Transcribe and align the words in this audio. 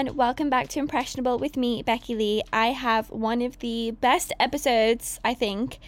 And 0.00 0.16
welcome 0.16 0.48
back 0.48 0.68
to 0.68 0.78
Impressionable 0.78 1.40
with 1.40 1.56
me, 1.56 1.82
Becky 1.82 2.14
Lee. 2.14 2.40
I 2.52 2.68
have 2.68 3.10
one 3.10 3.42
of 3.42 3.58
the 3.58 3.90
best 3.90 4.32
episodes, 4.38 5.18
I 5.24 5.34
think, 5.34 5.80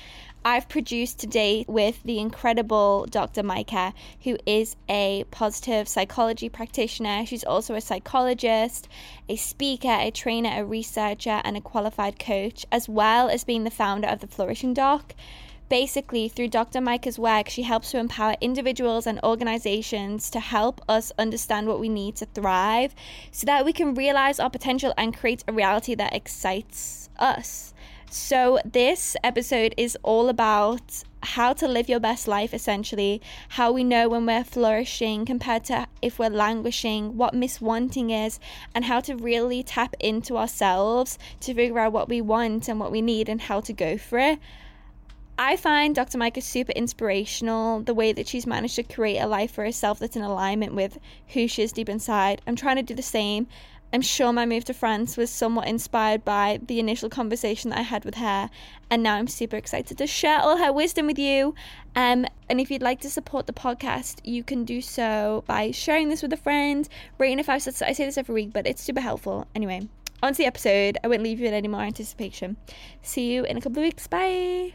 I've 0.45 0.69
produced 0.69 1.21
today 1.21 1.65
with 1.69 2.03
the 2.03 2.19
incredible 2.19 3.07
Dr. 3.09 3.45
Maike, 3.45 3.93
who 4.25 4.37
is 4.47 4.75
a 4.89 5.23
positive 5.31 5.87
psychology 5.87 6.49
practitioner. 6.49 7.25
She's 7.25 7.45
also 7.45 7.77
a 7.77 7.81
psychologist, 7.81 8.89
a 9.29 9.37
speaker, 9.37 9.97
a 10.01 10.11
trainer, 10.11 10.61
a 10.61 10.65
researcher, 10.65 11.41
and 11.45 11.57
a 11.57 11.61
qualified 11.61 12.19
coach, 12.19 12.67
as 12.73 12.89
well 12.89 13.29
as 13.29 13.45
being 13.45 13.63
the 13.63 13.71
founder 13.71 14.09
of 14.09 14.19
the 14.19 14.27
Flourishing 14.27 14.75
Doc. 14.75 15.15
Basically, 15.71 16.29
through 16.29 16.49
Dr. 16.49 16.81
Maike's 16.81 17.17
work, 17.17 17.49
she 17.49 17.63
helps 17.63 17.93
to 17.93 17.99
empower 17.99 18.35
individuals 18.41 19.07
and 19.07 19.21
organizations 19.23 20.29
to 20.31 20.41
help 20.41 20.81
us 20.89 21.13
understand 21.17 21.69
what 21.69 21.79
we 21.79 21.89
need 21.89 22.17
to 22.17 22.27
thrive 22.27 22.93
so 23.31 23.47
that 23.47 23.65
we 23.65 23.73
can 23.73 23.95
realize 23.95 24.41
our 24.41 24.51
potential 24.51 24.93
and 24.99 25.17
create 25.17 25.45
a 25.47 25.53
reality 25.53 25.95
that 25.95 26.13
excites 26.13 27.09
us. 27.21 27.73
So, 28.11 28.59
this 28.65 29.17
episode 29.23 29.73
is 29.77 29.97
all 30.03 30.29
about 30.29 31.05
how 31.23 31.53
to 31.53 31.69
live 31.69 31.89
your 31.89 32.01
best 32.01 32.27
life 32.27 32.53
essentially, 32.53 33.23
how 33.51 33.71
we 33.71 33.85
know 33.85 34.09
when 34.09 34.27
we're 34.27 34.43
flourishing 34.43 35.25
compared 35.25 35.63
to 35.67 35.87
if 36.03 36.19
we're 36.19 36.31
languishing, 36.31 37.17
what 37.17 37.33
miswanting 37.33 38.27
is, 38.27 38.41
and 38.75 38.87
how 38.87 38.99
to 39.03 39.15
really 39.15 39.63
tap 39.63 39.95
into 40.01 40.37
ourselves 40.37 41.17
to 41.39 41.55
figure 41.55 41.79
out 41.79 41.93
what 41.93 42.09
we 42.09 42.21
want 42.21 42.67
and 42.67 42.81
what 42.81 42.91
we 42.91 43.01
need 43.01 43.29
and 43.29 43.43
how 43.43 43.61
to 43.61 43.73
go 43.73 43.97
for 43.97 44.19
it. 44.19 44.41
I 45.43 45.57
find 45.57 45.95
Dr. 45.95 46.19
Maike 46.19 46.43
super 46.43 46.73
inspirational, 46.73 47.81
the 47.81 47.95
way 47.95 48.13
that 48.13 48.29
she's 48.29 48.47
managed 48.47 48.77
to 48.77 48.83
create 48.83 49.21
a 49.21 49.27
life 49.27 49.53
for 49.53 49.65
herself 49.65 49.99
that's 49.99 50.15
in 50.15 50.21
alignment 50.21 50.75
with 50.75 50.99
who 51.29 51.49
she 51.49 51.63
is 51.63 51.73
deep 51.73 51.89
inside. 51.89 52.43
I'm 52.47 52.57
trying 52.57 52.77
to 52.77 52.83
do 52.83 52.95
the 52.95 53.01
same. 53.01 53.47
I'm 53.91 54.03
sure 54.03 54.35
my 54.35 54.45
move 54.45 54.67
to 54.67 54.75
France 54.75 55.17
was 55.17 55.31
somewhat 55.31 55.67
inspired 55.67 56.27
by 56.27 56.61
the 56.67 56.79
initial 56.79 57.09
conversation 57.09 57.71
that 57.71 57.79
I 57.79 57.83
had 57.83 58.05
with 58.05 58.17
her, 58.17 58.51
and 58.91 59.03
now 59.03 59.15
I'm 59.15 59.29
super 59.29 59.57
excited 59.57 59.97
to 59.97 60.07
share 60.07 60.41
all 60.41 60.59
her 60.59 60.75
wisdom 60.75 61.07
with 61.07 61.19
you. 61.19 61.55
Um, 61.97 62.27
and 62.51 62.61
if 62.61 62.71
you'd 62.71 62.83
like 62.83 63.01
to 63.01 63.09
support 63.09 63.47
the 63.47 63.55
podcast, 63.55 64.19
you 64.23 64.45
can 64.45 64.67
do 64.67 64.83
so 64.83 65.43
by 65.47 65.71
sharing 65.71 66.11
this 66.11 66.21
with 66.21 66.35
a 66.35 66.37
friend, 66.37 66.87
rating 67.17 67.41
a 67.41 67.45
five 67.45 67.63
stars. 67.63 67.81
I 67.81 67.93
say 67.95 68.05
this 68.05 68.19
every 68.19 68.35
week, 68.35 68.53
but 68.53 68.67
it's 68.67 68.83
super 68.83 69.01
helpful. 69.01 69.47
Anyway, 69.55 69.89
on 70.23 70.35
to 70.35 70.37
the 70.37 70.45
episode. 70.45 70.99
I 71.03 71.09
won't 71.09 71.23
leave 71.23 71.41
you 71.41 71.47
with 71.47 71.55
any 71.55 71.69
more 71.69 71.81
anticipation. 71.81 72.59
See 73.01 73.33
you 73.33 73.45
in 73.45 73.57
a 73.57 73.63
couple 73.63 73.79
of 73.79 73.85
weeks. 73.85 74.07
Bye. 74.07 74.75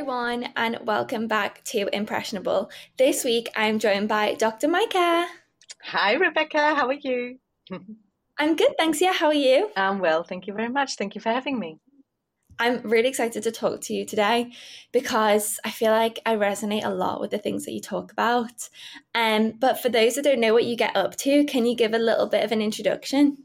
Everyone, 0.00 0.48
and 0.56 0.78
welcome 0.86 1.28
back 1.28 1.62
to 1.64 1.86
Impressionable. 1.94 2.70
This 2.96 3.22
week 3.22 3.50
I'm 3.54 3.78
joined 3.78 4.08
by 4.08 4.32
Dr. 4.32 4.66
Maike. 4.66 5.26
Hi, 5.82 6.14
Rebecca. 6.14 6.74
How 6.74 6.86
are 6.86 6.94
you? 6.94 7.38
I'm 8.38 8.56
good, 8.56 8.72
thanks. 8.78 9.02
Yeah, 9.02 9.12
how 9.12 9.26
are 9.26 9.34
you? 9.34 9.68
I'm 9.76 9.98
well. 9.98 10.24
Thank 10.24 10.46
you 10.46 10.54
very 10.54 10.70
much. 10.70 10.94
Thank 10.94 11.14
you 11.14 11.20
for 11.20 11.28
having 11.28 11.58
me. 11.58 11.80
I'm 12.58 12.80
really 12.80 13.10
excited 13.10 13.42
to 13.42 13.52
talk 13.52 13.82
to 13.82 13.92
you 13.92 14.06
today 14.06 14.52
because 14.90 15.60
I 15.66 15.70
feel 15.70 15.90
like 15.90 16.18
I 16.24 16.36
resonate 16.36 16.86
a 16.86 16.94
lot 16.94 17.20
with 17.20 17.30
the 17.30 17.38
things 17.38 17.66
that 17.66 17.72
you 17.72 17.82
talk 17.82 18.10
about. 18.10 18.70
Um, 19.14 19.52
but 19.58 19.82
for 19.82 19.90
those 19.90 20.14
that 20.14 20.24
don't 20.24 20.40
know 20.40 20.54
what 20.54 20.64
you 20.64 20.76
get 20.76 20.96
up 20.96 21.14
to, 21.16 21.44
can 21.44 21.66
you 21.66 21.76
give 21.76 21.92
a 21.92 21.98
little 21.98 22.26
bit 22.26 22.42
of 22.42 22.52
an 22.52 22.62
introduction? 22.62 23.44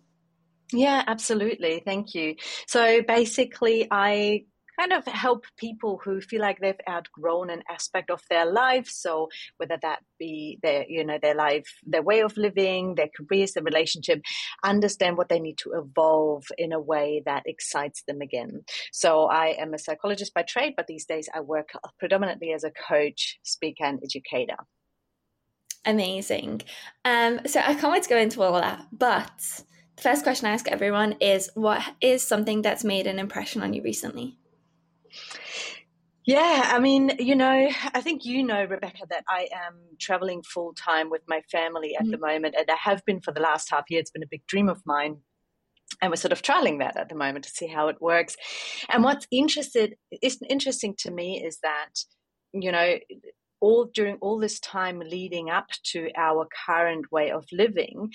Yeah, 0.72 1.03
absolutely. 1.06 1.81
Thank 1.83 2.16
you. 2.16 2.36
So 2.66 3.02
basically, 3.02 3.89
I 3.92 4.45
kind 4.79 4.93
of 4.93 5.05
help 5.05 5.45
people 5.57 5.99
who 6.03 6.21
feel 6.21 6.41
like 6.41 6.59
they've 6.59 6.75
outgrown 6.89 7.49
an 7.49 7.63
aspect 7.69 8.09
of 8.09 8.21
their 8.29 8.45
life. 8.45 8.87
So 8.87 9.29
whether 9.57 9.77
that 9.81 9.99
be 10.19 10.59
their, 10.61 10.85
you 10.87 11.03
know, 11.05 11.19
their 11.21 11.35
life, 11.35 11.67
their 11.85 12.01
way 12.01 12.21
of 12.21 12.37
living, 12.37 12.95
their 12.95 13.09
careers, 13.15 13.53
their 13.53 13.64
relationship, 13.64 14.21
understand 14.64 15.17
what 15.17 15.30
they 15.30 15.39
need 15.39 15.58
to 15.59 15.73
evolve 15.73 16.45
in 16.58 16.73
a 16.73 16.80
way 16.80 17.21
that 17.25 17.43
excites 17.45 18.03
them 18.08 18.21
again. 18.21 18.64
So 18.91 19.25
I 19.25 19.55
am 19.59 19.73
a 19.73 19.80
psychologist 19.80 20.33
by 20.33 20.43
trade, 20.43 20.73
but 20.77 20.87
these 20.87 21.05
days 21.05 21.30
I 21.33 21.41
work 21.41 21.69
predominantly 21.99 22.53
as 22.53 22.64
a 22.64 22.71
coach, 22.71 23.39
speaker, 23.43 23.85
and 23.85 23.99
educator. 24.03 24.58
Amazing. 25.85 26.64
Um, 27.03 27.41
so 27.45 27.59
I 27.59 27.75
can't 27.75 27.93
wait 27.93 28.03
to 28.03 28.09
go 28.09 28.17
into 28.17 28.41
all 28.41 28.53
that, 28.53 28.87
but 28.91 29.61
the 29.95 30.02
first 30.02 30.23
question 30.23 30.47
I 30.47 30.52
ask 30.52 30.67
everyone 30.67 31.14
is 31.21 31.49
what 31.53 31.81
is 32.02 32.23
something 32.23 32.61
that's 32.61 32.83
made 32.83 33.08
an 33.08 33.19
impression 33.19 33.61
on 33.61 33.73
you 33.73 33.81
recently? 33.83 34.37
Yeah, 36.26 36.71
I 36.73 36.80
mean, 36.80 37.11
you 37.20 37.36
know, 37.36 37.70
I 37.93 38.02
think 38.02 38.26
you 38.26 38.43
know, 38.43 38.65
Rebecca, 38.65 39.03
that 39.09 39.23
I 39.30 39.48
am 39.53 39.76
traveling 39.99 40.42
full 40.42 40.73
time 40.73 41.11
with 41.11 41.21
my 41.27 41.42
family 41.52 41.95
at 41.95 42.02
mm-hmm. 42.02 42.11
the 42.11 42.17
moment, 42.17 42.55
and 42.58 42.70
I 42.70 42.76
have 42.81 43.05
been 43.05 43.21
for 43.21 43.31
the 43.31 43.42
last 43.42 43.70
half 43.70 43.86
year. 43.89 43.99
It's 43.99 44.09
been 44.09 44.23
a 44.23 44.30
big 44.30 44.45
dream 44.48 44.67
of 44.67 44.81
mine. 44.86 45.17
And 46.02 46.11
we're 46.11 46.15
sort 46.15 46.31
of 46.31 46.42
trialing 46.42 46.80
that 46.80 46.98
at 46.98 47.09
the 47.09 47.15
moment 47.15 47.45
to 47.45 47.52
see 47.52 47.67
how 47.67 47.89
it 47.89 48.02
works. 48.02 48.36
And 48.89 49.03
what's 49.03 49.27
interested 49.31 49.95
is 50.21 50.39
interesting 50.49 50.95
to 50.99 51.11
me 51.11 51.43
is 51.45 51.59
that, 51.61 51.92
you 52.53 52.71
know, 52.71 52.97
all 53.61 53.86
during 53.93 54.15
all 54.15 54.39
this 54.39 54.59
time 54.59 54.99
leading 54.99 55.52
up 55.52 55.67
to 55.92 56.09
our 56.17 56.47
current 56.65 57.11
way 57.11 57.30
of 57.30 57.45
living, 57.52 58.11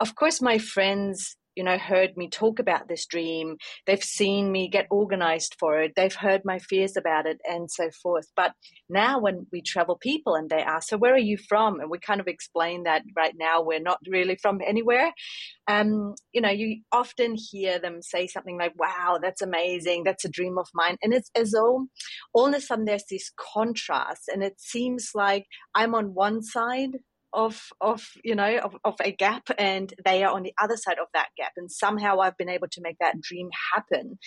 of 0.00 0.14
course, 0.14 0.42
my 0.42 0.58
friends 0.58 1.36
you 1.56 1.64
know, 1.64 1.78
heard 1.78 2.16
me 2.16 2.28
talk 2.28 2.58
about 2.58 2.88
this 2.88 3.06
dream. 3.06 3.56
They've 3.86 4.02
seen 4.02 4.50
me 4.50 4.68
get 4.68 4.86
organized 4.90 5.56
for 5.58 5.80
it. 5.80 5.92
They've 5.96 6.14
heard 6.14 6.42
my 6.44 6.58
fears 6.58 6.96
about 6.96 7.26
it 7.26 7.40
and 7.44 7.70
so 7.70 7.90
forth. 8.02 8.26
But 8.36 8.52
now 8.88 9.18
when 9.18 9.46
we 9.52 9.62
travel 9.62 9.96
people 9.96 10.34
and 10.34 10.50
they 10.50 10.62
ask, 10.62 10.88
so 10.88 10.96
where 10.96 11.14
are 11.14 11.18
you 11.18 11.36
from? 11.36 11.80
And 11.80 11.90
we 11.90 11.98
kind 11.98 12.20
of 12.20 12.28
explain 12.28 12.84
that 12.84 13.02
right 13.16 13.34
now 13.36 13.62
we're 13.62 13.80
not 13.80 13.98
really 14.08 14.36
from 14.36 14.60
anywhere. 14.66 15.12
Um, 15.68 16.14
you 16.32 16.40
know, 16.40 16.50
you 16.50 16.82
often 16.92 17.36
hear 17.36 17.78
them 17.78 18.02
say 18.02 18.26
something 18.26 18.58
like, 18.58 18.72
wow, 18.78 19.18
that's 19.22 19.42
amazing. 19.42 20.04
That's 20.04 20.24
a 20.24 20.30
dream 20.30 20.58
of 20.58 20.68
mine. 20.74 20.96
And 21.02 21.14
it's 21.14 21.30
as 21.34 21.52
though 21.52 21.86
all 22.32 22.48
of 22.48 22.54
a 22.54 22.60
sudden 22.60 22.84
there's 22.84 23.04
this 23.10 23.30
contrast 23.36 24.28
and 24.28 24.42
it 24.42 24.60
seems 24.60 25.10
like 25.14 25.46
I'm 25.74 25.94
on 25.94 26.14
one 26.14 26.42
side 26.42 26.98
of 27.34 27.60
of 27.80 28.06
you 28.22 28.34
know 28.34 28.58
of, 28.58 28.76
of 28.84 28.94
a 29.00 29.10
gap 29.10 29.50
and 29.58 29.92
they 30.04 30.22
are 30.24 30.32
on 30.32 30.42
the 30.42 30.54
other 30.60 30.76
side 30.76 30.98
of 30.98 31.08
that 31.12 31.28
gap. 31.36 31.52
And 31.56 31.70
somehow 31.70 32.20
i've 32.20 32.38
been 32.38 32.48
able 32.48 32.68
to 32.68 32.80
make 32.80 32.98
that 33.00 33.20
dream 33.20 33.50
happen. 33.74 34.18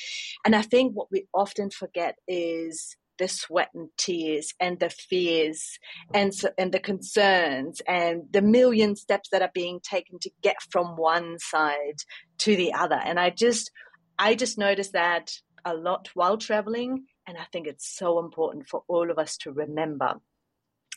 And 0.45 0.55
i 0.55 0.61
think 0.61 0.93
what 0.93 1.11
we 1.11 1.27
often 1.33 1.69
forget 1.71 2.15
is 2.27 2.95
the 3.17 3.27
sweat 3.27 3.69
and 3.73 3.89
tears 3.97 4.53
and 4.59 4.79
the 4.79 4.89
fears 4.91 5.79
and 6.13 6.35
so, 6.35 6.49
and 6.57 6.71
the 6.71 6.79
concerns 6.79 7.81
and 7.87 8.23
the 8.31 8.43
million 8.43 8.95
steps 8.95 9.29
that 9.31 9.41
are 9.41 9.51
being 9.55 9.79
taken 9.79 10.19
to 10.19 10.29
get 10.43 10.57
from 10.69 10.95
one 10.97 11.39
side 11.39 11.97
to 12.39 12.55
the 12.55 12.73
other. 12.73 12.99
And 13.03 13.19
i 13.19 13.29
just 13.29 13.71
i 14.19 14.35
just 14.35 14.57
noticed 14.57 14.93
that 14.93 15.31
a 15.65 15.73
lot 15.73 16.09
while 16.13 16.37
traveling. 16.37 17.05
And 17.25 17.37
i 17.37 17.45
think 17.51 17.67
it's 17.67 17.97
so 17.97 18.19
important 18.19 18.67
for 18.67 18.83
all 18.87 19.09
of 19.09 19.17
us 19.17 19.37
to 19.37 19.51
remember 19.51 20.15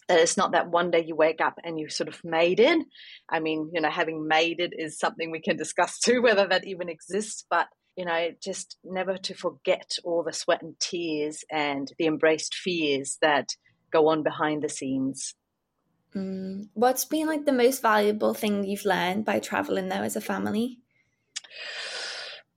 that 0.08 0.18
it's 0.18 0.36
not 0.36 0.52
that 0.52 0.70
one 0.70 0.90
day 0.90 1.04
you 1.06 1.14
wake 1.14 1.40
up 1.40 1.58
and 1.64 1.78
you 1.78 1.88
sort 1.88 2.08
of 2.08 2.20
made 2.24 2.60
it. 2.60 2.84
I 3.28 3.40
mean, 3.40 3.70
you 3.72 3.80
know, 3.80 3.90
having 3.90 4.26
made 4.26 4.60
it 4.60 4.72
is 4.76 4.98
something 4.98 5.30
we 5.30 5.40
can 5.40 5.56
discuss 5.58 5.98
too, 5.98 6.22
whether 6.22 6.46
that 6.46 6.66
even 6.66 6.88
exists, 6.88 7.44
but 7.48 7.68
you 7.96 8.04
know, 8.04 8.28
just 8.42 8.78
never 8.84 9.18
to 9.18 9.34
forget 9.34 9.96
all 10.04 10.22
the 10.22 10.32
sweat 10.32 10.62
and 10.62 10.78
tears 10.78 11.44
and 11.50 11.92
the 11.98 12.06
embraced 12.06 12.54
fears 12.54 13.18
that 13.20 13.48
go 13.92 14.08
on 14.08 14.22
behind 14.22 14.62
the 14.62 14.68
scenes. 14.68 15.34
Mm. 16.14 16.68
What's 16.74 17.04
been 17.04 17.26
like 17.26 17.44
the 17.44 17.52
most 17.52 17.82
valuable 17.82 18.34
thing 18.34 18.64
you've 18.64 18.84
learned 18.84 19.24
by 19.24 19.38
traveling 19.38 19.88
there 19.88 20.02
as 20.02 20.16
a 20.16 20.20
family? 20.20 20.78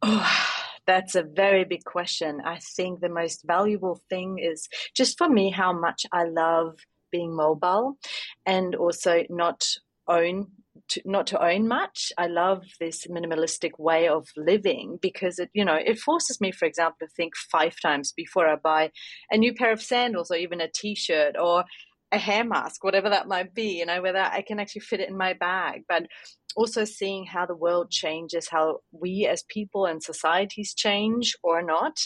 Oh, 0.01 0.49
that's 0.85 1.15
a 1.15 1.23
very 1.23 1.63
big 1.63 1.83
question. 1.83 2.41
I 2.45 2.59
think 2.75 2.99
the 2.99 3.09
most 3.09 3.43
valuable 3.45 3.99
thing 4.09 4.39
is 4.39 4.67
just 4.95 5.17
for 5.17 5.29
me 5.29 5.49
how 5.49 5.71
much 5.73 6.05
I 6.11 6.25
love 6.25 6.77
being 7.13 7.33
mobile 7.33 7.97
and 8.45 8.75
also 8.75 9.23
not 9.29 9.63
own 10.07 10.47
to, 10.89 11.01
not 11.05 11.27
to 11.27 11.41
own 11.41 11.67
much. 11.67 12.11
I 12.17 12.27
love 12.27 12.63
this 12.79 13.07
minimalistic 13.07 13.71
way 13.77 14.07
of 14.07 14.27
living 14.35 14.97
because 15.01 15.39
it, 15.39 15.49
you 15.53 15.63
know, 15.63 15.75
it 15.75 15.99
forces 15.99 16.41
me, 16.41 16.51
for 16.51 16.65
example, 16.65 17.07
to 17.07 17.13
think 17.15 17.35
five 17.37 17.75
times 17.81 18.11
before 18.11 18.47
I 18.47 18.55
buy 18.55 18.91
a 19.31 19.37
new 19.37 19.53
pair 19.53 19.71
of 19.71 19.81
sandals 19.81 20.31
or 20.31 20.35
even 20.35 20.59
a 20.59 20.67
t-shirt 20.67 21.35
or 21.39 21.63
a 22.13 22.17
hair 22.17 22.43
mask, 22.43 22.83
whatever 22.83 23.09
that 23.09 23.27
might 23.27 23.53
be, 23.53 23.79
you 23.79 23.85
know, 23.85 24.01
whether 24.01 24.19
I 24.19 24.41
can 24.41 24.59
actually 24.59 24.81
fit 24.81 24.99
it 24.99 25.09
in 25.09 25.17
my 25.17 25.33
bag. 25.33 25.83
But 25.89 26.03
also 26.55 26.85
seeing 26.85 27.25
how 27.25 27.45
the 27.45 27.55
world 27.55 27.89
changes, 27.89 28.47
how 28.49 28.79
we 28.91 29.27
as 29.27 29.43
people 29.49 29.85
and 29.85 30.01
societies 30.01 30.73
change 30.73 31.35
or 31.43 31.61
not, 31.61 31.97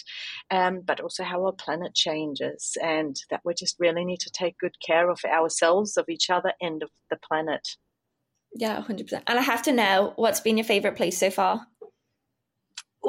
um, 0.52 0.82
but 0.86 1.02
also 1.02 1.24
how 1.24 1.46
our 1.46 1.52
planet 1.52 1.94
changes, 1.94 2.78
and 2.82 3.16
that 3.30 3.42
we 3.44 3.54
just 3.54 3.76
really 3.80 4.06
need 4.06 4.22
to 4.22 4.32
take 4.32 4.58
good 4.58 4.76
care 4.86 5.10
of 5.10 5.20
ourselves, 5.26 5.98
of 5.98 6.06
each 6.10 6.30
other, 6.30 6.54
and 6.62 6.84
of 6.84 6.90
the 7.10 7.18
planet. 7.28 7.68
Yeah, 8.56 8.82
100%. 8.82 9.22
And 9.28 9.38
I 9.38 9.42
have 9.42 9.62
to 9.64 9.72
know 9.72 10.14
what's 10.16 10.40
been 10.40 10.58
your 10.58 10.66
favorite 10.66 10.96
place 10.96 11.18
so 11.18 11.30
far? 11.30 11.68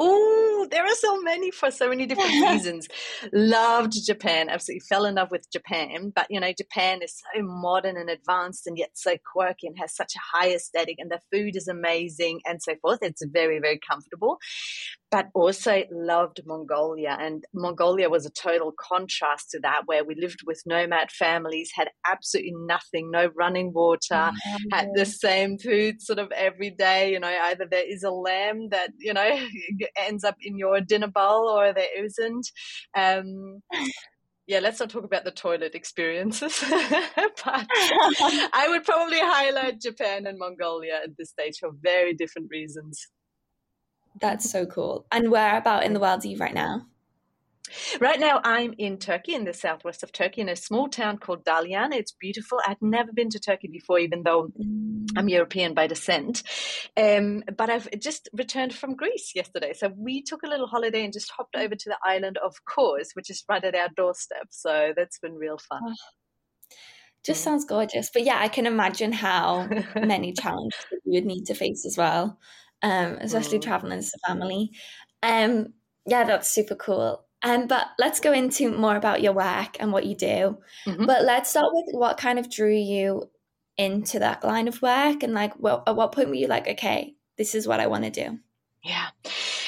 Oh, 0.01 0.65
there 0.71 0.85
are 0.85 0.95
so 0.95 1.21
many 1.21 1.51
for 1.51 1.69
so 1.71 1.89
many 1.89 2.05
different 2.05 2.31
reasons. 2.49 2.87
Loved 3.33 3.93
Japan, 4.05 4.47
absolutely 4.47 4.85
fell 4.87 5.05
in 5.05 5.15
love 5.15 5.29
with 5.29 5.51
Japan. 5.51 6.13
But 6.15 6.27
you 6.29 6.39
know, 6.39 6.53
Japan 6.57 7.01
is 7.03 7.21
so 7.35 7.41
modern 7.43 7.97
and 7.97 8.09
advanced 8.09 8.65
and 8.65 8.77
yet 8.77 8.91
so 8.93 9.15
quirky 9.33 9.67
and 9.67 9.77
has 9.77 9.93
such 9.93 10.13
a 10.15 10.37
high 10.37 10.53
aesthetic 10.53 10.95
and 10.99 11.11
the 11.11 11.19
food 11.31 11.57
is 11.57 11.67
amazing 11.67 12.39
and 12.45 12.61
so 12.61 12.75
forth. 12.81 12.99
It's 13.01 13.23
very, 13.25 13.59
very 13.59 13.79
comfortable. 13.89 14.37
But 15.11 15.29
also 15.33 15.83
loved 15.91 16.41
Mongolia. 16.45 17.17
And 17.19 17.43
Mongolia 17.53 18.09
was 18.09 18.27
a 18.27 18.29
total 18.29 18.71
contrast 18.79 19.49
to 19.51 19.59
that, 19.61 19.81
where 19.87 20.05
we 20.05 20.13
lived 20.15 20.41
with 20.45 20.61
nomad 20.67 21.11
families, 21.11 21.71
had 21.75 21.89
absolutely 22.07 22.53
nothing, 22.55 23.09
no 23.09 23.29
running 23.35 23.73
water, 23.73 23.97
mm-hmm. 24.11 24.55
had 24.71 24.89
the 24.93 25.07
same 25.07 25.57
food 25.57 26.01
sort 26.01 26.19
of 26.19 26.31
every 26.31 26.69
day. 26.69 27.11
You 27.11 27.19
know, 27.19 27.35
either 27.45 27.65
there 27.69 27.91
is 27.91 28.03
a 28.03 28.11
lamb 28.11 28.69
that, 28.69 28.91
you 28.99 29.13
know, 29.13 29.47
ends 29.97 30.23
up 30.23 30.35
in 30.41 30.57
your 30.57 30.81
dinner 30.81 31.07
bowl 31.07 31.47
or 31.49 31.73
there 31.73 32.03
isn't. 32.03 32.49
Um, 32.95 33.61
yeah, 34.47 34.59
let's 34.59 34.79
not 34.79 34.89
talk 34.89 35.03
about 35.03 35.25
the 35.25 35.31
toilet 35.31 35.75
experiences. 35.75 36.63
but 36.67 37.67
I 37.71 38.65
would 38.69 38.83
probably 38.83 39.19
highlight 39.19 39.79
Japan 39.79 40.25
and 40.25 40.39
Mongolia 40.39 41.01
at 41.03 41.15
this 41.17 41.29
stage 41.29 41.59
for 41.59 41.69
very 41.81 42.13
different 42.13 42.49
reasons. 42.49 42.99
That's 44.19 44.49
so 44.49 44.65
cool. 44.65 45.05
And 45.11 45.31
where 45.31 45.57
about 45.57 45.83
in 45.83 45.93
the 45.93 45.99
world 45.99 46.25
are 46.25 46.27
you 46.27 46.37
right 46.37 46.53
now? 46.53 46.81
Right 47.99 48.19
now, 48.19 48.41
I'm 48.43 48.73
in 48.77 48.97
Turkey, 48.97 49.33
in 49.33 49.45
the 49.45 49.53
southwest 49.53 50.03
of 50.03 50.11
Turkey, 50.11 50.41
in 50.41 50.49
a 50.49 50.55
small 50.55 50.87
town 50.87 51.17
called 51.17 51.45
Dalyan. 51.45 51.93
It's 51.93 52.11
beautiful. 52.11 52.59
I'd 52.65 52.81
never 52.81 53.11
been 53.13 53.29
to 53.29 53.39
Turkey 53.39 53.67
before, 53.67 53.99
even 53.99 54.23
though 54.23 54.51
I'm 55.15 55.27
mm. 55.27 55.29
European 55.29 55.73
by 55.73 55.87
descent. 55.87 56.43
Um, 56.97 57.43
but 57.57 57.69
I've 57.69 57.87
just 57.99 58.29
returned 58.33 58.73
from 58.73 58.95
Greece 58.95 59.33
yesterday. 59.35 59.73
So 59.73 59.91
we 59.95 60.23
took 60.23 60.43
a 60.43 60.47
little 60.47 60.67
holiday 60.67 61.03
and 61.03 61.13
just 61.13 61.31
hopped 61.31 61.55
over 61.55 61.75
to 61.75 61.89
the 61.89 61.97
island 62.03 62.37
of 62.37 62.55
Kos, 62.65 63.11
which 63.13 63.29
is 63.29 63.43
right 63.47 63.63
at 63.63 63.75
our 63.75 63.89
doorstep. 63.95 64.47
So 64.49 64.93
that's 64.95 65.19
been 65.19 65.35
real 65.35 65.57
fun. 65.57 65.81
Oh, 65.85 65.93
just 67.25 67.43
sounds 67.43 67.65
gorgeous. 67.65 68.09
But 68.13 68.23
yeah, 68.23 68.39
I 68.39 68.47
can 68.47 68.65
imagine 68.65 69.11
how 69.11 69.67
many 69.95 70.33
challenges 70.39 70.79
you 71.05 71.13
would 71.13 71.25
need 71.25 71.45
to 71.45 71.53
face 71.53 71.85
as 71.85 71.97
well, 71.97 72.39
um, 72.81 73.17
especially 73.21 73.59
mm. 73.59 73.63
traveling 73.63 73.99
as 73.99 74.13
a 74.13 74.27
family. 74.27 74.71
Um, 75.21 75.73
yeah, 76.05 76.23
that's 76.23 76.49
super 76.49 76.75
cool. 76.75 77.25
Um, 77.41 77.67
but 77.67 77.87
let's 77.97 78.19
go 78.19 78.33
into 78.33 78.71
more 78.71 78.95
about 78.95 79.21
your 79.21 79.33
work 79.33 79.77
and 79.79 79.91
what 79.93 80.05
you 80.05 80.15
do. 80.15 80.57
Mm-hmm. 80.85 81.05
But 81.05 81.23
let's 81.23 81.49
start 81.49 81.71
with 81.71 81.85
what 81.91 82.17
kind 82.17 82.37
of 82.37 82.49
drew 82.49 82.75
you 82.75 83.29
into 83.77 84.19
that 84.19 84.43
line 84.43 84.67
of 84.67 84.81
work 84.81 85.23
and 85.23 85.33
like 85.33 85.53
well, 85.57 85.83
at 85.87 85.95
what 85.95 86.11
point 86.11 86.27
were 86.27 86.35
you 86.35 86.47
like, 86.47 86.67
okay, 86.67 87.15
this 87.37 87.55
is 87.55 87.67
what 87.67 87.79
I 87.79 87.87
want 87.87 88.03
to 88.03 88.11
do? 88.11 88.39
Yeah. 88.83 89.07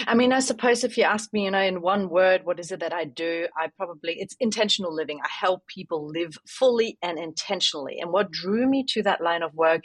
I 0.07 0.15
mean, 0.15 0.31
I 0.31 0.39
suppose 0.39 0.83
if 0.83 0.97
you 0.97 1.03
ask 1.03 1.31
me, 1.33 1.45
you 1.45 1.51
know, 1.51 1.61
in 1.61 1.81
one 1.81 2.09
word, 2.09 2.45
what 2.45 2.59
is 2.59 2.71
it 2.71 2.79
that 2.79 2.93
I 2.93 3.05
do? 3.05 3.47
I 3.57 3.67
probably, 3.75 4.19
it's 4.19 4.35
intentional 4.39 4.93
living. 4.93 5.19
I 5.23 5.27
help 5.29 5.67
people 5.67 6.07
live 6.07 6.37
fully 6.47 6.97
and 7.01 7.19
intentionally. 7.19 7.99
And 7.99 8.11
what 8.11 8.31
drew 8.31 8.67
me 8.67 8.85
to 8.89 9.03
that 9.03 9.21
line 9.21 9.43
of 9.43 9.53
work 9.53 9.83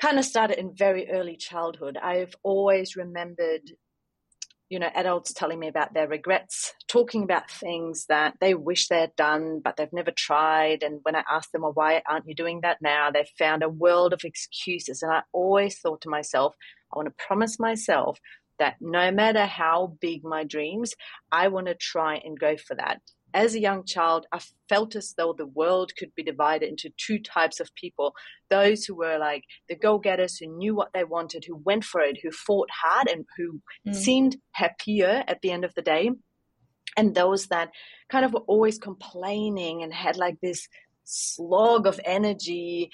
kind 0.00 0.18
of 0.18 0.24
started 0.24 0.58
in 0.58 0.74
very 0.74 1.10
early 1.10 1.36
childhood. 1.36 1.96
I've 1.96 2.34
always 2.42 2.94
remembered 2.94 3.72
you 4.70 4.78
know, 4.78 4.88
adults 4.94 5.32
telling 5.32 5.58
me 5.58 5.66
about 5.66 5.92
their 5.92 6.06
regrets, 6.06 6.72
talking 6.86 7.24
about 7.24 7.50
things 7.50 8.06
that 8.08 8.34
they 8.40 8.54
wish 8.54 8.86
they 8.86 9.00
had 9.00 9.16
done, 9.16 9.60
but 9.62 9.76
they've 9.76 9.92
never 9.92 10.12
tried. 10.12 10.84
And 10.84 11.00
when 11.02 11.16
I 11.16 11.24
asked 11.28 11.50
them, 11.50 11.62
well, 11.62 11.72
why 11.74 12.00
aren't 12.08 12.28
you 12.28 12.36
doing 12.36 12.60
that 12.62 12.80
now? 12.80 13.10
They've 13.10 13.28
found 13.36 13.64
a 13.64 13.68
world 13.68 14.12
of 14.12 14.24
excuses. 14.24 15.02
And 15.02 15.12
I 15.12 15.22
always 15.32 15.78
thought 15.80 16.02
to 16.02 16.08
myself, 16.08 16.54
I 16.92 16.98
want 16.98 17.08
to 17.08 17.24
promise 17.26 17.58
myself 17.58 18.20
that 18.60 18.76
no 18.80 19.10
matter 19.10 19.44
how 19.44 19.96
big 20.00 20.22
my 20.22 20.44
dreams, 20.44 20.94
I 21.32 21.48
want 21.48 21.66
to 21.66 21.74
try 21.74 22.16
and 22.24 22.38
go 22.38 22.56
for 22.56 22.76
that 22.76 23.00
as 23.34 23.54
a 23.54 23.60
young 23.60 23.84
child, 23.84 24.26
I 24.32 24.40
felt 24.68 24.96
as 24.96 25.14
though 25.16 25.32
the 25.32 25.46
world 25.46 25.92
could 25.96 26.14
be 26.14 26.22
divided 26.22 26.68
into 26.68 26.90
two 26.96 27.18
types 27.18 27.60
of 27.60 27.74
people 27.74 28.14
those 28.48 28.84
who 28.84 28.94
were 28.96 29.18
like 29.18 29.44
the 29.68 29.76
go 29.76 29.98
getters, 29.98 30.36
who 30.36 30.46
knew 30.46 30.74
what 30.74 30.92
they 30.92 31.04
wanted, 31.04 31.44
who 31.46 31.56
went 31.56 31.84
for 31.84 32.00
it, 32.00 32.18
who 32.22 32.30
fought 32.30 32.68
hard, 32.70 33.08
and 33.08 33.24
who 33.36 33.60
mm. 33.88 33.94
seemed 33.94 34.36
happier 34.52 35.24
at 35.28 35.40
the 35.42 35.50
end 35.50 35.64
of 35.64 35.74
the 35.74 35.82
day. 35.82 36.10
And 36.96 37.14
those 37.14 37.46
that 37.46 37.70
kind 38.08 38.24
of 38.24 38.32
were 38.32 38.40
always 38.40 38.78
complaining 38.78 39.82
and 39.82 39.92
had 39.92 40.16
like 40.16 40.40
this 40.40 40.68
slog 41.04 41.86
of 41.86 42.00
energy 42.04 42.90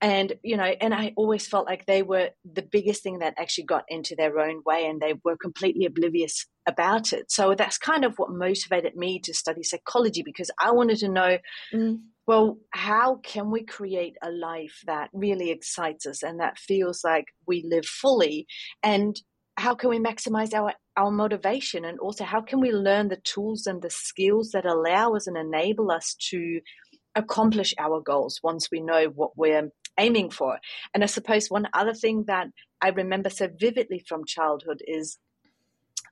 and 0.00 0.32
you 0.42 0.56
know 0.56 0.64
and 0.64 0.92
i 0.92 1.12
always 1.16 1.46
felt 1.46 1.66
like 1.66 1.86
they 1.86 2.02
were 2.02 2.30
the 2.44 2.62
biggest 2.62 3.02
thing 3.02 3.20
that 3.20 3.34
actually 3.38 3.64
got 3.64 3.84
into 3.88 4.16
their 4.16 4.38
own 4.38 4.60
way 4.66 4.86
and 4.86 5.00
they 5.00 5.14
were 5.24 5.36
completely 5.36 5.86
oblivious 5.86 6.46
about 6.66 7.12
it 7.12 7.30
so 7.30 7.54
that's 7.54 7.78
kind 7.78 8.04
of 8.04 8.14
what 8.16 8.30
motivated 8.30 8.96
me 8.96 9.18
to 9.18 9.34
study 9.34 9.62
psychology 9.62 10.22
because 10.22 10.50
i 10.60 10.70
wanted 10.70 10.96
to 10.96 11.08
know 11.08 11.38
mm. 11.72 11.98
well 12.26 12.58
how 12.70 13.16
can 13.16 13.50
we 13.50 13.64
create 13.64 14.16
a 14.22 14.30
life 14.30 14.80
that 14.86 15.10
really 15.12 15.50
excites 15.50 16.06
us 16.06 16.22
and 16.22 16.40
that 16.40 16.58
feels 16.58 17.02
like 17.04 17.26
we 17.46 17.64
live 17.66 17.84
fully 17.84 18.46
and 18.82 19.20
how 19.56 19.74
can 19.74 19.90
we 19.90 19.98
maximize 19.98 20.52
our 20.54 20.72
our 20.96 21.10
motivation 21.10 21.84
and 21.84 21.98
also 21.98 22.24
how 22.24 22.40
can 22.40 22.60
we 22.60 22.72
learn 22.72 23.08
the 23.08 23.20
tools 23.24 23.66
and 23.66 23.82
the 23.82 23.90
skills 23.90 24.50
that 24.52 24.64
allow 24.64 25.14
us 25.14 25.26
and 25.26 25.36
enable 25.36 25.90
us 25.90 26.16
to 26.18 26.60
accomplish 27.14 27.74
our 27.78 28.00
goals 28.00 28.40
once 28.42 28.68
we 28.70 28.80
know 28.80 29.06
what 29.14 29.36
we're 29.36 29.70
aiming 29.98 30.30
for. 30.30 30.58
And 30.92 31.02
I 31.02 31.06
suppose 31.06 31.48
one 31.48 31.68
other 31.72 31.94
thing 31.94 32.24
that 32.26 32.48
I 32.80 32.88
remember 32.88 33.30
so 33.30 33.48
vividly 33.58 34.04
from 34.06 34.24
childhood 34.24 34.82
is 34.86 35.18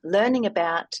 learning 0.03 0.45
about 0.45 0.95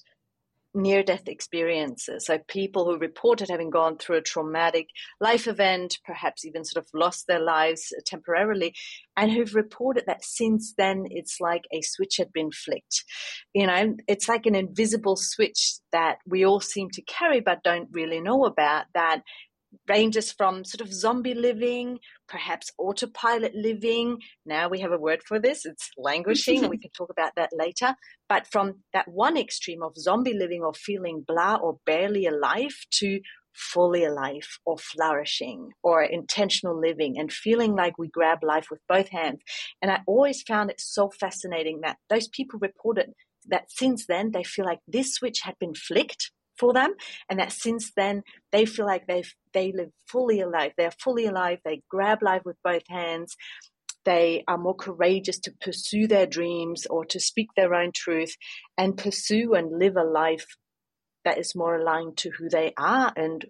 near 0.75 1.03
death 1.03 1.27
experiences. 1.27 2.25
So, 2.25 2.39
people 2.47 2.85
who 2.85 2.97
reported 2.97 3.49
having 3.49 3.69
gone 3.69 3.97
through 3.97 4.17
a 4.17 4.21
traumatic 4.21 4.87
life 5.19 5.47
event, 5.47 5.99
perhaps 6.05 6.45
even 6.45 6.65
sort 6.65 6.83
of 6.83 6.89
lost 6.93 7.27
their 7.27 7.39
lives 7.39 7.93
temporarily, 8.05 8.73
and 9.15 9.31
who've 9.31 9.55
reported 9.55 10.05
that 10.07 10.23
since 10.23 10.73
then 10.77 11.05
it's 11.09 11.37
like 11.39 11.63
a 11.71 11.81
switch 11.81 12.17
had 12.17 12.31
been 12.33 12.51
flicked. 12.51 13.03
You 13.53 13.67
know, 13.67 13.95
it's 14.07 14.27
like 14.27 14.45
an 14.45 14.55
invisible 14.55 15.15
switch 15.15 15.75
that 15.91 16.17
we 16.25 16.45
all 16.45 16.59
seem 16.59 16.89
to 16.91 17.01
carry 17.03 17.39
but 17.39 17.63
don't 17.63 17.89
really 17.91 18.21
know 18.21 18.45
about 18.45 18.85
that 18.93 19.21
ranges 19.87 20.31
from 20.31 20.65
sort 20.65 20.81
of 20.81 20.93
zombie 20.93 21.33
living, 21.33 21.99
perhaps 22.27 22.71
autopilot 22.77 23.53
living. 23.55 24.19
Now 24.45 24.69
we 24.69 24.79
have 24.79 24.91
a 24.91 24.97
word 24.97 25.21
for 25.23 25.39
this. 25.39 25.65
It's 25.65 25.89
languishing, 25.97 26.69
we 26.69 26.77
can 26.77 26.91
talk 26.97 27.09
about 27.09 27.33
that 27.35 27.49
later. 27.53 27.95
But 28.29 28.47
from 28.47 28.83
that 28.93 29.07
one 29.07 29.37
extreme 29.37 29.83
of 29.83 29.95
zombie 29.97 30.33
living 30.33 30.61
or 30.61 30.73
feeling 30.73 31.23
blah 31.27 31.55
or 31.55 31.77
barely 31.85 32.25
alive 32.25 32.75
to 32.99 33.19
fully 33.53 34.03
alive 34.03 34.47
or 34.65 34.77
flourishing 34.77 35.69
or 35.83 36.01
intentional 36.01 36.79
living 36.79 37.19
and 37.19 37.31
feeling 37.31 37.75
like 37.75 37.97
we 37.97 38.07
grab 38.07 38.39
life 38.43 38.67
with 38.71 38.79
both 38.89 39.09
hands. 39.09 39.41
And 39.81 39.91
I 39.91 40.01
always 40.07 40.41
found 40.41 40.71
it 40.71 40.79
so 40.79 41.11
fascinating 41.19 41.81
that 41.81 41.97
those 42.09 42.27
people 42.27 42.59
reported 42.59 43.11
that 43.47 43.71
since 43.71 44.05
then 44.07 44.31
they 44.31 44.43
feel 44.43 44.65
like 44.65 44.79
this 44.87 45.13
switch 45.13 45.41
had 45.43 45.55
been 45.59 45.75
flicked 45.75 46.31
for 46.57 46.73
them. 46.73 46.93
And 47.29 47.39
that 47.39 47.51
since 47.51 47.91
then 47.95 48.23
they 48.51 48.65
feel 48.65 48.85
like 48.85 49.07
they've 49.07 49.31
they 49.53 49.71
live 49.71 49.91
fully 50.07 50.41
alive. 50.41 50.71
They're 50.77 50.91
fully 50.91 51.25
alive. 51.25 51.59
They 51.63 51.81
grab 51.89 52.21
life 52.21 52.41
with 52.45 52.57
both 52.63 52.83
hands. 52.87 53.35
They 54.05 54.43
are 54.47 54.57
more 54.57 54.75
courageous 54.75 55.39
to 55.39 55.53
pursue 55.61 56.07
their 56.07 56.25
dreams 56.25 56.85
or 56.87 57.05
to 57.05 57.19
speak 57.19 57.49
their 57.55 57.73
own 57.73 57.91
truth 57.93 58.35
and 58.77 58.97
pursue 58.97 59.53
and 59.53 59.79
live 59.79 59.95
a 59.95 60.03
life 60.03 60.45
that 61.23 61.37
is 61.37 61.55
more 61.55 61.77
aligned 61.77 62.17
to 62.17 62.31
who 62.37 62.49
they 62.49 62.73
are 62.77 63.13
and 63.15 63.45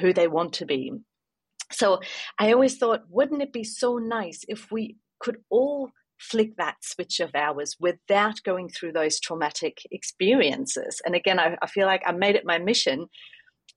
who 0.00 0.12
they 0.12 0.28
want 0.28 0.54
to 0.54 0.66
be. 0.66 0.92
So 1.70 2.00
i 2.38 2.52
always 2.52 2.76
thought 2.76 3.04
wouldn't 3.08 3.42
it 3.42 3.52
be 3.52 3.64
so 3.64 3.96
nice 3.96 4.44
if 4.46 4.70
we 4.70 4.96
could 5.18 5.38
all 5.48 5.90
flick 6.22 6.56
that 6.56 6.76
switch 6.82 7.20
of 7.20 7.30
ours 7.34 7.76
without 7.80 8.42
going 8.44 8.68
through 8.68 8.92
those 8.92 9.20
traumatic 9.20 9.78
experiences. 9.90 11.00
And 11.04 11.14
again, 11.14 11.38
I, 11.38 11.56
I 11.60 11.66
feel 11.66 11.86
like 11.86 12.02
I 12.06 12.12
made 12.12 12.36
it 12.36 12.44
my 12.46 12.58
mission 12.58 13.06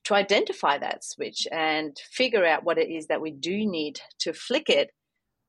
to 0.05 0.13
identify 0.13 0.77
that 0.77 1.03
switch 1.03 1.47
and 1.51 1.97
figure 2.11 2.45
out 2.45 2.63
what 2.63 2.77
it 2.77 2.89
is 2.89 3.07
that 3.07 3.21
we 3.21 3.31
do 3.31 3.65
need 3.65 3.99
to 4.19 4.33
flick 4.33 4.69
it 4.69 4.91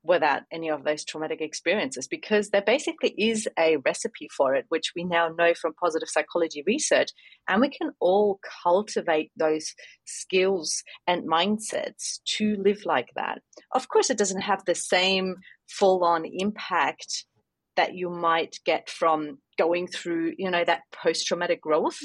without 0.07 0.43
any 0.53 0.71
of 0.71 0.85
those 0.85 1.05
traumatic 1.05 1.41
experiences 1.41 2.07
because 2.07 2.51
there 2.51 2.63
basically 2.63 3.15
is 3.19 3.49
a 3.59 3.77
recipe 3.79 4.29
for 4.35 4.55
it, 4.55 4.65
which 4.69 4.93
we 4.95 5.05
now 5.05 5.29
know 5.37 5.53
from 5.55 5.75
positive 5.75 6.09
psychology 6.09 6.63
research. 6.67 7.09
And 7.49 7.61
we 7.61 7.69
can 7.69 7.91
all 8.01 8.39
cultivate 8.63 9.31
those 9.37 9.75
skills 10.05 10.83
and 11.07 11.29
mindsets 11.29 12.21
to 12.37 12.57
live 12.57 12.85
like 12.85 13.09
that. 13.17 13.41
Of 13.73 13.89
course, 13.89 14.11
it 14.11 14.19
doesn't 14.19 14.43
have 14.43 14.65
the 14.65 14.75
same 14.75 15.37
full 15.69 16.05
on 16.05 16.25
impact 16.25 17.25
that 17.77 17.95
you 17.95 18.11
might 18.11 18.59
get 18.65 18.89
from 18.89 19.39
going 19.59 19.87
through, 19.87 20.35
you 20.39 20.51
know, 20.51 20.65
that 20.65 20.83
post 20.93 21.27
traumatic 21.27 21.61
growth. 21.61 21.99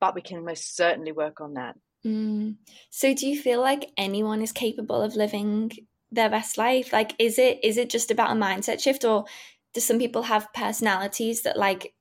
But 0.00 0.14
we 0.14 0.22
can 0.22 0.44
most 0.44 0.76
certainly 0.76 1.12
work 1.12 1.40
on 1.40 1.54
that. 1.54 1.74
Mm. 2.06 2.56
So, 2.90 3.12
do 3.14 3.26
you 3.28 3.38
feel 3.38 3.60
like 3.60 3.90
anyone 3.98 4.40
is 4.40 4.52
capable 4.52 5.02
of 5.02 5.16
living 5.16 5.72
their 6.10 6.30
best 6.30 6.56
life? 6.56 6.92
Like, 6.92 7.12
is 7.18 7.38
it 7.38 7.62
is 7.62 7.76
it 7.76 7.90
just 7.90 8.10
about 8.10 8.34
a 8.34 8.40
mindset 8.40 8.80
shift, 8.80 9.04
or 9.04 9.26
do 9.74 9.80
some 9.80 9.98
people 9.98 10.22
have 10.22 10.52
personalities 10.54 11.42
that 11.42 11.58
like 11.58 11.94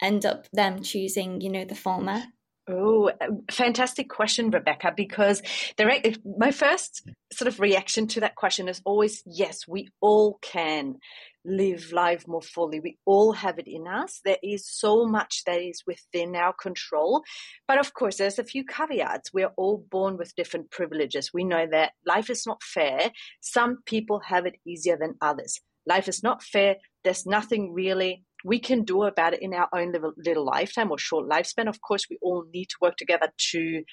end 0.00 0.24
up 0.24 0.46
them 0.52 0.82
choosing, 0.82 1.40
you 1.40 1.50
know, 1.50 1.64
the 1.64 1.74
former? 1.74 2.22
Oh, 2.70 3.10
fantastic 3.50 4.08
question, 4.08 4.50
Rebecca, 4.50 4.92
because 4.96 5.42
the, 5.76 6.16
my 6.38 6.52
first 6.52 7.08
sort 7.32 7.48
of 7.48 7.58
reaction 7.58 8.06
to 8.08 8.20
that 8.20 8.36
question 8.36 8.68
is 8.68 8.80
always 8.84 9.22
yes, 9.26 9.66
we 9.66 9.88
all 10.00 10.38
can 10.40 10.96
live 11.44 11.90
life 11.92 12.28
more 12.28 12.42
fully. 12.42 12.78
We 12.80 12.98
all 13.04 13.32
have 13.32 13.58
it 13.58 13.66
in 13.66 13.88
us. 13.88 14.20
There 14.24 14.36
is 14.42 14.68
so 14.68 15.06
much 15.06 15.42
that 15.46 15.60
is 15.60 15.82
within 15.86 16.36
our 16.36 16.52
control. 16.52 17.22
But 17.66 17.78
of 17.78 17.94
course, 17.94 18.18
there's 18.18 18.38
a 18.38 18.44
few 18.44 18.64
caveats. 18.64 19.32
We're 19.32 19.52
all 19.56 19.84
born 19.90 20.16
with 20.16 20.36
different 20.36 20.70
privileges. 20.70 21.32
We 21.32 21.44
know 21.44 21.66
that 21.70 21.92
life 22.06 22.30
is 22.30 22.46
not 22.46 22.62
fair. 22.62 23.10
Some 23.40 23.78
people 23.86 24.20
have 24.26 24.46
it 24.46 24.56
easier 24.66 24.96
than 24.96 25.16
others. 25.20 25.60
Life 25.86 26.08
is 26.08 26.22
not 26.22 26.42
fair. 26.42 26.76
There's 27.04 27.26
nothing 27.26 27.72
really 27.72 28.22
we 28.44 28.58
can 28.58 28.84
do 28.84 29.02
about 29.04 29.34
it 29.34 29.42
in 29.42 29.54
our 29.54 29.68
own 29.72 29.92
little, 29.92 30.12
little 30.16 30.44
lifetime 30.44 30.90
or 30.90 30.98
short 30.98 31.28
lifespan. 31.28 31.68
Of 31.68 31.80
course, 31.80 32.06
we 32.08 32.18
all 32.22 32.44
need 32.52 32.66
to 32.66 32.76
work 32.80 32.96
together 32.96 33.32
to 33.52 33.84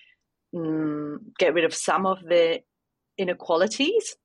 um, 0.55 1.19
get 1.37 1.53
rid 1.53 1.65
of 1.65 1.73
some 1.73 2.05
of 2.05 2.19
the 2.23 2.61
inequalities. 3.17 4.15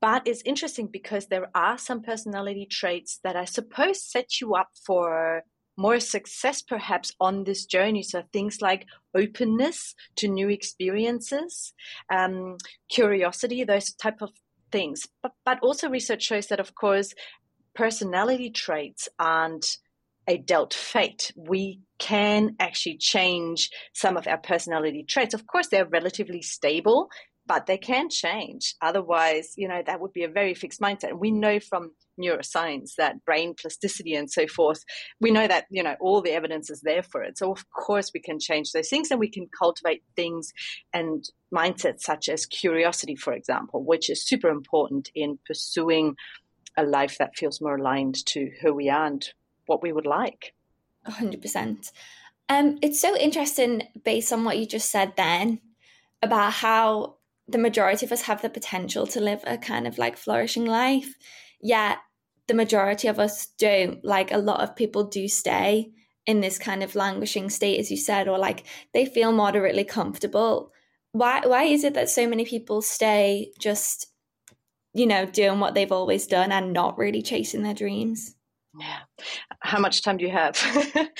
But 0.00 0.26
it's 0.26 0.42
interesting 0.44 0.88
because 0.88 1.26
there 1.28 1.48
are 1.54 1.78
some 1.78 2.02
personality 2.02 2.66
traits 2.68 3.20
that 3.22 3.36
I 3.36 3.44
suppose 3.44 4.02
set 4.02 4.40
you 4.40 4.54
up 4.54 4.70
for 4.84 5.44
more 5.76 6.00
success 6.00 6.60
perhaps 6.60 7.12
on 7.20 7.44
this 7.44 7.64
journey. 7.64 8.02
So 8.02 8.22
things 8.32 8.60
like 8.60 8.86
openness 9.14 9.94
to 10.16 10.28
new 10.28 10.48
experiences, 10.48 11.72
um, 12.10 12.56
curiosity, 12.90 13.64
those 13.64 13.94
type 13.94 14.22
of 14.22 14.30
things. 14.70 15.06
But, 15.22 15.32
but 15.44 15.60
also 15.62 15.88
research 15.88 16.22
shows 16.24 16.48
that, 16.48 16.60
of 16.60 16.74
course, 16.74 17.14
personality 17.74 18.50
traits 18.50 19.08
aren't 19.18 19.78
a 20.28 20.36
dealt 20.38 20.74
fate. 20.74 21.32
We 21.36 21.80
can 21.98 22.56
actually 22.60 22.98
change 22.98 23.70
some 23.92 24.16
of 24.16 24.26
our 24.26 24.38
personality 24.38 25.04
traits. 25.08 25.34
Of 25.34 25.46
course, 25.46 25.68
they're 25.68 25.86
relatively 25.86 26.42
stable, 26.42 27.08
but 27.46 27.66
they 27.66 27.78
can 27.78 28.08
change. 28.08 28.74
Otherwise, 28.80 29.52
you 29.56 29.68
know, 29.68 29.82
that 29.84 30.00
would 30.00 30.12
be 30.12 30.24
a 30.24 30.28
very 30.28 30.54
fixed 30.54 30.80
mindset. 30.80 31.10
And 31.10 31.20
we 31.20 31.30
know 31.30 31.58
from 31.58 31.92
neuroscience 32.20 32.94
that 32.98 33.24
brain 33.24 33.54
plasticity 33.54 34.14
and 34.14 34.30
so 34.30 34.46
forth, 34.46 34.84
we 35.20 35.30
know 35.30 35.48
that, 35.48 35.66
you 35.70 35.82
know, 35.82 35.96
all 36.00 36.22
the 36.22 36.32
evidence 36.32 36.70
is 36.70 36.82
there 36.82 37.02
for 37.02 37.22
it. 37.22 37.38
So, 37.38 37.50
of 37.50 37.64
course, 37.70 38.10
we 38.14 38.20
can 38.20 38.38
change 38.38 38.72
those 38.72 38.88
things 38.88 39.10
and 39.10 39.18
we 39.18 39.30
can 39.30 39.48
cultivate 39.58 40.02
things 40.14 40.52
and 40.92 41.24
mindsets 41.52 42.02
such 42.02 42.28
as 42.28 42.46
curiosity, 42.46 43.16
for 43.16 43.32
example, 43.32 43.84
which 43.84 44.08
is 44.08 44.24
super 44.24 44.48
important 44.48 45.10
in 45.14 45.38
pursuing 45.46 46.14
a 46.76 46.84
life 46.84 47.18
that 47.18 47.36
feels 47.36 47.60
more 47.60 47.76
aligned 47.76 48.24
to 48.26 48.50
who 48.60 48.72
we 48.72 48.88
are 48.88 49.06
and 49.06 49.30
what 49.66 49.82
we 49.82 49.92
would 49.92 50.06
like. 50.06 50.54
100%. 51.08 51.92
Um, 52.48 52.78
it's 52.82 53.00
so 53.00 53.16
interesting, 53.16 53.82
based 54.04 54.32
on 54.32 54.44
what 54.44 54.58
you 54.58 54.66
just 54.66 54.90
said 54.90 55.14
then, 55.16 55.60
about 56.22 56.52
how 56.52 57.16
the 57.48 57.58
majority 57.58 58.06
of 58.06 58.12
us 58.12 58.22
have 58.22 58.42
the 58.42 58.50
potential 58.50 59.06
to 59.08 59.20
live 59.20 59.42
a 59.46 59.58
kind 59.58 59.86
of 59.86 59.98
like 59.98 60.16
flourishing 60.16 60.64
life. 60.64 61.14
Yet 61.60 61.98
the 62.46 62.54
majority 62.54 63.08
of 63.08 63.18
us 63.18 63.46
don't. 63.58 64.04
Like 64.04 64.32
a 64.32 64.38
lot 64.38 64.60
of 64.60 64.76
people 64.76 65.04
do 65.04 65.28
stay 65.28 65.92
in 66.26 66.40
this 66.40 66.58
kind 66.58 66.82
of 66.82 66.94
languishing 66.94 67.50
state, 67.50 67.80
as 67.80 67.90
you 67.90 67.96
said, 67.96 68.28
or 68.28 68.38
like 68.38 68.64
they 68.92 69.06
feel 69.06 69.32
moderately 69.32 69.84
comfortable. 69.84 70.72
Why 71.12 71.42
why 71.44 71.64
is 71.64 71.84
it 71.84 71.94
that 71.94 72.08
so 72.08 72.26
many 72.26 72.44
people 72.44 72.82
stay 72.82 73.52
just 73.58 74.11
you 74.94 75.06
know, 75.06 75.26
doing 75.26 75.60
what 75.60 75.74
they've 75.74 75.92
always 75.92 76.26
done 76.26 76.52
and 76.52 76.72
not 76.72 76.98
really 76.98 77.22
chasing 77.22 77.62
their 77.62 77.74
dreams. 77.74 78.34
Yeah. 78.78 79.00
How 79.60 79.78
much 79.78 80.02
time 80.02 80.16
do 80.16 80.24
you 80.24 80.30
have? 80.30 80.56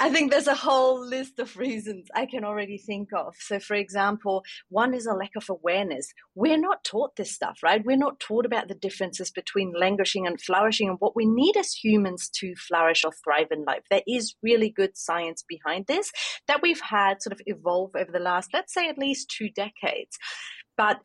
I 0.00 0.10
think 0.10 0.30
there's 0.30 0.48
a 0.48 0.56
whole 0.56 1.06
list 1.06 1.38
of 1.38 1.56
reasons 1.56 2.08
I 2.14 2.26
can 2.26 2.44
already 2.44 2.78
think 2.78 3.10
of. 3.16 3.36
So, 3.38 3.60
for 3.60 3.74
example, 3.74 4.42
one 4.70 4.92
is 4.92 5.06
a 5.06 5.14
lack 5.14 5.30
of 5.36 5.48
awareness. 5.48 6.12
We're 6.34 6.58
not 6.58 6.82
taught 6.82 7.14
this 7.14 7.32
stuff, 7.32 7.58
right? 7.62 7.84
We're 7.84 7.96
not 7.96 8.18
taught 8.18 8.44
about 8.44 8.66
the 8.66 8.74
differences 8.74 9.30
between 9.30 9.72
languishing 9.78 10.26
and 10.26 10.40
flourishing 10.40 10.88
and 10.88 10.96
what 10.98 11.14
we 11.14 11.26
need 11.26 11.56
as 11.56 11.72
humans 11.72 12.28
to 12.36 12.54
flourish 12.56 13.04
or 13.04 13.12
thrive 13.22 13.48
in 13.52 13.64
life. 13.64 13.82
There 13.88 14.02
is 14.08 14.34
really 14.42 14.70
good 14.70 14.96
science 14.96 15.44
behind 15.46 15.86
this 15.86 16.10
that 16.48 16.62
we've 16.62 16.80
had 16.80 17.22
sort 17.22 17.34
of 17.34 17.40
evolve 17.46 17.92
over 17.94 18.10
the 18.10 18.18
last, 18.18 18.50
let's 18.52 18.74
say, 18.74 18.88
at 18.88 18.98
least 18.98 19.30
two 19.30 19.48
decades. 19.50 20.18
But 20.76 21.00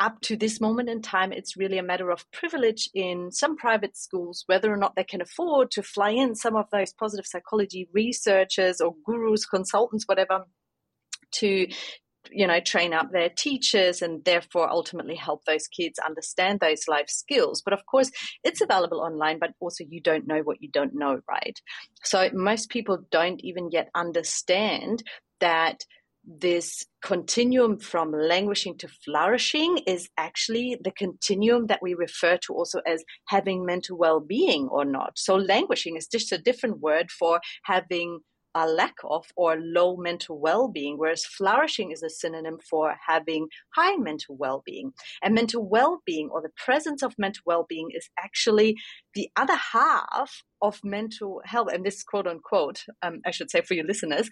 up 0.00 0.20
to 0.22 0.36
this 0.36 0.60
moment 0.60 0.88
in 0.88 1.02
time, 1.02 1.32
it's 1.32 1.56
really 1.56 1.78
a 1.78 1.82
matter 1.82 2.10
of 2.10 2.28
privilege 2.32 2.88
in 2.94 3.30
some 3.30 3.56
private 3.56 3.96
schools, 3.96 4.44
whether 4.46 4.72
or 4.72 4.76
not 4.76 4.96
they 4.96 5.04
can 5.04 5.20
afford 5.20 5.70
to 5.72 5.82
fly 5.82 6.10
in 6.10 6.34
some 6.34 6.56
of 6.56 6.66
those 6.72 6.92
positive 6.92 7.26
psychology 7.26 7.88
researchers 7.92 8.80
or 8.80 8.94
gurus, 9.04 9.44
consultants, 9.44 10.04
whatever, 10.06 10.46
to 11.32 11.68
you 12.30 12.46
know 12.46 12.60
train 12.60 12.92
up 12.92 13.10
their 13.12 13.30
teachers 13.30 14.02
and 14.02 14.22
therefore 14.24 14.68
ultimately 14.68 15.14
help 15.14 15.42
those 15.46 15.66
kids 15.66 15.98
understand 15.98 16.60
those 16.60 16.88
life 16.88 17.08
skills. 17.08 17.62
But 17.62 17.72
of 17.72 17.86
course 17.86 18.10
it's 18.44 18.60
available 18.60 19.00
online 19.00 19.38
but 19.38 19.52
also 19.60 19.84
you 19.88 20.00
don't 20.00 20.26
know 20.26 20.40
what 20.40 20.60
you 20.60 20.70
don't 20.70 20.94
know 20.94 21.20
right? 21.28 21.58
So 22.04 22.30
most 22.32 22.68
people 22.68 22.98
don't 23.10 23.40
even 23.42 23.70
yet 23.70 23.88
understand 23.94 25.02
that 25.40 25.84
this 26.24 26.84
continuum 27.02 27.78
from 27.78 28.12
languishing 28.12 28.76
to 28.78 28.88
flourishing 28.88 29.78
is 29.86 30.08
actually 30.16 30.78
the 30.82 30.92
continuum 30.92 31.66
that 31.66 31.80
we 31.82 31.94
refer 31.94 32.36
to 32.36 32.52
also 32.52 32.80
as 32.86 33.02
having 33.28 33.64
mental 33.64 33.96
well-being 33.96 34.68
or 34.68 34.84
not. 34.84 35.12
So 35.16 35.36
languishing 35.36 35.96
is 35.96 36.06
just 36.06 36.32
a 36.32 36.38
different 36.38 36.80
word 36.80 37.10
for 37.10 37.40
having 37.64 38.20
a 38.54 38.66
lack 38.66 38.94
of 39.04 39.26
or 39.36 39.56
low 39.60 39.96
mental 39.96 40.38
well-being 40.38 40.98
whereas 40.98 41.24
flourishing 41.24 41.92
is 41.92 42.02
a 42.02 42.10
synonym 42.10 42.58
for 42.68 42.96
having 43.06 43.46
high 43.76 43.96
mental 43.96 44.36
well-being 44.36 44.92
and 45.22 45.34
mental 45.34 45.64
well-being 45.68 46.28
or 46.32 46.42
the 46.42 46.50
presence 46.56 47.02
of 47.02 47.14
mental 47.18 47.42
well-being 47.46 47.88
is 47.94 48.08
actually 48.18 48.76
the 49.14 49.30
other 49.36 49.56
half 49.72 50.42
of 50.62 50.80
mental 50.82 51.40
health 51.44 51.68
and 51.72 51.84
this 51.84 52.02
quote 52.02 52.26
unquote 52.26 52.84
um, 53.02 53.20
i 53.24 53.30
should 53.30 53.50
say 53.50 53.60
for 53.60 53.74
your 53.74 53.86
listeners 53.86 54.28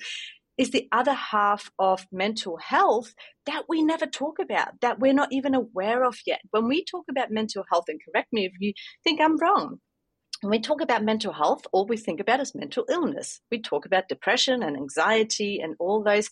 is 0.59 0.73
the 0.73 0.89
other 0.91 1.13
half 1.13 1.71
of 1.79 2.07
mental 2.13 2.57
health 2.59 3.15
that 3.47 3.65
we 3.69 3.83
never 3.83 4.07
talk 4.07 4.39
about, 4.41 4.81
that 4.81 4.99
we're 4.99 5.15
not 5.15 5.33
even 5.33 5.55
aware 5.55 6.05
of 6.05 6.19
yet. 6.27 6.41
When 6.51 6.67
we 6.67 6.85
talk 6.85 7.05
about 7.09 7.31
mental 7.31 7.65
health, 7.71 7.85
and 7.89 8.01
correct 8.05 8.33
me 8.33 8.47
if 8.47 8.53
you 8.59 8.73
think 9.05 9.21
I'm 9.21 9.39
wrong, 9.39 9.79
when 10.41 10.51
we 10.51 10.61
talk 10.61 10.81
about 10.81 11.05
mental 11.05 11.33
health, 11.33 11.67
all 11.73 11.87
we 11.87 11.97
think 11.97 12.21
about 12.21 12.41
is 12.41 12.55
mental 12.55 12.85
illness. 12.91 13.41
We 13.51 13.61
talk 13.61 13.87
about 13.87 14.09
depression 14.09 14.63
and 14.63 14.77
anxiety 14.77 15.61
and 15.61 15.75
all 15.79 16.03
those, 16.03 16.29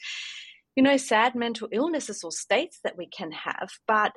you 0.75 0.83
know, 0.83 0.97
sad 0.97 1.35
mental 1.35 1.68
illnesses 1.73 2.23
or 2.23 2.30
states 2.30 2.78
that 2.85 2.97
we 2.97 3.09
can 3.09 3.33
have. 3.33 3.71
But 3.87 4.12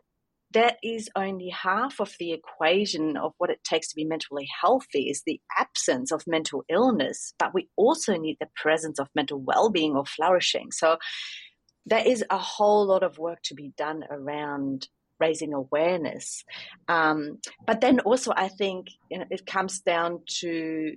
that 0.54 0.78
is 0.84 1.10
only 1.16 1.50
half 1.50 2.00
of 2.00 2.14
the 2.20 2.32
equation 2.32 3.18
of 3.18 3.34
what 3.38 3.50
it 3.50 3.64
takes 3.64 3.90
to 3.90 3.96
be 3.96 4.06
mentally 4.06 4.48
healthy 4.62 5.10
is 5.10 5.24
the 5.26 5.40
absence 5.58 6.12
of 6.12 6.26
mental 6.28 6.64
illness 6.70 7.34
but 7.38 7.54
we 7.54 7.70
also 7.76 8.16
need 8.16 8.38
the 8.40 8.50
presence 8.56 9.00
of 9.00 9.08
mental 9.16 9.40
well-being 9.40 9.96
or 9.96 10.06
flourishing 10.06 10.72
so 10.72 10.98
there 11.86 12.06
is 12.06 12.24
a 12.30 12.38
whole 12.38 12.86
lot 12.86 13.04
of 13.04 13.18
work 13.18 13.40
to 13.44 13.56
be 13.56 13.72
done 13.78 14.04
around 14.10 14.88
raising 15.20 15.54
awareness 15.54 16.44
um, 16.88 17.40
but 17.66 17.82
then 17.82 18.00
also 18.02 18.32
i 18.36 18.48
think 18.48 18.88
you 19.10 19.20
know, 19.20 19.26
it 19.30 19.46
comes 19.46 19.82
down 19.82 20.20
to 20.28 20.94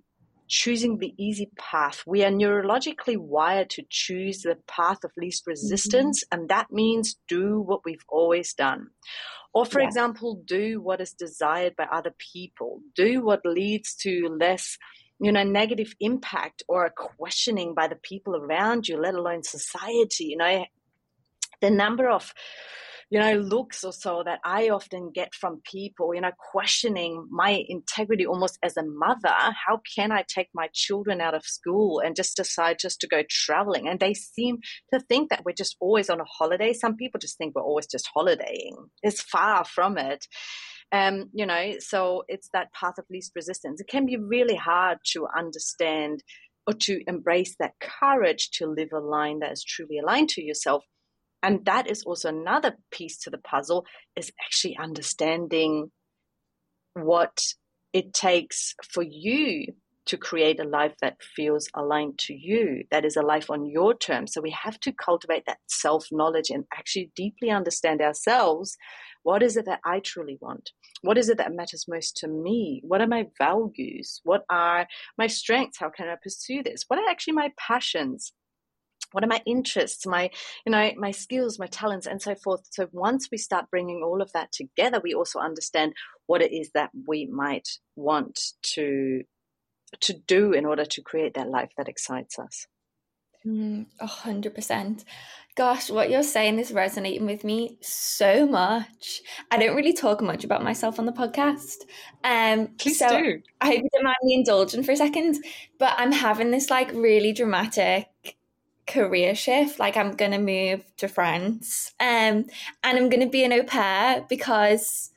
choosing 0.52 0.98
the 0.98 1.14
easy 1.16 1.50
path. 1.56 2.04
We 2.06 2.22
are 2.24 2.30
neurologically 2.30 3.16
wired 3.16 3.70
to 3.70 3.84
choose 3.88 4.42
the 4.42 4.58
path 4.68 4.98
of 5.02 5.10
least 5.16 5.46
resistance, 5.46 6.22
mm-hmm. 6.22 6.40
and 6.40 6.48
that 6.50 6.70
means 6.70 7.16
do 7.26 7.58
what 7.58 7.80
we've 7.86 8.04
always 8.06 8.52
done. 8.52 8.88
Or, 9.54 9.66
for 9.66 9.80
yeah. 9.80 9.86
example, 9.86 10.42
do 10.46 10.80
what 10.80 11.00
is 11.00 11.12
desired 11.12 11.76
by 11.76 11.84
other 11.84 12.14
people, 12.18 12.80
do 12.94 13.22
what 13.22 13.44
leads 13.44 13.94
to 13.96 14.28
less 14.40 14.78
you 15.20 15.30
know 15.30 15.44
negative 15.44 15.94
impact 16.00 16.64
or 16.68 16.84
a 16.84 16.90
questioning 16.90 17.74
by 17.74 17.86
the 17.86 17.94
people 17.94 18.34
around 18.34 18.88
you 18.88 18.96
let 18.98 19.14
alone 19.14 19.44
society 19.44 20.24
you 20.24 20.36
know 20.36 20.64
the 21.60 21.70
number 21.70 22.10
of 22.10 22.34
you 23.12 23.20
know, 23.20 23.34
looks 23.34 23.84
or 23.84 23.92
so 23.92 24.22
that 24.24 24.40
I 24.42 24.70
often 24.70 25.10
get 25.14 25.34
from 25.34 25.60
people, 25.70 26.14
you 26.14 26.22
know, 26.22 26.30
questioning 26.50 27.28
my 27.30 27.62
integrity 27.68 28.24
almost 28.24 28.58
as 28.62 28.78
a 28.78 28.82
mother. 28.82 29.28
How 29.28 29.82
can 29.94 30.10
I 30.10 30.24
take 30.26 30.48
my 30.54 30.70
children 30.72 31.20
out 31.20 31.34
of 31.34 31.44
school 31.44 32.00
and 32.02 32.16
just 32.16 32.38
decide 32.38 32.78
just 32.80 33.00
to 33.00 33.06
go 33.06 33.22
traveling? 33.28 33.86
And 33.86 34.00
they 34.00 34.14
seem 34.14 34.60
to 34.94 34.98
think 34.98 35.28
that 35.28 35.44
we're 35.44 35.52
just 35.52 35.76
always 35.78 36.08
on 36.08 36.20
a 36.20 36.24
holiday. 36.24 36.72
Some 36.72 36.96
people 36.96 37.20
just 37.20 37.36
think 37.36 37.54
we're 37.54 37.62
always 37.62 37.86
just 37.86 38.08
holidaying. 38.14 38.76
It's 39.02 39.20
far 39.20 39.66
from 39.66 39.98
it. 39.98 40.26
Um, 40.90 41.28
you 41.34 41.44
know, 41.44 41.72
so 41.80 42.22
it's 42.28 42.48
that 42.54 42.72
path 42.72 42.96
of 42.96 43.04
least 43.10 43.32
resistance. 43.36 43.82
It 43.82 43.88
can 43.90 44.06
be 44.06 44.16
really 44.16 44.56
hard 44.56 44.96
to 45.12 45.26
understand 45.36 46.22
or 46.66 46.72
to 46.72 47.02
embrace 47.06 47.56
that 47.58 47.74
courage 47.78 48.52
to 48.52 48.66
live 48.66 48.88
a 48.94 49.00
line 49.00 49.40
that 49.40 49.52
is 49.52 49.62
truly 49.62 49.98
aligned 49.98 50.30
to 50.30 50.42
yourself 50.42 50.82
and 51.42 51.64
that 51.64 51.90
is 51.90 52.04
also 52.04 52.28
another 52.28 52.76
piece 52.90 53.18
to 53.20 53.30
the 53.30 53.38
puzzle 53.38 53.84
is 54.16 54.32
actually 54.40 54.76
understanding 54.76 55.90
what 56.94 57.42
it 57.92 58.12
takes 58.14 58.74
for 58.82 59.02
you 59.02 59.66
to 60.04 60.16
create 60.16 60.58
a 60.58 60.64
life 60.64 60.94
that 61.00 61.22
feels 61.22 61.68
aligned 61.74 62.18
to 62.18 62.34
you, 62.34 62.84
that 62.90 63.04
is 63.04 63.16
a 63.16 63.22
life 63.22 63.50
on 63.50 63.66
your 63.66 63.94
terms. 63.94 64.32
So 64.32 64.40
we 64.40 64.50
have 64.50 64.78
to 64.80 64.92
cultivate 64.92 65.46
that 65.46 65.58
self 65.68 66.06
knowledge 66.10 66.50
and 66.50 66.64
actually 66.76 67.12
deeply 67.14 67.50
understand 67.50 68.00
ourselves. 68.00 68.76
What 69.22 69.42
is 69.44 69.56
it 69.56 69.66
that 69.66 69.80
I 69.84 70.00
truly 70.00 70.38
want? 70.40 70.72
What 71.02 71.18
is 71.18 71.28
it 71.28 71.38
that 71.38 71.54
matters 71.54 71.86
most 71.86 72.16
to 72.18 72.28
me? 72.28 72.82
What 72.84 73.00
are 73.00 73.06
my 73.06 73.28
values? 73.38 74.20
What 74.24 74.44
are 74.50 74.88
my 75.16 75.28
strengths? 75.28 75.78
How 75.78 75.90
can 75.90 76.08
I 76.08 76.16
pursue 76.20 76.64
this? 76.64 76.84
What 76.88 76.98
are 76.98 77.08
actually 77.08 77.34
my 77.34 77.52
passions? 77.56 78.32
What 79.12 79.24
are 79.24 79.28
my 79.28 79.40
interests 79.46 80.06
my 80.06 80.30
you 80.66 80.72
know 80.72 80.90
my 80.96 81.10
skills 81.10 81.58
my 81.58 81.66
talents 81.66 82.06
and 82.06 82.20
so 82.20 82.34
forth. 82.34 82.66
So 82.70 82.88
once 82.92 83.28
we 83.30 83.38
start 83.38 83.70
bringing 83.70 84.02
all 84.02 84.22
of 84.22 84.32
that 84.32 84.52
together 84.52 85.00
we 85.02 85.14
also 85.14 85.38
understand 85.38 85.94
what 86.26 86.42
it 86.42 86.52
is 86.52 86.70
that 86.74 86.90
we 87.06 87.26
might 87.26 87.68
want 87.96 88.38
to 88.74 89.22
to 90.00 90.14
do 90.14 90.52
in 90.52 90.64
order 90.64 90.84
to 90.84 91.02
create 91.02 91.34
that 91.34 91.50
life 91.50 91.70
that 91.76 91.88
excites 91.88 92.38
us. 92.38 92.66
Mm, 93.46 93.86
a 94.00 94.06
hundred 94.06 94.54
percent. 94.54 95.04
Gosh 95.54 95.90
what 95.90 96.10
you're 96.10 96.22
saying 96.22 96.58
is 96.58 96.72
resonating 96.72 97.26
with 97.26 97.44
me 97.44 97.76
so 97.82 98.46
much. 98.46 99.20
I 99.50 99.58
don't 99.58 99.76
really 99.76 99.92
talk 99.92 100.22
much 100.22 100.44
about 100.44 100.62
myself 100.62 100.98
on 100.98 101.06
the 101.06 101.12
podcast. 101.12 101.78
Um 102.24 102.68
Please 102.78 102.98
so 102.98 103.08
do. 103.08 103.42
i 103.60 103.66
hope 103.66 103.82
you 103.82 103.88
don't 103.92 104.04
mind 104.04 104.16
me 104.22 104.34
indulging 104.34 104.82
for 104.82 104.92
a 104.92 104.96
second 104.96 105.44
but 105.78 105.94
i'm 105.98 106.12
having 106.12 106.50
this 106.50 106.70
like 106.70 106.92
really 106.92 107.32
dramatic 107.32 108.06
career 108.86 109.34
shift. 109.34 109.78
Like 109.78 109.96
I'm 109.96 110.12
gonna 110.12 110.38
move 110.38 110.84
to 110.98 111.08
France, 111.08 111.92
um, 112.00 112.46
and 112.84 112.98
I'm 112.98 113.08
gonna 113.08 113.28
be 113.28 113.44
an 113.44 113.52
au 113.52 113.62
pair 113.62 114.24
because 114.28 115.10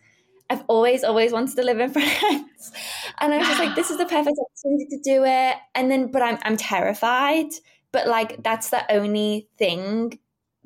I've 0.50 0.64
always, 0.68 1.04
always 1.04 1.32
wanted 1.32 1.56
to 1.56 1.64
live 1.64 1.80
in 1.80 1.90
France. 1.94 2.72
And 3.20 3.34
I 3.34 3.38
was 3.38 3.48
just 3.48 3.60
like, 3.60 3.76
this 3.76 3.90
is 3.90 3.98
the 3.98 4.06
perfect 4.06 4.38
opportunity 4.40 4.86
to 4.92 5.00
do 5.04 5.24
it. 5.24 5.56
And 5.74 5.90
then, 5.90 6.12
but 6.12 6.22
I'm, 6.22 6.38
I'm 6.44 6.58
terrified. 6.58 7.48
But 7.92 8.08
like, 8.08 8.44
that's 8.44 8.70
the 8.70 8.90
only 8.92 9.48
thing 9.58 10.20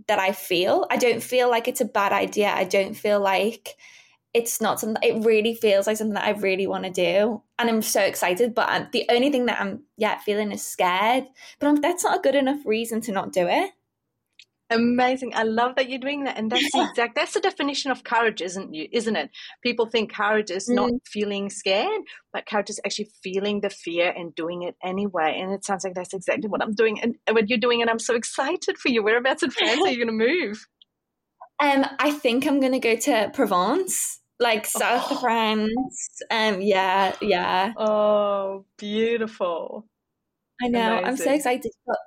that 0.07 0.19
I 0.19 0.31
feel. 0.33 0.85
I 0.89 0.97
don't 0.97 1.23
feel 1.23 1.49
like 1.49 1.67
it's 1.67 1.81
a 1.81 1.85
bad 1.85 2.11
idea. 2.11 2.49
I 2.49 2.63
don't 2.65 2.93
feel 2.93 3.19
like 3.19 3.75
it's 4.33 4.61
not 4.61 4.79
something 4.79 5.01
it 5.01 5.25
really 5.25 5.55
feels 5.55 5.87
like 5.87 5.97
something 5.97 6.13
that 6.13 6.25
I 6.25 6.31
really 6.31 6.67
want 6.67 6.83
to 6.83 6.91
do 6.91 7.41
and 7.57 7.69
I'm 7.69 7.81
so 7.81 8.01
excited 8.01 8.53
but 8.53 8.69
I'm, 8.69 8.87
the 8.91 9.05
only 9.09 9.31
thing 9.31 9.47
that 9.47 9.59
I'm 9.59 9.83
yeah 9.97 10.19
feeling 10.19 10.51
is 10.51 10.65
scared 10.65 11.25
but 11.59 11.67
I'm, 11.67 11.75
that's 11.81 12.03
not 12.03 12.19
a 12.19 12.21
good 12.21 12.35
enough 12.35 12.59
reason 12.65 13.01
to 13.01 13.11
not 13.11 13.33
do 13.33 13.47
it. 13.47 13.71
Amazing 14.71 15.33
I 15.33 15.43
love 15.43 15.75
that 15.77 15.89
you're 15.89 15.97
doing 15.97 16.25
that 16.25 16.37
and 16.37 16.51
that's 16.51 16.71
the 16.71 16.83
exact 16.89 17.15
that's 17.15 17.33
the 17.33 17.39
definition 17.39 17.89
of 17.89 18.03
courage 18.03 18.39
isn't 18.39 18.71
you 18.71 18.87
isn't 18.91 19.15
it? 19.15 19.31
People 19.63 19.87
think 19.87 20.13
courage 20.13 20.51
is 20.51 20.69
mm. 20.69 20.75
not 20.75 20.91
feeling 21.07 21.49
scared 21.49 22.01
but 22.31 22.45
courage 22.45 22.69
is 22.69 22.79
actually 22.85 23.09
feeling 23.23 23.61
the 23.61 23.71
fear 23.71 24.13
and 24.15 24.35
doing 24.35 24.61
it 24.61 24.75
anyway 24.83 25.39
and 25.41 25.51
it 25.51 25.65
sounds 25.65 25.83
like 25.83 25.95
that's 25.95 26.13
exactly 26.13 26.47
what 26.47 26.61
I'm 26.61 26.75
doing 26.75 27.01
and 27.01 27.15
what 27.31 27.49
you're 27.49 27.57
doing 27.57 27.81
and 27.81 27.89
I'm 27.89 27.97
so 27.97 28.13
excited 28.13 28.77
for 28.77 28.89
you. 28.89 29.01
Whereabouts 29.01 29.41
in 29.41 29.49
France 29.49 29.81
are 29.81 29.89
you 29.89 30.05
going 30.05 30.19
to 30.19 30.25
move? 30.25 30.67
Um, 31.61 31.85
I 31.99 32.11
think 32.11 32.47
I'm 32.47 32.61
gonna 32.61 32.79
go 32.79 32.95
to 32.95 33.31
Provence, 33.33 34.18
like 34.39 34.65
south 34.65 35.07
oh. 35.09 35.15
of 35.15 35.21
France. 35.21 36.21
Um, 36.31 36.61
yeah, 36.61 37.15
yeah. 37.21 37.73
Oh, 37.77 38.65
beautiful! 38.77 39.87
I 40.61 40.67
know. 40.67 40.99
Amazing. 40.99 41.05
I'm 41.05 41.17
so 41.17 41.33
excited. 41.33 41.71
But 41.85 41.97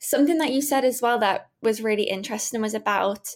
something 0.00 0.38
that 0.38 0.52
you 0.52 0.62
said 0.62 0.84
as 0.84 1.00
well 1.02 1.18
that 1.18 1.48
was 1.62 1.82
really 1.82 2.04
interesting 2.04 2.60
was 2.60 2.74
about, 2.74 3.28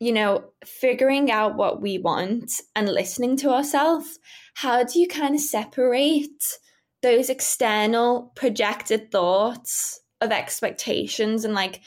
you 0.00 0.12
know, 0.12 0.44
figuring 0.64 1.30
out 1.30 1.56
what 1.56 1.80
we 1.80 1.98
want 1.98 2.50
and 2.74 2.88
listening 2.88 3.36
to 3.38 3.50
ourselves. 3.50 4.18
How 4.54 4.84
do 4.84 4.98
you 4.98 5.08
kind 5.08 5.34
of 5.34 5.40
separate 5.40 6.58
those 7.02 7.30
external 7.30 8.32
projected 8.34 9.12
thoughts 9.12 10.00
of 10.20 10.32
expectations 10.32 11.44
and 11.44 11.54
like 11.54 11.80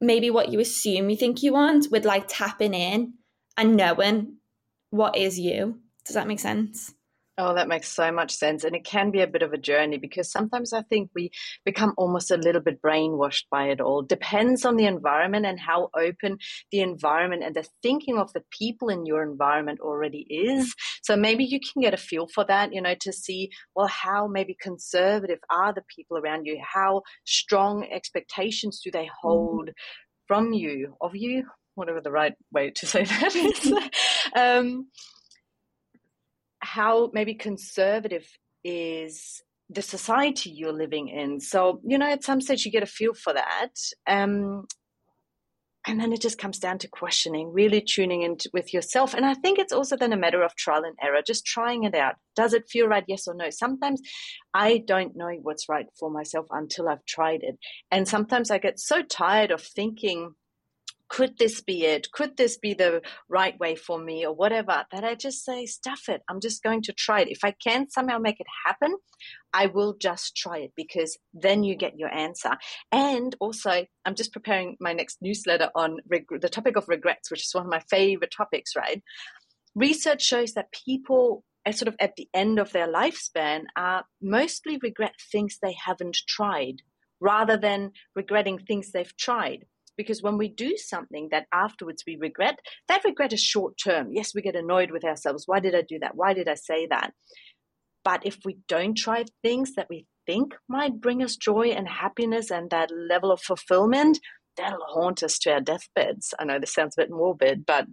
maybe 0.00 0.30
what 0.30 0.50
you 0.50 0.58
assume 0.58 1.10
you 1.10 1.16
think 1.16 1.42
you 1.42 1.52
want 1.52 1.88
with 1.90 2.04
like 2.04 2.24
tapping 2.28 2.72
in 2.72 3.12
and 3.56 3.76
knowing 3.76 4.37
what 4.90 5.16
is 5.16 5.38
you. 5.38 5.78
Does 6.04 6.14
that 6.14 6.26
make 6.26 6.40
sense? 6.40 6.94
Oh, 7.40 7.54
that 7.54 7.68
makes 7.68 7.88
so 7.88 8.10
much 8.10 8.34
sense. 8.34 8.64
And 8.64 8.74
it 8.74 8.84
can 8.84 9.12
be 9.12 9.20
a 9.20 9.26
bit 9.28 9.42
of 9.42 9.52
a 9.52 9.58
journey 9.58 9.96
because 9.96 10.28
sometimes 10.28 10.72
I 10.72 10.82
think 10.82 11.10
we 11.14 11.30
become 11.64 11.94
almost 11.96 12.32
a 12.32 12.36
little 12.36 12.60
bit 12.60 12.82
brainwashed 12.82 13.44
by 13.48 13.68
it 13.68 13.80
all. 13.80 14.02
Depends 14.02 14.64
on 14.64 14.74
the 14.74 14.86
environment 14.86 15.46
and 15.46 15.60
how 15.60 15.90
open 15.96 16.38
the 16.72 16.80
environment 16.80 17.44
and 17.44 17.54
the 17.54 17.64
thinking 17.80 18.18
of 18.18 18.32
the 18.32 18.42
people 18.50 18.88
in 18.88 19.06
your 19.06 19.22
environment 19.22 19.78
already 19.78 20.26
is. 20.28 20.74
So 21.04 21.14
maybe 21.14 21.44
you 21.44 21.60
can 21.60 21.80
get 21.80 21.94
a 21.94 21.96
feel 21.96 22.26
for 22.26 22.44
that, 22.46 22.74
you 22.74 22.82
know, 22.82 22.96
to 23.02 23.12
see, 23.12 23.50
well, 23.76 23.86
how 23.86 24.26
maybe 24.26 24.56
conservative 24.60 25.38
are 25.48 25.72
the 25.72 25.84
people 25.94 26.18
around 26.18 26.44
you? 26.44 26.60
How 26.60 27.02
strong 27.24 27.86
expectations 27.88 28.80
do 28.82 28.90
they 28.90 29.04
mm-hmm. 29.04 29.28
hold 29.28 29.66
mm-hmm. 29.68 30.26
from 30.26 30.52
you, 30.54 30.96
of 31.00 31.14
you? 31.14 31.44
Whatever 31.78 32.00
the 32.00 32.10
right 32.10 32.34
way 32.52 32.70
to 32.70 32.86
say 32.86 33.04
that 33.04 33.36
is. 33.36 33.72
um, 34.36 34.88
how 36.60 37.10
maybe 37.12 37.34
conservative 37.34 38.26
is 38.64 39.42
the 39.70 39.82
society 39.82 40.50
you're 40.50 40.72
living 40.72 41.08
in. 41.08 41.40
So, 41.40 41.80
you 41.84 41.98
know, 41.98 42.10
at 42.10 42.24
some 42.24 42.40
stage 42.40 42.64
you 42.64 42.72
get 42.72 42.82
a 42.82 42.86
feel 42.86 43.14
for 43.14 43.32
that. 43.32 43.70
Um, 44.06 44.66
and 45.86 45.98
then 45.98 46.12
it 46.12 46.20
just 46.20 46.38
comes 46.38 46.58
down 46.58 46.78
to 46.78 46.88
questioning, 46.88 47.52
really 47.52 47.80
tuning 47.80 48.22
in 48.22 48.36
with 48.52 48.74
yourself. 48.74 49.14
And 49.14 49.24
I 49.24 49.34
think 49.34 49.58
it's 49.58 49.72
also 49.72 49.96
then 49.96 50.12
a 50.12 50.18
matter 50.18 50.42
of 50.42 50.54
trial 50.54 50.84
and 50.84 50.96
error, 51.02 51.22
just 51.26 51.46
trying 51.46 51.84
it 51.84 51.94
out. 51.94 52.16
Does 52.36 52.52
it 52.52 52.68
feel 52.68 52.88
right? 52.88 53.04
Yes 53.06 53.26
or 53.26 53.34
no? 53.34 53.48
Sometimes 53.48 54.02
I 54.52 54.82
don't 54.86 55.16
know 55.16 55.30
what's 55.40 55.68
right 55.68 55.86
for 55.98 56.10
myself 56.10 56.46
until 56.50 56.88
I've 56.88 57.04
tried 57.06 57.42
it. 57.42 57.58
And 57.90 58.06
sometimes 58.06 58.50
I 58.50 58.58
get 58.58 58.78
so 58.78 59.02
tired 59.02 59.50
of 59.50 59.62
thinking, 59.62 60.34
could 61.08 61.38
this 61.38 61.60
be 61.60 61.84
it? 61.84 62.10
Could 62.12 62.36
this 62.36 62.58
be 62.58 62.74
the 62.74 63.02
right 63.28 63.58
way 63.58 63.74
for 63.74 63.98
me 63.98 64.26
or 64.26 64.34
whatever? 64.34 64.84
That 64.92 65.04
I 65.04 65.14
just 65.14 65.44
say, 65.44 65.66
stuff 65.66 66.08
it. 66.08 66.22
I'm 66.28 66.40
just 66.40 66.62
going 66.62 66.82
to 66.82 66.92
try 66.92 67.20
it. 67.20 67.28
If 67.28 67.44
I 67.44 67.52
can 67.52 67.88
somehow 67.88 68.18
make 68.18 68.40
it 68.40 68.46
happen, 68.66 68.94
I 69.52 69.66
will 69.66 69.96
just 69.98 70.36
try 70.36 70.58
it 70.58 70.72
because 70.76 71.18
then 71.32 71.64
you 71.64 71.76
get 71.76 71.98
your 71.98 72.12
answer. 72.12 72.50
And 72.92 73.34
also, 73.40 73.86
I'm 74.04 74.14
just 74.14 74.32
preparing 74.32 74.76
my 74.80 74.92
next 74.92 75.18
newsletter 75.20 75.70
on 75.74 75.98
reg- 76.08 76.26
the 76.40 76.48
topic 76.48 76.76
of 76.76 76.88
regrets, 76.88 77.30
which 77.30 77.44
is 77.44 77.54
one 77.54 77.64
of 77.64 77.70
my 77.70 77.82
favorite 77.90 78.32
topics, 78.36 78.76
right? 78.76 79.02
Research 79.74 80.22
shows 80.22 80.54
that 80.54 80.72
people 80.72 81.44
sort 81.72 81.88
of 81.88 81.96
at 82.00 82.16
the 82.16 82.28
end 82.32 82.58
of 82.58 82.72
their 82.72 82.90
lifespan 82.90 83.64
are 83.76 84.04
mostly 84.22 84.78
regret 84.82 85.14
things 85.30 85.58
they 85.60 85.76
haven't 85.84 86.16
tried 86.26 86.82
rather 87.20 87.56
than 87.56 87.92
regretting 88.14 88.58
things 88.58 88.92
they've 88.92 89.16
tried. 89.16 89.66
Because 89.98 90.22
when 90.22 90.38
we 90.38 90.48
do 90.48 90.78
something 90.78 91.28
that 91.32 91.46
afterwards 91.52 92.04
we 92.06 92.16
regret, 92.16 92.58
that 92.88 93.04
regret 93.04 93.34
is 93.34 93.42
short 93.42 93.74
term. 93.82 94.08
Yes, 94.12 94.34
we 94.34 94.40
get 94.40 94.56
annoyed 94.56 94.90
with 94.90 95.04
ourselves. 95.04 95.42
Why 95.46 95.60
did 95.60 95.74
I 95.74 95.82
do 95.82 95.98
that? 95.98 96.14
Why 96.14 96.32
did 96.32 96.48
I 96.48 96.54
say 96.54 96.86
that? 96.86 97.12
But 98.04 98.24
if 98.24 98.38
we 98.46 98.56
don't 98.68 98.96
try 98.96 99.26
things 99.42 99.74
that 99.74 99.88
we 99.90 100.06
think 100.24 100.54
might 100.68 101.00
bring 101.00 101.22
us 101.22 101.36
joy 101.36 101.68
and 101.76 101.86
happiness 101.86 102.50
and 102.50 102.70
that 102.70 102.90
level 102.90 103.30
of 103.30 103.42
fulfillment, 103.42 104.18
that'll 104.56 104.78
haunt 104.86 105.22
us 105.22 105.38
to 105.40 105.52
our 105.52 105.60
deathbeds. 105.60 106.32
I 106.38 106.44
know 106.44 106.58
this 106.58 106.72
sounds 106.72 106.94
a 106.96 107.02
bit 107.02 107.10
morbid, 107.10 107.66
but 107.66 107.86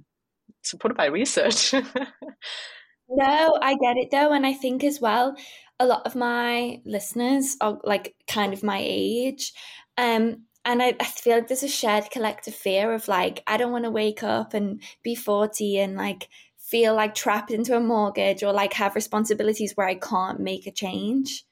supported 0.63 0.95
by 0.95 1.05
research. 1.07 1.73
no, 3.09 3.57
I 3.61 3.75
get 3.75 3.97
it 3.97 4.09
though. 4.11 4.31
And 4.31 4.45
I 4.45 4.53
think 4.53 4.83
as 4.83 5.01
well, 5.01 5.35
a 5.79 5.85
lot 5.85 6.05
of 6.05 6.15
my 6.15 6.81
listeners 6.85 7.57
are 7.61 7.79
like 7.83 8.15
kind 8.27 8.53
of 8.53 8.63
my 8.63 8.79
age. 8.81 9.53
Um, 9.97 10.43
and 10.65 10.81
I, 10.81 10.95
I 10.99 11.05
feel 11.05 11.35
like 11.35 11.47
there's 11.47 11.63
a 11.63 11.67
shared 11.67 12.09
collective 12.11 12.55
fear 12.55 12.93
of 12.93 13.07
like 13.07 13.43
i 13.47 13.57
don't 13.57 13.71
want 13.71 13.85
to 13.85 13.91
wake 13.91 14.23
up 14.23 14.53
and 14.53 14.81
be 15.03 15.15
40 15.15 15.79
and 15.79 15.95
like 15.95 16.29
feel 16.57 16.95
like 16.95 17.15
trapped 17.15 17.51
into 17.51 17.75
a 17.77 17.79
mortgage 17.79 18.43
or 18.43 18.51
like 18.51 18.73
have 18.73 18.95
responsibilities 18.95 19.73
where 19.75 19.87
i 19.87 19.95
can't 19.95 20.39
make 20.39 20.67
a 20.67 20.71
change 20.71 21.45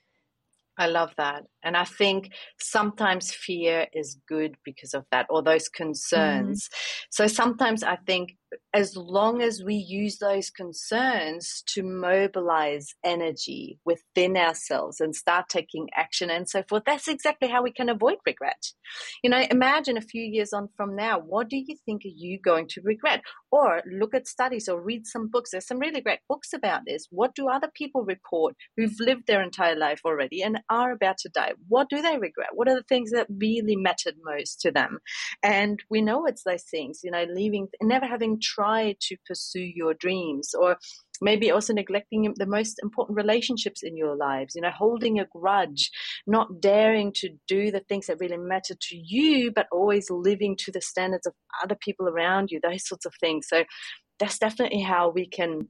I 0.78 0.88
love 0.88 1.14
that. 1.18 1.46
And 1.64 1.78
I 1.78 1.86
think 1.86 2.34
sometimes 2.60 3.32
fear 3.32 3.88
is 3.94 4.18
good 4.28 4.56
because 4.64 4.94
of 4.94 5.06
that, 5.12 5.28
or 5.30 5.42
those 5.42 5.66
mm-hmm. 5.70 5.84
concerns. 5.84 6.68
Mm. 6.68 6.78
So 7.12 7.28
sometimes 7.28 7.84
I 7.84 7.96
think 7.96 8.38
as 8.74 8.96
long 8.96 9.42
as 9.42 9.64
we 9.64 9.76
use 9.76 10.18
those 10.18 10.50
concerns 10.50 11.64
to 11.68 11.84
mobilize 11.84 12.94
energy 13.04 13.80
within 13.86 14.38
ourselves 14.38 15.00
and 15.00 15.16
start 15.16 15.46
taking 15.50 15.88
action 15.96 16.30
and 16.30 16.48
so 16.50 16.64
forth, 16.70 16.84
that's 16.86 17.08
exactly 17.08 17.48
how 17.48 17.64
we 17.64 17.72
can 17.72 17.90
avoid 17.90 18.18
regret. 18.26 18.64
You 19.24 19.30
know, 19.30 19.44
imagine 19.50 19.98
a 19.98 20.02
few 20.02 20.24
years 20.24 20.54
on 20.54 20.70
from 20.76 20.96
now, 20.96 21.20
what 21.20 21.50
do 21.50 21.58
you 21.58 21.76
think 21.86 22.04
are 22.06 22.16
you 22.16 22.40
going 22.40 22.68
to 22.70 22.82
regret? 22.84 23.22
Or 23.52 23.82
look 23.92 24.14
at 24.14 24.28
studies 24.28 24.68
or 24.68 24.82
read 24.82 25.06
some 25.06 25.30
books. 25.30 25.52
There's 25.52 25.68
some 25.68 25.80
really 25.80 26.02
great 26.02 26.20
books 26.28 26.54
about 26.54 26.82
this. 26.86 27.08
What 27.10 27.36
do 27.36 27.50
other 27.50 27.70
people 27.74 28.04
report 28.04 28.56
who've 28.76 29.00
lived 29.00 29.28
their 29.28 29.44
entire 29.44 29.76
life 29.76 30.02
already 30.06 30.42
and 30.42 30.60
are 30.70 30.92
about 30.92 31.18
to 31.20 31.30
die? 31.30 31.53
What 31.68 31.90
do 31.90 32.02
they 32.02 32.18
regret? 32.18 32.50
What 32.54 32.68
are 32.68 32.76
the 32.76 32.84
things 32.84 33.12
that 33.12 33.28
really 33.30 33.76
mattered 33.76 34.16
most 34.24 34.62
to 34.62 34.72
them? 34.72 35.00
And 35.42 35.80
we 35.90 36.02
know 36.02 36.26
it's 36.26 36.44
those 36.44 36.64
things, 36.64 37.02
you 37.04 37.12
know, 37.12 37.26
leaving, 37.34 37.68
never 37.82 38.06
having 38.06 38.40
tried 38.42 39.00
to 39.02 39.18
pursue 39.28 39.72
your 39.76 39.94
dreams 39.94 40.54
or 40.54 40.78
maybe 41.22 41.52
also 41.52 41.74
neglecting 41.74 42.34
the 42.38 42.46
most 42.46 42.80
important 42.84 43.16
relationships 43.16 43.82
in 43.84 43.96
your 43.96 44.16
lives, 44.16 44.56
you 44.56 44.62
know, 44.62 44.72
holding 44.72 45.20
a 45.20 45.26
grudge, 45.26 45.90
not 46.28 46.60
daring 46.60 47.12
to 47.16 47.30
do 47.48 47.72
the 47.72 47.80
things 47.82 48.08
that 48.08 48.20
really 48.20 48.38
matter 48.38 48.76
to 48.80 48.96
you, 48.96 49.52
but 49.52 49.68
always 49.72 50.10
living 50.10 50.56
to 50.58 50.72
the 50.72 50.82
standards 50.82 51.26
of 51.26 51.34
other 51.64 51.76
people 51.76 52.08
around 52.08 52.50
you, 52.52 52.60
those 52.62 52.88
sorts 52.88 53.06
of 53.06 53.14
things. 53.20 53.48
So 53.48 53.64
that's 54.20 54.40
definitely 54.40 54.82
how 54.82 55.10
we 55.10 55.28
can 55.28 55.68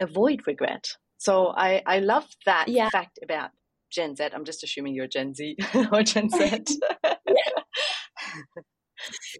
avoid 0.00 0.46
regret. 0.46 0.86
So 1.18 1.48
I, 1.48 1.82
I 1.86 1.98
love 1.98 2.26
that 2.46 2.68
yeah. 2.68 2.88
fact 2.88 3.18
about 3.22 3.50
Gen 3.90 4.16
Z. 4.16 4.28
I'm 4.32 4.44
just 4.44 4.62
assuming 4.62 4.94
you're 4.94 5.06
Gen 5.06 5.34
Z 5.34 5.56
or 5.92 6.02
Gen 6.02 6.30
Z. 6.30 6.40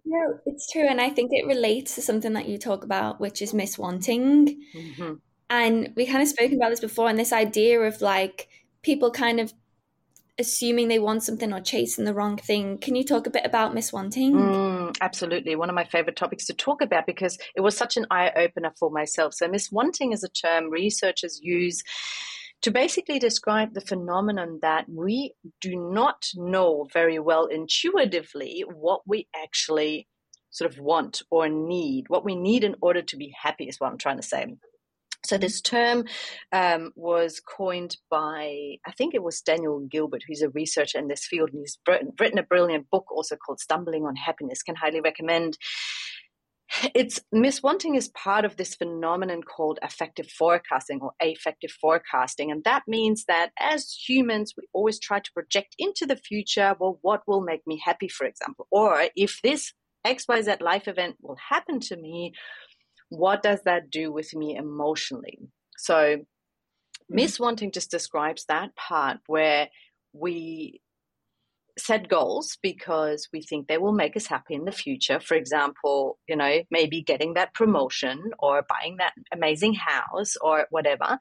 no, 0.05 0.39
it's 0.45 0.71
true. 0.71 0.87
And 0.87 1.01
I 1.01 1.09
think 1.09 1.31
it 1.33 1.47
relates 1.47 1.95
to 1.95 2.01
something 2.01 2.33
that 2.33 2.47
you 2.47 2.57
talk 2.57 2.83
about, 2.83 3.19
which 3.19 3.41
is 3.41 3.53
miswanting. 3.53 4.57
Mm-hmm. 4.75 5.13
And 5.49 5.93
we 5.95 6.05
kind 6.05 6.21
of 6.21 6.27
spoken 6.27 6.55
about 6.55 6.69
this 6.69 6.79
before, 6.79 7.09
and 7.09 7.19
this 7.19 7.33
idea 7.33 7.81
of 7.81 8.01
like 8.01 8.47
people 8.81 9.11
kind 9.11 9.39
of 9.39 9.53
assuming 10.39 10.87
they 10.87 10.99
want 10.99 11.23
something 11.23 11.53
or 11.53 11.59
chasing 11.59 12.05
the 12.05 12.13
wrong 12.13 12.37
thing. 12.37 12.77
Can 12.77 12.95
you 12.95 13.03
talk 13.03 13.27
a 13.27 13.29
bit 13.29 13.45
about 13.45 13.73
miswanting? 13.73 14.31
Mm, 14.31 14.97
absolutely. 15.01 15.55
One 15.55 15.69
of 15.69 15.75
my 15.75 15.83
favorite 15.85 16.15
topics 16.15 16.45
to 16.47 16.53
talk 16.53 16.81
about 16.81 17.05
because 17.05 17.37
it 17.55 17.61
was 17.61 17.77
such 17.77 17.97
an 17.97 18.05
eye 18.11 18.31
opener 18.35 18.71
for 18.77 18.89
myself. 18.89 19.33
So, 19.33 19.47
miswanting 19.47 20.13
is 20.13 20.23
a 20.23 20.29
term 20.29 20.69
researchers 20.69 21.39
use 21.41 21.83
to 22.61 22.71
basically 22.71 23.19
describe 23.19 23.73
the 23.73 23.81
phenomenon 23.81 24.59
that 24.61 24.85
we 24.87 25.33
do 25.59 25.75
not 25.75 26.27
know 26.35 26.87
very 26.93 27.19
well 27.19 27.45
intuitively 27.45 28.63
what 28.67 29.01
we 29.07 29.27
actually 29.35 30.07
sort 30.51 30.71
of 30.71 30.79
want 30.79 31.21
or 31.31 31.49
need, 31.49 32.05
what 32.07 32.25
we 32.25 32.35
need 32.35 32.63
in 32.63 32.75
order 32.81 33.01
to 33.01 33.17
be 33.17 33.33
happy, 33.41 33.65
is 33.65 33.79
what 33.79 33.91
I'm 33.91 33.97
trying 33.97 34.17
to 34.17 34.23
say. 34.23 34.45
So 35.23 35.37
this 35.37 35.61
term 35.61 36.05
um, 36.51 36.91
was 36.95 37.39
coined 37.39 37.97
by, 38.09 38.77
I 38.85 38.91
think 38.97 39.13
it 39.13 39.23
was 39.23 39.41
Daniel 39.41 39.79
Gilbert, 39.79 40.23
who's 40.27 40.41
a 40.41 40.49
researcher 40.49 40.97
in 40.97 41.07
this 41.07 41.25
field, 41.25 41.51
and 41.53 41.59
he's 41.59 41.77
written 42.19 42.39
a 42.39 42.43
brilliant 42.43 42.89
book 42.89 43.11
also 43.11 43.35
called 43.35 43.59
"Stumbling 43.59 44.03
on 44.03 44.15
Happiness." 44.15 44.63
Can 44.63 44.75
highly 44.75 44.99
recommend. 44.99 45.57
It's 46.95 47.19
miswanting 47.33 47.97
is 47.97 48.09
part 48.09 48.45
of 48.45 48.57
this 48.57 48.75
phenomenon 48.75 49.43
called 49.43 49.79
affective 49.81 50.27
forecasting 50.29 50.99
or 51.01 51.11
affective 51.21 51.71
forecasting. 51.71 52.51
And 52.51 52.63
that 52.63 52.83
means 52.87 53.25
that 53.27 53.51
as 53.59 53.93
humans, 54.07 54.53
we 54.57 54.63
always 54.73 54.99
try 54.99 55.19
to 55.19 55.33
project 55.33 55.75
into 55.77 56.05
the 56.05 56.15
future, 56.15 56.75
well, 56.79 56.99
what 57.01 57.21
will 57.27 57.41
make 57.41 57.61
me 57.67 57.81
happy, 57.83 58.07
for 58.07 58.25
example? 58.25 58.67
Or 58.71 59.03
if 59.15 59.39
this 59.43 59.73
XYZ 60.05 60.61
life 60.61 60.87
event 60.87 61.17
will 61.21 61.37
happen 61.49 61.79
to 61.81 61.97
me, 61.97 62.33
what 63.09 63.43
does 63.43 63.61
that 63.65 63.89
do 63.89 64.11
with 64.11 64.33
me 64.33 64.55
emotionally? 64.55 65.39
So, 65.77 66.17
hmm. 67.09 67.17
miswanting 67.17 67.73
just 67.73 67.91
describes 67.91 68.45
that 68.45 68.75
part 68.75 69.17
where 69.27 69.69
we 70.13 70.80
set 71.77 72.07
goals 72.07 72.57
because 72.61 73.27
we 73.33 73.41
think 73.41 73.67
they 73.67 73.77
will 73.77 73.93
make 73.93 74.15
us 74.15 74.27
happy 74.27 74.53
in 74.53 74.65
the 74.65 74.71
future. 74.71 75.19
For 75.19 75.35
example, 75.35 76.17
you 76.27 76.35
know, 76.35 76.61
maybe 76.69 77.01
getting 77.01 77.33
that 77.35 77.53
promotion 77.53 78.31
or 78.39 78.65
buying 78.67 78.97
that 78.97 79.13
amazing 79.33 79.75
house 79.75 80.35
or 80.41 80.67
whatever. 80.69 81.17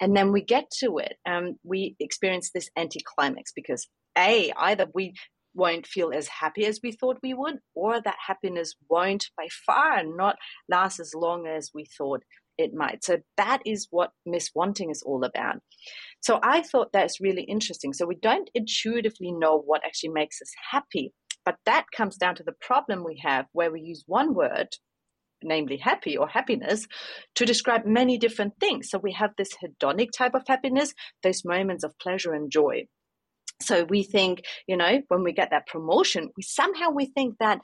And 0.00 0.16
then 0.16 0.32
we 0.32 0.42
get 0.42 0.70
to 0.80 0.98
it 0.98 1.14
and 1.24 1.56
we 1.64 1.96
experience 2.00 2.50
this 2.52 2.70
anticlimax 2.76 3.52
because 3.54 3.88
A, 4.16 4.52
either 4.56 4.86
we 4.94 5.14
won't 5.54 5.86
feel 5.86 6.12
as 6.14 6.28
happy 6.28 6.64
as 6.64 6.80
we 6.82 6.92
thought 6.92 7.18
we 7.22 7.34
would, 7.34 7.58
or 7.74 8.00
that 8.00 8.16
happiness 8.26 8.74
won't 8.88 9.26
by 9.36 9.48
far 9.66 10.02
not 10.02 10.36
last 10.68 10.98
as 10.98 11.14
long 11.14 11.46
as 11.46 11.70
we 11.74 11.84
thought 11.84 12.22
it 12.58 12.74
might. 12.74 13.04
So 13.04 13.18
that 13.36 13.60
is 13.66 13.88
what 13.90 14.12
miswanting 14.26 14.90
is 14.90 15.02
all 15.02 15.24
about. 15.24 15.56
So 16.22 16.38
I 16.42 16.62
thought 16.62 16.92
that's 16.92 17.20
really 17.20 17.42
interesting. 17.42 17.92
So 17.92 18.06
we 18.06 18.16
don't 18.16 18.50
intuitively 18.54 19.32
know 19.32 19.58
what 19.58 19.84
actually 19.84 20.10
makes 20.10 20.40
us 20.40 20.50
happy, 20.70 21.12
but 21.44 21.56
that 21.66 21.86
comes 21.94 22.16
down 22.16 22.36
to 22.36 22.42
the 22.44 22.54
problem 22.60 23.04
we 23.04 23.20
have 23.24 23.46
where 23.52 23.70
we 23.70 23.80
use 23.80 24.04
one 24.06 24.34
word 24.34 24.68
namely 25.44 25.76
happy 25.76 26.16
or 26.16 26.28
happiness, 26.28 26.86
to 27.34 27.44
describe 27.44 27.84
many 27.84 28.18
different 28.18 28.54
things. 28.60 28.88
So 28.90 28.98
we 28.98 29.12
have 29.12 29.30
this 29.36 29.50
hedonic 29.62 30.10
type 30.16 30.34
of 30.34 30.42
happiness, 30.46 30.94
those 31.22 31.44
moments 31.44 31.84
of 31.84 31.98
pleasure 31.98 32.32
and 32.32 32.50
joy. 32.50 32.86
So 33.60 33.84
we 33.84 34.02
think, 34.02 34.42
you 34.66 34.76
know, 34.76 35.02
when 35.08 35.22
we 35.22 35.32
get 35.32 35.50
that 35.50 35.66
promotion, 35.66 36.30
we 36.36 36.42
somehow 36.42 36.90
we 36.90 37.06
think 37.06 37.36
that 37.38 37.60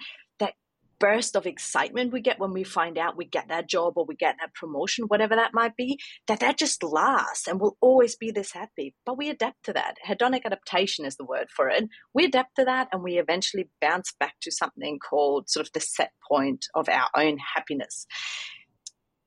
burst 1.01 1.37
of 1.37 1.47
excitement 1.47 2.13
we 2.13 2.21
get 2.21 2.39
when 2.39 2.53
we 2.53 2.65
find 2.65 2.99
out 2.99 3.17
we 3.17 3.25
get 3.25 3.49
that 3.49 3.69
job 3.69 3.95
or 3.97 4.05
we 4.05 4.17
get 4.17 4.37
that 4.41 4.55
promotion, 4.55 5.05
whatever 5.07 5.37
that 5.37 5.55
might 5.55 5.77
be, 5.77 5.99
that 6.27 6.41
that 6.41 6.59
just 6.59 6.83
lasts 6.83 7.47
and 7.47 7.61
we'll 7.61 7.77
always 7.81 8.17
be 8.17 8.31
this 8.31 8.53
happy. 8.53 8.95
But 9.07 9.19
we 9.19 9.31
adapt 9.31 9.65
to 9.65 9.73
that. 9.75 9.97
Hedonic 10.07 10.45
adaptation 10.45 11.05
is 11.05 11.17
the 11.17 11.25
word 11.25 11.49
for 11.55 11.69
it. 11.69 11.85
We 12.15 12.25
adapt 12.25 12.57
to 12.57 12.65
that 12.65 12.89
and 12.93 13.03
we 13.03 13.19
eventually 13.19 13.69
bounce 13.81 14.13
back 14.19 14.35
to 14.43 14.51
something 14.51 14.99
called 14.99 15.49
sort 15.49 15.67
of 15.67 15.73
the 15.73 15.81
set 15.81 16.11
point 16.29 16.67
of 16.75 16.89
our 16.89 17.09
own 17.17 17.39
happiness 17.55 18.07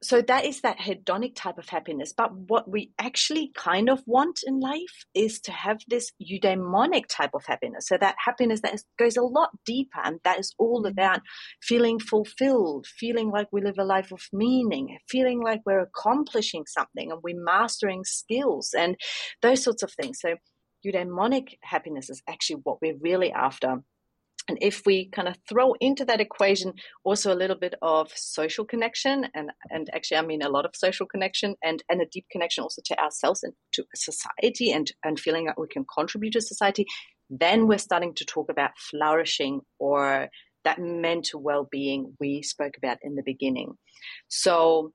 so 0.04 0.22
that 0.24 0.46
is 0.46 0.62
that 0.62 0.80
hedonic 0.80 1.36
type 1.36 1.60
of 1.60 1.70
happiness. 1.70 2.12
But 2.16 2.34
what 2.34 2.68
we 2.68 2.92
actually 2.98 3.52
kind 3.56 3.88
of 3.88 4.02
want 4.08 4.40
in 4.46 4.60
life 4.60 5.06
is 5.14 5.40
to 5.42 5.52
have 5.52 5.80
this 5.88 6.12
eudaimonic 6.20 7.06
type 7.08 7.32
of 7.36 7.46
happiness. 7.46 7.88
So 7.88 7.98
that 7.98 8.16
happiness 8.24 8.62
that 8.62 8.74
is, 8.74 8.86
goes 8.98 9.16
a 9.16 9.22
lot 9.22 9.52
deeper 9.64 10.00
and 10.04 10.20
that 10.24 10.40
is 10.40 10.56
all 10.58 10.82
mm-hmm. 10.82 10.92
about 10.92 11.22
feeling 11.62 12.00
fulfilled, 12.00 12.88
feeling 12.88 13.30
like 13.30 13.48
we 13.52 13.62
live 13.62 13.78
a 13.78 13.84
life 13.84 14.12
of 14.12 14.22
meaning, 14.34 14.98
feeling 15.08 15.40
like 15.40 15.62
we're 15.68 15.82
accomplishing 15.82 16.66
something 16.66 17.12
and 17.12 17.22
we're 17.24 17.40
mastering 17.40 18.04
skills 18.04 18.74
and 18.76 18.96
those 19.44 19.64
sorts 19.64 19.84
of 19.84 19.94
things. 19.94 20.20
So 20.20 20.36
eudaimonic 20.84 21.58
happiness 21.62 22.10
is 22.10 22.24
actually 22.28 22.62
what 22.64 22.80
we're 22.82 22.98
really 23.00 23.32
after. 23.32 23.84
And 24.48 24.58
if 24.62 24.82
we 24.86 25.10
kind 25.10 25.28
of 25.28 25.38
throw 25.48 25.74
into 25.80 26.04
that 26.06 26.20
equation 26.20 26.74
also 27.04 27.34
a 27.34 27.38
little 27.38 27.56
bit 27.56 27.76
of 27.82 28.12
social 28.16 28.66
connection, 28.66 29.28
and, 29.34 29.52
and 29.70 29.90
actually, 29.94 30.18
I 30.18 30.22
mean 30.24 30.42
a 30.42 30.50
lot 30.50 30.66
of 30.66 30.76
social 30.76 31.06
connection 31.06 31.56
and, 31.64 31.84
and 31.90 32.02
a 32.02 32.06
deep 32.06 32.26
connection 32.32 32.64
also 32.64 32.82
to 32.86 33.00
ourselves 33.00 33.44
and 33.44 33.54
to 33.74 33.86
society 33.96 34.72
and, 34.72 34.92
and 35.04 35.20
feeling 35.20 35.46
that 35.46 35.60
we 35.60 35.68
can 35.68 35.86
contribute 35.94 36.34
to 36.34 36.42
society, 36.42 36.86
then 37.30 37.68
we're 37.68 37.78
starting 37.78 38.14
to 38.16 38.26
talk 38.26 38.50
about 38.50 38.72
flourishing 38.78 39.62
or 39.80 40.30
that 40.64 40.80
mental 40.80 41.42
well 41.42 41.68
being 41.72 42.14
we 42.20 42.42
spoke 42.42 42.74
about 42.78 42.98
in 43.04 43.16
the 43.16 43.24
beginning. 43.24 43.74
So, 44.28 44.94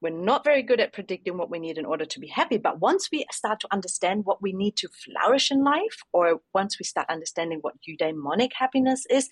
we're 0.00 0.10
not 0.10 0.44
very 0.44 0.62
good 0.62 0.80
at 0.80 0.92
predicting 0.92 1.38
what 1.38 1.50
we 1.50 1.58
need 1.58 1.78
in 1.78 1.86
order 1.86 2.04
to 2.04 2.20
be 2.20 2.26
happy. 2.26 2.58
But 2.58 2.80
once 2.80 3.08
we 3.10 3.24
start 3.32 3.60
to 3.60 3.68
understand 3.72 4.24
what 4.24 4.42
we 4.42 4.52
need 4.52 4.76
to 4.76 4.88
flourish 4.88 5.50
in 5.50 5.64
life, 5.64 6.02
or 6.12 6.40
once 6.54 6.78
we 6.78 6.84
start 6.84 7.08
understanding 7.08 7.58
what 7.62 7.74
eudaimonic 7.88 8.50
happiness 8.54 9.04
is, 9.08 9.28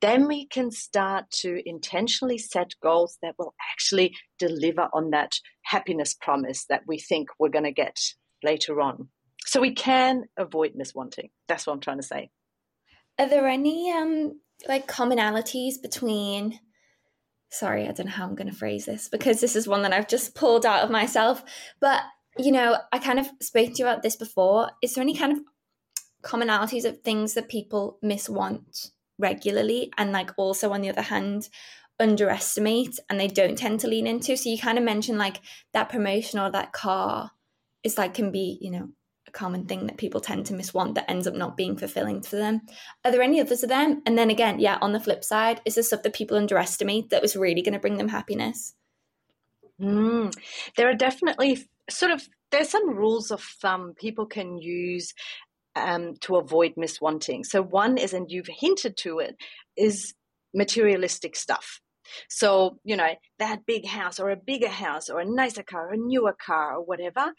then 0.00 0.28
we 0.28 0.46
can 0.46 0.70
start 0.70 1.30
to 1.30 1.62
intentionally 1.64 2.38
set 2.38 2.74
goals 2.82 3.18
that 3.22 3.34
will 3.38 3.54
actually 3.72 4.14
deliver 4.38 4.88
on 4.92 5.10
that 5.10 5.38
happiness 5.62 6.14
promise 6.14 6.66
that 6.68 6.82
we 6.86 6.98
think 6.98 7.28
we're 7.38 7.48
going 7.48 7.64
to 7.64 7.72
get 7.72 7.98
later 8.42 8.80
on. 8.80 9.08
So 9.46 9.60
we 9.60 9.74
can 9.74 10.24
avoid 10.36 10.74
miswanting. 10.74 11.30
That's 11.48 11.66
what 11.66 11.72
I'm 11.72 11.80
trying 11.80 11.98
to 11.98 12.06
say. 12.06 12.30
Are 13.18 13.28
there 13.28 13.46
any 13.46 13.92
um 13.92 14.40
like 14.68 14.86
commonalities 14.86 15.74
between 15.80 16.58
sorry, 17.54 17.86
I 17.86 17.92
don't 17.92 18.06
know 18.06 18.12
how 18.12 18.24
I'm 18.24 18.34
going 18.34 18.50
to 18.50 18.56
phrase 18.56 18.84
this 18.84 19.08
because 19.08 19.40
this 19.40 19.56
is 19.56 19.68
one 19.68 19.82
that 19.82 19.92
I've 19.92 20.08
just 20.08 20.34
pulled 20.34 20.66
out 20.66 20.82
of 20.82 20.90
myself. 20.90 21.44
But, 21.80 22.02
you 22.36 22.52
know, 22.52 22.76
I 22.92 22.98
kind 22.98 23.18
of 23.18 23.28
spoke 23.40 23.72
to 23.72 23.78
you 23.78 23.86
about 23.86 24.02
this 24.02 24.16
before. 24.16 24.70
Is 24.82 24.94
there 24.94 25.02
any 25.02 25.14
kind 25.14 25.32
of 25.32 25.40
commonalities 26.22 26.84
of 26.84 27.00
things 27.00 27.34
that 27.34 27.48
people 27.48 27.98
miswant 28.04 28.90
regularly 29.18 29.92
and, 29.96 30.12
like, 30.12 30.32
also 30.36 30.72
on 30.72 30.80
the 30.80 30.90
other 30.90 31.02
hand, 31.02 31.48
underestimate 32.00 32.98
and 33.08 33.20
they 33.20 33.28
don't 33.28 33.56
tend 33.56 33.80
to 33.80 33.88
lean 33.88 34.06
into? 34.06 34.36
So 34.36 34.50
you 34.50 34.58
kind 34.58 34.78
of 34.78 34.84
mentioned 34.84 35.18
like 35.18 35.40
that 35.72 35.88
promotion 35.88 36.40
or 36.40 36.50
that 36.50 36.72
car 36.72 37.30
is 37.84 37.96
like, 37.96 38.14
can 38.14 38.32
be, 38.32 38.58
you 38.60 38.70
know, 38.70 38.88
common 39.34 39.66
thing 39.66 39.86
that 39.86 39.98
people 39.98 40.20
tend 40.20 40.46
to 40.46 40.54
miswant 40.54 40.94
that 40.94 41.10
ends 41.10 41.26
up 41.26 41.34
not 41.34 41.56
being 41.56 41.76
fulfilling 41.76 42.22
for 42.22 42.36
them. 42.36 42.62
Are 43.04 43.10
there 43.10 43.22
any 43.22 43.40
others 43.40 43.62
of 43.62 43.68
them? 43.68 44.02
And 44.06 44.16
then 44.16 44.30
again, 44.30 44.60
yeah, 44.60 44.78
on 44.80 44.92
the 44.92 45.00
flip 45.00 45.24
side, 45.24 45.60
is 45.64 45.74
there 45.74 45.84
stuff 45.84 46.02
that 46.02 46.14
people 46.14 46.36
underestimate 46.36 47.10
that 47.10 47.22
was 47.22 47.36
really 47.36 47.62
going 47.62 47.74
to 47.74 47.78
bring 47.78 47.98
them 47.98 48.08
happiness? 48.08 48.74
Mm, 49.80 50.34
there 50.76 50.88
are 50.88 50.94
definitely 50.94 51.68
sort 51.90 52.12
of 52.12 52.26
there's 52.50 52.70
some 52.70 52.96
rules 52.96 53.30
of 53.30 53.42
thumb 53.42 53.94
people 53.98 54.26
can 54.26 54.58
use 54.58 55.12
um, 55.76 56.14
to 56.20 56.36
avoid 56.36 56.74
miswanting. 56.76 57.44
So 57.44 57.62
one 57.62 57.98
is, 57.98 58.12
and 58.12 58.30
you've 58.30 58.48
hinted 58.48 58.96
to 58.98 59.18
it, 59.18 59.36
is 59.76 60.14
materialistic 60.54 61.34
stuff. 61.34 61.80
So, 62.28 62.78
you 62.84 62.96
know, 62.96 63.14
that 63.38 63.66
big 63.66 63.86
house 63.86 64.20
or 64.20 64.30
a 64.30 64.36
bigger 64.36 64.68
house 64.68 65.08
or 65.08 65.20
a 65.20 65.24
nicer 65.24 65.62
car, 65.62 65.88
or 65.88 65.94
a 65.94 65.96
newer 65.96 66.34
car 66.34 66.76
or 66.76 66.84
whatever, 66.84 67.32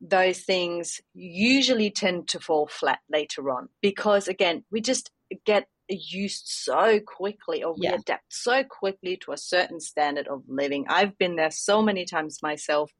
those 0.00 0.40
things 0.40 1.00
usually 1.14 1.90
tend 1.90 2.26
to 2.26 2.40
fall 2.40 2.66
flat 2.66 3.00
later 3.10 3.50
on 3.50 3.68
because 3.82 4.28
again 4.28 4.64
we 4.70 4.80
just 4.80 5.10
get 5.44 5.66
used 5.90 6.46
so 6.46 7.00
quickly 7.00 7.62
or 7.62 7.74
we 7.74 7.82
yeah. 7.82 7.94
adapt 7.94 8.32
so 8.32 8.62
quickly 8.64 9.16
to 9.18 9.32
a 9.32 9.36
certain 9.36 9.80
standard 9.80 10.28
of 10.28 10.42
living. 10.48 10.86
I've 10.88 11.16
been 11.18 11.36
there 11.36 11.50
so 11.50 11.82
many 11.82 12.04
times 12.04 12.38
myself. 12.42 12.92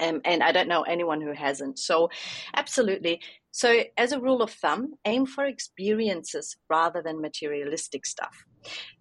Um, 0.00 0.20
and 0.24 0.42
I 0.42 0.50
don't 0.50 0.68
know 0.68 0.82
anyone 0.82 1.20
who 1.20 1.32
hasn't. 1.32 1.78
So, 1.78 2.10
absolutely. 2.56 3.20
So, 3.56 3.84
as 3.96 4.10
a 4.10 4.18
rule 4.18 4.42
of 4.42 4.50
thumb, 4.50 4.94
aim 5.04 5.26
for 5.26 5.44
experiences 5.44 6.56
rather 6.68 7.00
than 7.00 7.20
materialistic 7.20 8.04
stuff. 8.04 8.34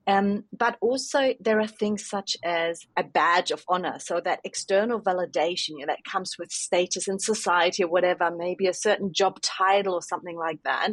Um, 0.06 0.44
but 0.56 0.78
also, 0.80 1.34
there 1.40 1.60
are 1.60 1.66
things 1.66 2.08
such 2.08 2.38
as 2.46 2.82
a 2.96 3.04
badge 3.04 3.50
of 3.50 3.64
honor. 3.68 3.98
So, 3.98 4.22
that 4.24 4.42
external 4.44 5.02
validation 5.02 5.70
you 5.70 5.80
know, 5.80 5.86
that 5.88 6.06
comes 6.08 6.36
with 6.38 6.52
status 6.52 7.08
in 7.08 7.18
society 7.18 7.84
or 7.84 7.88
whatever, 7.90 8.30
maybe 8.30 8.68
a 8.68 8.76
certain 8.76 9.12
job 9.12 9.42
title 9.42 9.96
or 9.96 10.04
something 10.04 10.38
like 10.38 10.62
that. 10.66 10.90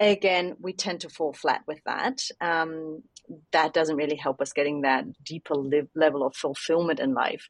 Again, 0.00 0.56
we 0.58 0.72
tend 0.72 1.00
to 1.00 1.10
fall 1.10 1.34
flat 1.34 1.64
with 1.66 1.82
that. 1.84 2.22
Um, 2.40 3.02
that 3.52 3.74
doesn't 3.74 3.96
really 3.96 4.16
help 4.16 4.40
us 4.40 4.54
getting 4.54 4.82
that 4.82 5.04
deeper 5.22 5.54
level 5.94 6.24
of 6.24 6.34
fulfillment 6.34 6.98
in 6.98 7.12
life. 7.12 7.46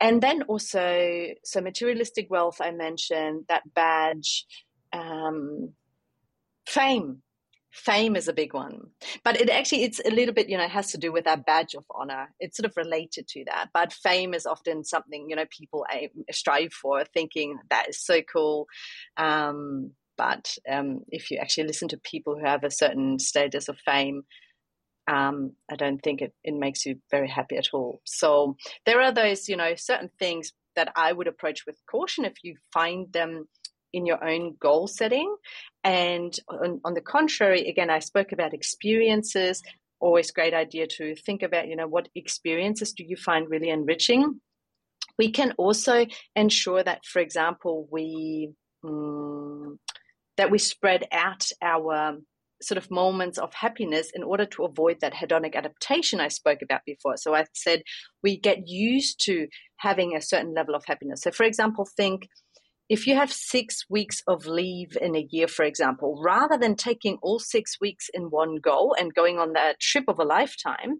And 0.00 0.22
then 0.22 0.42
also, 0.44 1.26
so 1.44 1.60
materialistic 1.60 2.30
wealth, 2.30 2.62
I 2.62 2.70
mentioned, 2.70 3.44
that 3.48 3.62
badge, 3.74 4.46
um, 4.92 5.72
fame. 6.66 7.22
Fame 7.72 8.16
is 8.16 8.26
a 8.26 8.32
big 8.32 8.52
one. 8.52 8.90
But 9.22 9.40
it 9.40 9.48
actually 9.48 9.84
it's 9.84 10.00
a 10.04 10.10
little 10.10 10.34
bit 10.34 10.48
you 10.48 10.58
know 10.58 10.66
has 10.68 10.90
to 10.92 10.98
do 10.98 11.12
with 11.12 11.26
our 11.26 11.36
badge 11.36 11.74
of 11.74 11.84
honor. 11.90 12.34
It's 12.40 12.56
sort 12.56 12.66
of 12.66 12.76
related 12.76 13.28
to 13.28 13.44
that. 13.46 13.68
But 13.72 13.92
fame 13.92 14.34
is 14.34 14.46
often 14.46 14.84
something 14.84 15.26
you 15.28 15.36
know 15.36 15.46
people 15.56 15.86
aim, 15.92 16.10
strive 16.32 16.72
for 16.72 17.04
thinking 17.04 17.58
that 17.70 17.88
is 17.88 18.04
so 18.04 18.22
cool. 18.22 18.66
Um, 19.16 19.92
but 20.18 20.56
um, 20.68 21.00
if 21.08 21.30
you 21.30 21.38
actually 21.38 21.66
listen 21.68 21.88
to 21.88 21.96
people 21.96 22.36
who 22.36 22.44
have 22.44 22.64
a 22.64 22.70
certain 22.70 23.18
status 23.18 23.68
of 23.68 23.78
fame 23.78 24.24
um, 25.10 25.52
i 25.70 25.76
don't 25.76 26.02
think 26.02 26.22
it, 26.22 26.32
it 26.44 26.54
makes 26.54 26.86
you 26.86 26.96
very 27.10 27.28
happy 27.28 27.56
at 27.56 27.68
all. 27.72 28.00
So 28.04 28.56
there 28.86 29.00
are 29.00 29.12
those 29.12 29.48
you 29.48 29.56
know 29.56 29.74
certain 29.76 30.10
things 30.18 30.52
that 30.76 30.92
i 30.96 31.12
would 31.12 31.26
approach 31.26 31.66
with 31.66 31.76
caution 31.90 32.24
if 32.24 32.34
you 32.42 32.56
find 32.72 33.12
them 33.12 33.48
in 33.92 34.06
your 34.06 34.22
own 34.22 34.56
goal 34.60 34.86
setting. 34.86 35.34
And 35.84 36.36
on, 36.48 36.80
on, 36.84 36.94
the 36.94 37.00
contrary, 37.00 37.68
again, 37.68 37.90
I 37.90 38.00
spoke 38.00 38.32
about 38.32 38.54
experiences. 38.54 39.62
Always 39.98 40.30
great 40.30 40.54
idea 40.54 40.86
to 40.98 41.14
think 41.14 41.42
about, 41.42 41.68
you 41.68 41.76
know, 41.76 41.88
what 41.88 42.08
experiences 42.14 42.92
do 42.92 43.04
you 43.04 43.16
find 43.16 43.50
really 43.50 43.70
enriching? 43.70 44.40
We 45.18 45.30
can 45.30 45.52
also 45.58 46.06
ensure 46.34 46.82
that, 46.82 47.04
for 47.04 47.20
example, 47.20 47.86
we 47.90 48.52
um, 48.84 49.78
that 50.36 50.50
we 50.50 50.58
spread 50.58 51.06
out 51.12 51.46
our 51.60 52.18
sort 52.62 52.78
of 52.78 52.90
moments 52.90 53.38
of 53.38 53.52
happiness 53.54 54.10
in 54.14 54.22
order 54.22 54.44
to 54.44 54.64
avoid 54.64 54.98
that 55.00 55.14
hedonic 55.14 55.54
adaptation 55.54 56.20
I 56.20 56.28
spoke 56.28 56.62
about 56.62 56.82
before. 56.84 57.16
So 57.16 57.34
I 57.34 57.46
said 57.54 57.82
we 58.22 58.38
get 58.38 58.68
used 58.68 59.20
to 59.24 59.48
having 59.78 60.14
a 60.14 60.20
certain 60.20 60.54
level 60.54 60.74
of 60.74 60.84
happiness. 60.86 61.22
So, 61.22 61.30
for 61.30 61.44
example, 61.44 61.88
think 61.96 62.28
if 62.90 63.06
you 63.06 63.14
have 63.14 63.32
six 63.32 63.84
weeks 63.88 64.20
of 64.26 64.46
leave 64.46 64.98
in 65.00 65.14
a 65.14 65.24
year, 65.30 65.46
for 65.46 65.64
example, 65.64 66.20
rather 66.20 66.58
than 66.58 66.74
taking 66.74 67.18
all 67.22 67.38
six 67.38 67.80
weeks 67.80 68.10
in 68.12 68.24
one 68.24 68.56
go 68.56 68.92
and 68.98 69.14
going 69.14 69.38
on 69.38 69.52
that 69.52 69.78
trip 69.78 70.06
of 70.08 70.18
a 70.18 70.24
lifetime, 70.24 70.98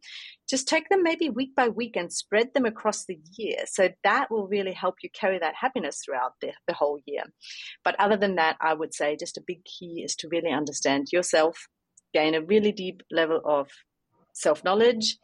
just 0.49 0.69
take 0.69 0.89
them 0.89 1.03
maybe 1.03 1.29
week 1.29 1.53
by 1.57 1.69
week 1.69 1.97
and 1.97 2.13
spread 2.13 2.55
them 2.55 2.65
across 2.65 3.07
the 3.07 3.19
year. 3.37 3.65
So 3.67 3.89
that 4.05 4.31
will 4.31 4.47
really 4.47 4.73
help 4.73 4.99
you 5.03 5.11
carry 5.13 5.41
that 5.41 5.57
happiness 5.61 6.01
throughout 6.05 6.35
the, 6.41 6.53
the 6.69 6.75
whole 6.75 7.01
year. 7.07 7.25
But 7.83 7.99
other 7.99 8.17
than 8.17 8.37
that, 8.37 8.57
I 8.61 8.73
would 8.73 8.95
say 8.95 9.17
just 9.19 9.37
a 9.37 9.45
big 9.45 9.65
key 9.65 10.03
is 10.05 10.15
to 10.17 10.29
really 10.29 10.53
understand 10.53 11.09
yourself, 11.11 11.67
gain 12.15 12.37
a 12.37 12.41
really 12.41 12.71
deep 12.71 13.03
level 13.11 13.41
of 13.45 13.69
self 14.33 14.63
knowledge 14.63 15.17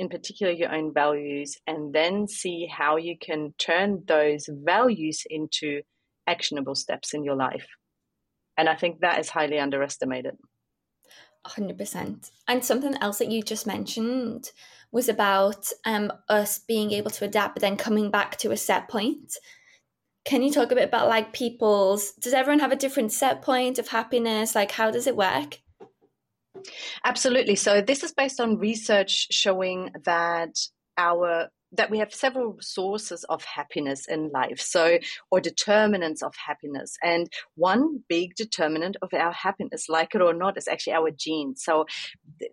in 0.00 0.08
particular 0.08 0.50
your 0.50 0.74
own 0.74 0.92
values, 0.92 1.58
and 1.66 1.92
then 1.92 2.26
see 2.26 2.66
how 2.66 2.96
you 2.96 3.16
can 3.20 3.52
turn 3.58 4.02
those 4.08 4.48
values 4.50 5.24
into 5.28 5.82
actionable 6.30 6.74
steps 6.74 7.12
in 7.14 7.24
your 7.24 7.36
life. 7.36 7.66
And 8.56 8.68
I 8.68 8.76
think 8.76 9.00
that 9.00 9.18
is 9.18 9.28
highly 9.28 9.58
underestimated. 9.58 10.36
100%. 11.46 12.30
And 12.46 12.64
something 12.64 12.94
else 13.00 13.18
that 13.18 13.30
you 13.30 13.42
just 13.42 13.66
mentioned 13.66 14.50
was 14.92 15.08
about 15.08 15.66
um, 15.84 16.12
us 16.28 16.58
being 16.58 16.92
able 16.92 17.10
to 17.12 17.24
adapt, 17.24 17.54
but 17.54 17.62
then 17.62 17.76
coming 17.76 18.10
back 18.10 18.36
to 18.38 18.50
a 18.50 18.56
set 18.56 18.88
point. 18.88 19.36
Can 20.24 20.42
you 20.42 20.52
talk 20.52 20.70
a 20.70 20.74
bit 20.74 20.88
about 20.88 21.08
like 21.08 21.32
people's, 21.32 22.12
does 22.12 22.34
everyone 22.34 22.60
have 22.60 22.72
a 22.72 22.76
different 22.76 23.12
set 23.12 23.40
point 23.40 23.78
of 23.78 23.88
happiness? 23.88 24.54
Like, 24.54 24.70
how 24.70 24.90
does 24.90 25.06
it 25.06 25.16
work? 25.16 25.58
Absolutely. 27.04 27.56
So, 27.56 27.80
this 27.80 28.02
is 28.02 28.12
based 28.12 28.38
on 28.38 28.58
research 28.58 29.28
showing 29.30 29.90
that 30.04 30.58
our 30.98 31.48
that 31.72 31.90
we 31.90 31.98
have 31.98 32.12
several 32.12 32.56
sources 32.60 33.24
of 33.24 33.44
happiness 33.44 34.06
in 34.08 34.30
life 34.30 34.60
so 34.60 34.98
or 35.30 35.40
determinants 35.40 36.22
of 36.22 36.34
happiness. 36.34 36.96
And 37.02 37.28
one 37.54 38.02
big 38.08 38.34
determinant 38.34 38.96
of 39.02 39.14
our 39.14 39.32
happiness 39.32 39.88
like 39.88 40.14
it 40.14 40.22
or 40.22 40.34
not 40.34 40.56
is 40.56 40.68
actually 40.68 40.94
our 40.94 41.10
genes. 41.10 41.62
So 41.64 41.86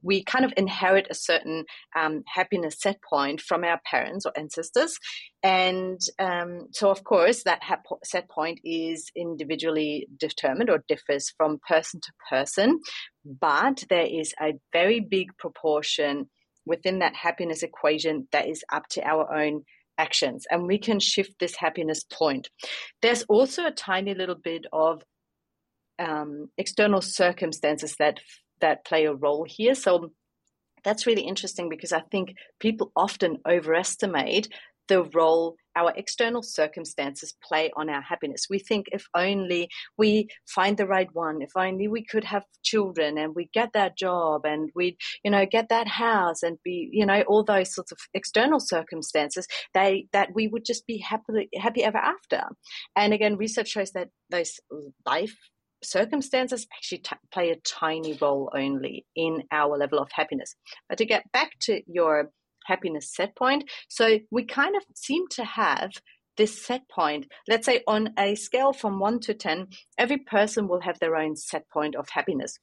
we 0.02 0.24
kind 0.24 0.46
of 0.46 0.54
inherit 0.56 1.08
a 1.10 1.16
certain 1.16 1.66
um, 1.96 2.24
happiness 2.28 2.78
set 2.80 3.02
point 3.02 3.42
from 3.42 3.64
our 3.64 3.80
parents 3.90 4.26
or 4.26 4.38
ancestors. 4.38 4.98
And 5.44 6.00
um, 6.20 6.68
so 6.72 6.90
of 6.90 7.04
course 7.04 7.44
that 7.44 7.62
set 8.04 8.30
point 8.30 8.60
is 8.64 9.10
individually 9.16 10.08
determined 10.18 10.70
or 10.70 10.84
differs 10.88 11.34
from 11.38 11.60
person 11.68 12.02
to 12.02 12.12
person. 12.30 12.80
But 13.26 13.84
there 13.90 14.06
is 14.06 14.34
a 14.42 14.54
very 14.74 15.00
big 15.00 15.36
proportion 15.38 16.30
within 16.68 17.00
that 17.00 17.16
happiness 17.16 17.64
equation 17.64 18.28
that 18.32 18.48
is 18.48 18.64
up 18.72 18.88
to 18.90 19.02
our 19.02 19.34
own 19.34 19.64
actions 19.98 20.46
and 20.52 20.68
we 20.68 20.78
can 20.78 21.00
shift 21.00 21.40
this 21.40 21.56
happiness 21.56 22.04
point. 22.04 22.50
There's 23.02 23.24
also 23.24 23.66
a 23.66 23.72
tiny 23.72 24.14
little 24.14 24.36
bit 24.36 24.66
of 24.72 25.02
um, 25.98 26.50
external 26.58 27.02
circumstances 27.02 27.96
that 27.98 28.20
that 28.60 28.86
play 28.86 29.06
a 29.06 29.14
role 29.14 29.46
here. 29.48 29.76
So 29.76 30.12
that's 30.84 31.06
really 31.06 31.24
interesting 31.24 31.70
because 31.70 31.92
i 31.92 32.00
think 32.00 32.36
people 32.60 32.92
often 32.96 33.38
overestimate 33.48 34.48
the 34.88 35.04
role 35.04 35.56
our 35.78 35.94
external 35.96 36.42
circumstances 36.42 37.36
play 37.44 37.72
on 37.78 37.88
our 37.90 38.02
happiness. 38.02 38.48
We 38.50 38.58
think 38.58 38.88
if 38.92 39.06
only 39.14 39.70
we 39.98 40.28
find 40.48 40.76
the 40.76 40.88
right 40.88 41.08
one, 41.14 41.42
if 41.42 41.52
only 41.56 41.88
we 41.88 42.04
could 42.04 42.24
have 42.24 42.44
children 42.64 43.18
and 43.18 43.36
we 43.36 43.50
get 43.54 43.74
that 43.74 43.96
job 43.96 44.46
and 44.46 44.72
we, 44.74 44.98
you 45.24 45.30
know, 45.30 45.46
get 45.46 45.70
that 45.70 45.88
house 45.88 46.42
and 46.42 46.58
be, 46.64 46.90
you 46.92 47.06
know, 47.06 47.22
all 47.28 47.44
those 47.44 47.74
sorts 47.74 47.92
of 47.92 48.00
external 48.16 48.60
circumstances, 48.60 49.48
they 49.76 50.08
that 50.14 50.34
we 50.34 50.48
would 50.48 50.66
just 50.66 50.88
be 50.88 50.98
happy 50.98 51.48
happy 51.56 51.84
ever 51.84 52.00
after. 52.00 52.42
And 52.96 53.14
again, 53.14 53.38
research 53.38 53.70
shows 53.70 53.92
that 53.92 54.10
those 54.32 54.60
life 55.06 55.36
circumstances 55.84 56.66
actually 56.74 57.00
t- 57.00 57.16
play 57.32 57.52
a 57.52 57.56
tiny 57.58 58.18
role 58.20 58.52
only 58.56 59.06
in 59.16 59.44
our 59.52 59.78
level 59.78 60.00
of 60.00 60.10
happiness. 60.12 60.56
But 60.90 60.98
to 60.98 61.06
get 61.06 61.32
back 61.32 61.52
to 61.62 61.82
your 61.86 62.32
happiness 62.68 63.14
set 63.14 63.36
point. 63.36 63.70
So 63.88 64.20
we 64.30 64.46
kind 64.46 64.76
of 64.76 64.84
seem 64.96 65.28
to 65.30 65.44
have 65.44 65.92
this 66.38 66.64
set 66.64 66.88
point. 66.90 67.26
Let's 67.48 67.66
say 67.66 67.84
on 67.88 68.14
a 68.18 68.36
scale 68.36 68.74
from 68.74 69.00
one 69.00 69.20
to 69.22 69.34
10, 69.34 69.68
every 69.98 70.18
person 70.18 70.68
will 70.68 70.82
have 70.82 71.00
their 71.00 71.16
own 71.16 71.36
set 71.36 71.68
point 71.70 71.96
of 71.96 72.10
happiness. 72.10 72.60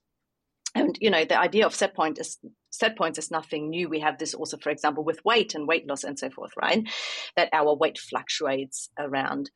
And 0.75 0.97
you 1.01 1.11
know, 1.11 1.25
the 1.25 1.39
idea 1.39 1.67
of 1.67 1.75
set 1.75 1.95
point 1.95 2.19
is 2.19 2.39
set 2.71 2.97
points 2.97 3.19
is 3.19 3.31
nothing 3.31 3.71
new. 3.71 3.89
We 3.89 4.01
have 4.01 4.19
this 4.19 4.35
also, 4.35 4.57
for 4.57 4.71
example, 4.71 5.05
with 5.05 5.25
weight 5.25 5.55
and 5.55 5.69
weight 5.69 5.87
loss 5.89 6.05
and 6.05 6.19
so 6.19 6.31
forth, 6.31 6.51
right? 6.61 6.89
That 7.37 7.51
our 7.53 7.75
weight 7.77 7.99
fluctuates 7.99 8.91
around. 8.99 9.51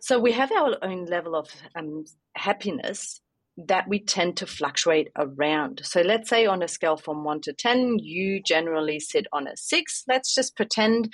So 0.00 0.18
we 0.18 0.32
have 0.32 0.52
our 0.52 0.76
own 0.82 1.04
level 1.06 1.34
of 1.34 1.48
um, 1.74 2.04
happiness 2.34 3.20
that 3.56 3.88
we 3.88 4.00
tend 4.00 4.36
to 4.38 4.46
fluctuate 4.46 5.08
around. 5.16 5.80
So 5.84 6.02
let's 6.02 6.28
say 6.28 6.46
on 6.46 6.62
a 6.62 6.68
scale 6.68 6.96
from 6.96 7.24
one 7.24 7.40
to 7.42 7.52
10, 7.52 7.98
you 8.00 8.42
generally 8.42 9.00
sit 9.00 9.26
on 9.32 9.46
a 9.46 9.56
six. 9.56 10.04
Let's 10.06 10.34
just 10.34 10.56
pretend. 10.56 11.12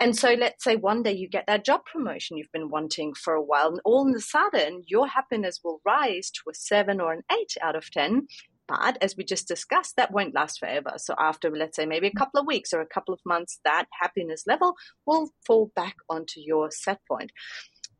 And 0.00 0.16
so 0.16 0.32
let's 0.32 0.64
say 0.64 0.76
one 0.76 1.02
day 1.02 1.12
you 1.12 1.28
get 1.28 1.46
that 1.46 1.64
job 1.64 1.82
promotion 1.84 2.36
you've 2.36 2.52
been 2.52 2.70
wanting 2.70 3.14
for 3.14 3.34
a 3.34 3.42
while, 3.42 3.68
and 3.68 3.80
all 3.84 4.08
of 4.08 4.14
a 4.14 4.20
sudden 4.20 4.82
your 4.86 5.06
happiness 5.06 5.60
will 5.62 5.80
rise 5.84 6.30
to 6.30 6.50
a 6.50 6.54
seven 6.54 7.00
or 7.00 7.12
an 7.12 7.22
eight 7.32 7.54
out 7.62 7.76
of 7.76 7.90
10. 7.90 8.26
But 8.66 8.96
as 9.02 9.14
we 9.16 9.24
just 9.24 9.46
discussed, 9.46 9.96
that 9.96 10.10
won't 10.10 10.34
last 10.34 10.58
forever. 10.58 10.94
So 10.96 11.14
after, 11.18 11.50
let's 11.50 11.76
say, 11.76 11.84
maybe 11.84 12.06
a 12.06 12.18
couple 12.18 12.40
of 12.40 12.46
weeks 12.46 12.72
or 12.72 12.80
a 12.80 12.86
couple 12.86 13.12
of 13.12 13.20
months, 13.26 13.60
that 13.64 13.86
happiness 14.00 14.44
level 14.46 14.74
will 15.06 15.28
fall 15.46 15.70
back 15.76 15.96
onto 16.08 16.40
your 16.40 16.70
set 16.70 17.00
point. 17.06 17.30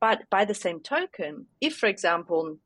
But 0.01 0.23
by 0.31 0.47
the 0.47 0.55
same 0.55 0.81
token, 0.81 1.47
if, 1.61 1.77
for 1.77 1.87
example, 1.87 2.59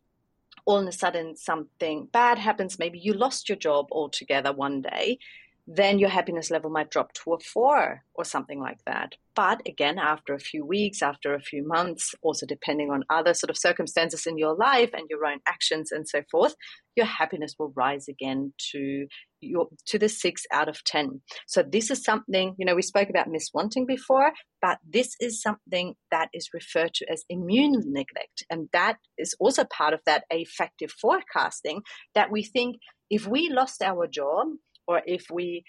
all 0.69 0.81
of 0.81 0.87
a 0.87 0.93
sudden 0.93 1.35
something 1.35 2.09
bad 2.13 2.39
happens, 2.39 2.79
maybe 2.79 2.99
you 2.99 3.15
lost 3.15 3.49
your 3.49 3.57
job 3.57 3.87
altogether 3.91 4.53
one 4.53 4.83
day, 4.83 5.19
then 5.67 5.99
your 5.99 6.11
happiness 6.11 6.51
level 6.51 6.69
might 6.69 6.91
drop 6.91 7.11
to 7.15 7.33
a 7.33 7.39
four 7.39 8.03
or 8.13 8.25
something 8.25 8.61
like 8.61 8.79
that. 8.85 9.15
But 9.35 9.63
again, 9.67 9.99
after 9.99 10.35
a 10.35 10.39
few 10.39 10.67
weeks, 10.67 11.01
after 11.01 11.35
a 11.35 11.41
few 11.41 11.67
months, 11.67 12.15
also 12.21 12.45
depending 12.45 12.91
on 12.91 13.05
other 13.09 13.33
sort 13.33 13.49
of 13.49 13.57
circumstances 13.57 14.27
in 14.27 14.37
your 14.37 14.55
life 14.55 14.91
and 14.93 15.09
your 15.09 15.25
own 15.25 15.39
actions 15.49 15.91
and 15.91 16.07
so 16.07 16.23
forth, 16.31 16.55
your 16.97 17.07
happiness 17.07 17.55
will 17.59 17.73
rise 17.75 18.07
again 18.07 18.53
to 18.73 19.07
your 19.41 19.69
to 19.87 19.99
the 19.99 20.09
six 20.09 20.43
out 20.53 20.69
of 20.69 20.83
ten. 20.85 21.21
So 21.47 21.63
this 21.63 21.91
is 21.91 22.03
something, 22.05 22.55
you 22.59 22.67
know, 22.67 22.75
we 22.75 22.83
spoke 22.83 23.09
about 23.11 23.29
miswanting 23.29 23.87
before, 23.87 24.33
but 24.61 24.79
this 24.89 25.15
is 25.21 25.43
something 25.43 25.95
that 26.11 26.29
is 26.33 26.51
referred 26.53 26.95
to 26.95 27.11
as 27.11 27.25
immune 27.29 27.83
neglect. 27.87 28.45
And 28.51 28.69
that 28.73 28.97
is 29.17 29.35
also 29.39 29.65
part 29.65 29.95
of 29.95 30.01
that 30.07 30.25
affective 30.33 30.91
forecasting 30.91 31.83
that 32.15 32.31
we 32.31 32.43
think 32.43 32.77
if 33.11 33.27
we 33.27 33.49
lost 33.51 33.83
our 33.83 34.07
job 34.07 34.49
or 34.87 35.03
if 35.07 35.27
we 35.33 35.65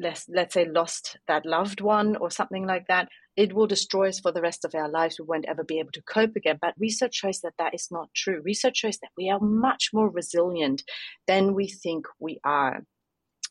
let's 0.00 0.26
let's 0.28 0.54
say 0.54 0.68
lost 0.68 1.18
that 1.28 1.46
loved 1.46 1.80
one 1.80 2.16
or 2.16 2.30
something 2.30 2.66
like 2.66 2.86
that 2.88 3.08
it 3.36 3.54
will 3.54 3.66
destroy 3.66 4.08
us 4.08 4.20
for 4.20 4.30
the 4.30 4.42
rest 4.42 4.64
of 4.64 4.74
our 4.74 4.90
lives. 4.90 5.18
We 5.18 5.24
won't 5.26 5.46
ever 5.48 5.64
be 5.64 5.78
able 5.78 5.92
to 5.92 6.02
cope 6.02 6.36
again. 6.36 6.58
But 6.60 6.74
research 6.78 7.14
shows 7.14 7.40
that 7.40 7.54
that 7.58 7.74
is 7.74 7.88
not 7.90 8.10
true. 8.14 8.42
Research 8.44 8.76
shows 8.76 8.98
that 8.98 9.10
we 9.16 9.30
are 9.30 9.40
much 9.40 9.88
more 9.92 10.10
resilient 10.10 10.82
than 11.26 11.54
we 11.54 11.66
think 11.66 12.04
we 12.18 12.40
are. 12.44 12.84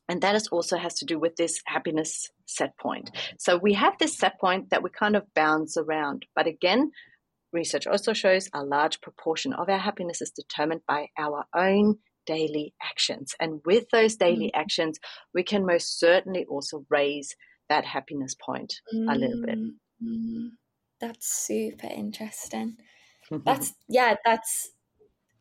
And 0.07 0.21
that 0.21 0.35
is 0.35 0.47
also 0.49 0.77
has 0.77 0.95
to 0.95 1.05
do 1.05 1.17
with 1.17 1.35
this 1.35 1.61
happiness 1.65 2.29
set 2.45 2.77
point. 2.77 3.09
So 3.39 3.57
we 3.57 3.73
have 3.73 3.97
this 3.97 4.17
set 4.17 4.39
point 4.39 4.69
that 4.69 4.83
we 4.83 4.89
kind 4.89 5.15
of 5.15 5.23
bounce 5.33 5.77
around. 5.77 6.25
But 6.35 6.47
again 6.47 6.91
research 7.53 7.87
also 7.87 8.13
shows 8.13 8.49
a 8.53 8.63
large 8.63 9.01
proportion 9.01 9.53
of 9.53 9.69
our 9.69 9.77
happiness 9.77 10.21
is 10.21 10.31
determined 10.31 10.81
by 10.87 11.07
our 11.17 11.45
own 11.53 11.97
daily 12.31 12.73
actions. 12.81 13.35
And 13.39 13.61
with 13.65 13.89
those 13.91 14.15
daily 14.15 14.47
mm. 14.47 14.59
actions, 14.59 14.99
we 15.33 15.43
can 15.43 15.65
most 15.65 15.99
certainly 15.99 16.45
also 16.45 16.85
raise 16.89 17.35
that 17.69 17.85
happiness 17.85 18.35
point 18.35 18.73
mm. 18.93 19.13
a 19.13 19.17
little 19.17 19.41
bit. 19.41 19.59
Mm. 20.03 20.49
That's 21.01 21.27
super 21.27 21.87
interesting. 21.87 22.77
that's, 23.45 23.73
yeah, 23.89 24.15
that's, 24.23 24.71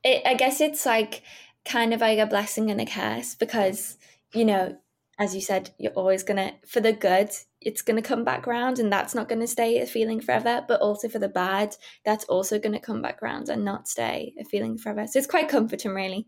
it, 0.02 0.22
I 0.26 0.34
guess 0.34 0.60
it's 0.60 0.84
like 0.84 1.22
kind 1.64 1.94
of 1.94 2.00
like 2.00 2.18
a 2.18 2.26
blessing 2.26 2.70
and 2.70 2.80
a 2.80 2.86
curse 2.86 3.34
because, 3.34 3.96
you 4.34 4.44
know, 4.44 4.76
as 5.18 5.34
you 5.34 5.40
said, 5.42 5.70
you're 5.78 5.92
always 5.92 6.22
going 6.22 6.38
to, 6.38 6.54
for 6.66 6.80
the 6.80 6.94
good, 6.94 7.30
it's 7.60 7.82
going 7.82 8.02
to 8.02 8.08
come 8.08 8.24
back 8.24 8.48
around 8.48 8.78
and 8.78 8.90
that's 8.90 9.14
not 9.14 9.28
going 9.28 9.40
to 9.40 9.46
stay 9.46 9.78
a 9.78 9.86
feeling 9.86 10.20
forever. 10.20 10.64
But 10.66 10.80
also 10.80 11.08
for 11.08 11.18
the 11.18 11.28
bad, 11.28 11.76
that's 12.04 12.24
also 12.24 12.58
going 12.58 12.72
to 12.72 12.80
come 12.80 13.02
back 13.02 13.22
around 13.22 13.48
and 13.50 13.64
not 13.64 13.86
stay 13.86 14.32
a 14.40 14.44
feeling 14.44 14.78
forever. 14.78 15.06
So 15.06 15.18
it's 15.18 15.28
quite 15.28 15.48
comforting, 15.48 15.92
really. 15.92 16.26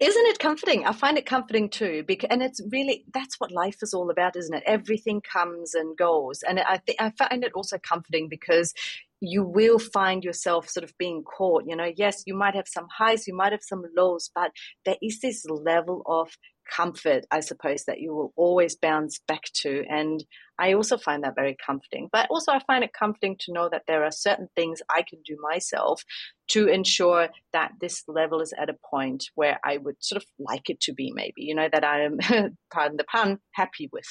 Isn't 0.00 0.26
it 0.26 0.38
comforting? 0.38 0.86
I 0.86 0.92
find 0.92 1.18
it 1.18 1.26
comforting 1.26 1.68
too, 1.68 2.04
because 2.06 2.28
and 2.30 2.42
it's 2.42 2.60
really 2.70 3.04
that's 3.12 3.38
what 3.38 3.50
life 3.50 3.78
is 3.82 3.94
all 3.94 4.10
about, 4.10 4.36
isn't 4.36 4.54
it? 4.54 4.62
Everything 4.66 5.20
comes 5.20 5.74
and 5.74 5.96
goes, 5.96 6.42
and 6.42 6.60
I 6.60 6.78
think 6.78 7.00
I 7.00 7.10
find 7.10 7.44
it 7.44 7.52
also 7.54 7.78
comforting 7.78 8.28
because 8.28 8.74
you 9.20 9.42
will 9.42 9.78
find 9.78 10.22
yourself 10.22 10.68
sort 10.68 10.84
of 10.84 10.96
being 10.98 11.24
caught. 11.24 11.64
You 11.66 11.76
know, 11.76 11.90
yes, 11.96 12.22
you 12.26 12.34
might 12.34 12.54
have 12.54 12.68
some 12.68 12.86
highs, 12.96 13.26
you 13.26 13.34
might 13.34 13.52
have 13.52 13.62
some 13.62 13.84
lows, 13.96 14.30
but 14.34 14.52
there 14.84 14.96
is 15.02 15.20
this 15.20 15.44
level 15.48 16.02
of 16.06 16.36
comfort, 16.74 17.24
I 17.30 17.40
suppose, 17.40 17.84
that 17.84 18.00
you 18.00 18.14
will 18.14 18.32
always 18.36 18.76
bounce 18.76 19.20
back 19.26 19.44
to. 19.62 19.84
And 19.88 20.24
I 20.58 20.74
also 20.74 20.98
find 20.98 21.24
that 21.24 21.34
very 21.34 21.56
comforting. 21.64 22.08
But 22.12 22.28
also, 22.30 22.52
I 22.52 22.60
find 22.66 22.84
it 22.84 22.92
comforting 22.92 23.36
to 23.40 23.52
know 23.52 23.68
that 23.70 23.82
there 23.86 24.04
are 24.04 24.10
certain 24.10 24.48
things 24.54 24.80
I 24.90 25.02
can 25.08 25.20
do 25.24 25.36
myself 25.40 26.02
to 26.48 26.68
ensure 26.68 27.28
that 27.52 27.72
this 27.80 28.04
level 28.08 28.40
is 28.40 28.52
at 28.60 28.70
a 28.70 28.76
point 28.90 29.24
where 29.34 29.58
I 29.64 29.78
would 29.78 29.96
sort 30.00 30.22
of 30.22 30.28
like 30.38 30.70
it 30.70 30.80
to 30.82 30.92
be, 30.92 31.12
maybe, 31.14 31.42
you 31.42 31.54
know, 31.54 31.68
that 31.72 31.84
I 31.84 32.02
am, 32.02 32.18
pardon 32.72 32.96
the 32.96 33.04
pun, 33.04 33.38
happy 33.52 33.88
with. 33.92 34.06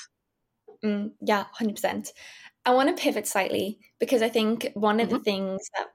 Mm, 0.84 1.12
yeah, 1.22 1.46
100%. 1.60 2.10
I 2.66 2.74
want 2.74 2.96
to 2.96 3.02
pivot 3.02 3.28
slightly 3.28 3.80
because 4.00 4.22
I 4.22 4.30
think 4.30 4.72
one 4.74 5.00
of 5.00 5.08
mm-hmm. 5.08 5.18
the 5.18 5.24
things 5.24 5.62
that 5.78 5.88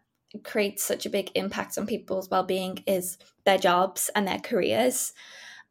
creates 0.45 0.83
such 0.83 1.05
a 1.07 1.11
big 1.11 1.31
impact 1.35 1.77
on 1.77 1.87
people's 1.87 2.29
well-being 2.31 2.83
is 2.87 3.19
their 3.45 3.59
jobs 3.59 4.11
and 4.15 4.27
their 4.27 4.39
careers 4.39 5.13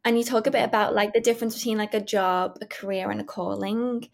and 0.04 0.18
you 0.18 0.24
talk 0.24 0.46
a 0.46 0.50
bit 0.50 0.58
mm-hmm. 0.58 0.68
about 0.68 0.94
like 0.94 1.12
the 1.12 1.20
difference 1.20 1.54
between 1.54 1.78
like 1.78 1.94
a 1.94 2.00
job 2.00 2.58
a 2.60 2.66
career 2.66 3.10
and 3.10 3.20
a 3.20 3.24
calling 3.24 4.08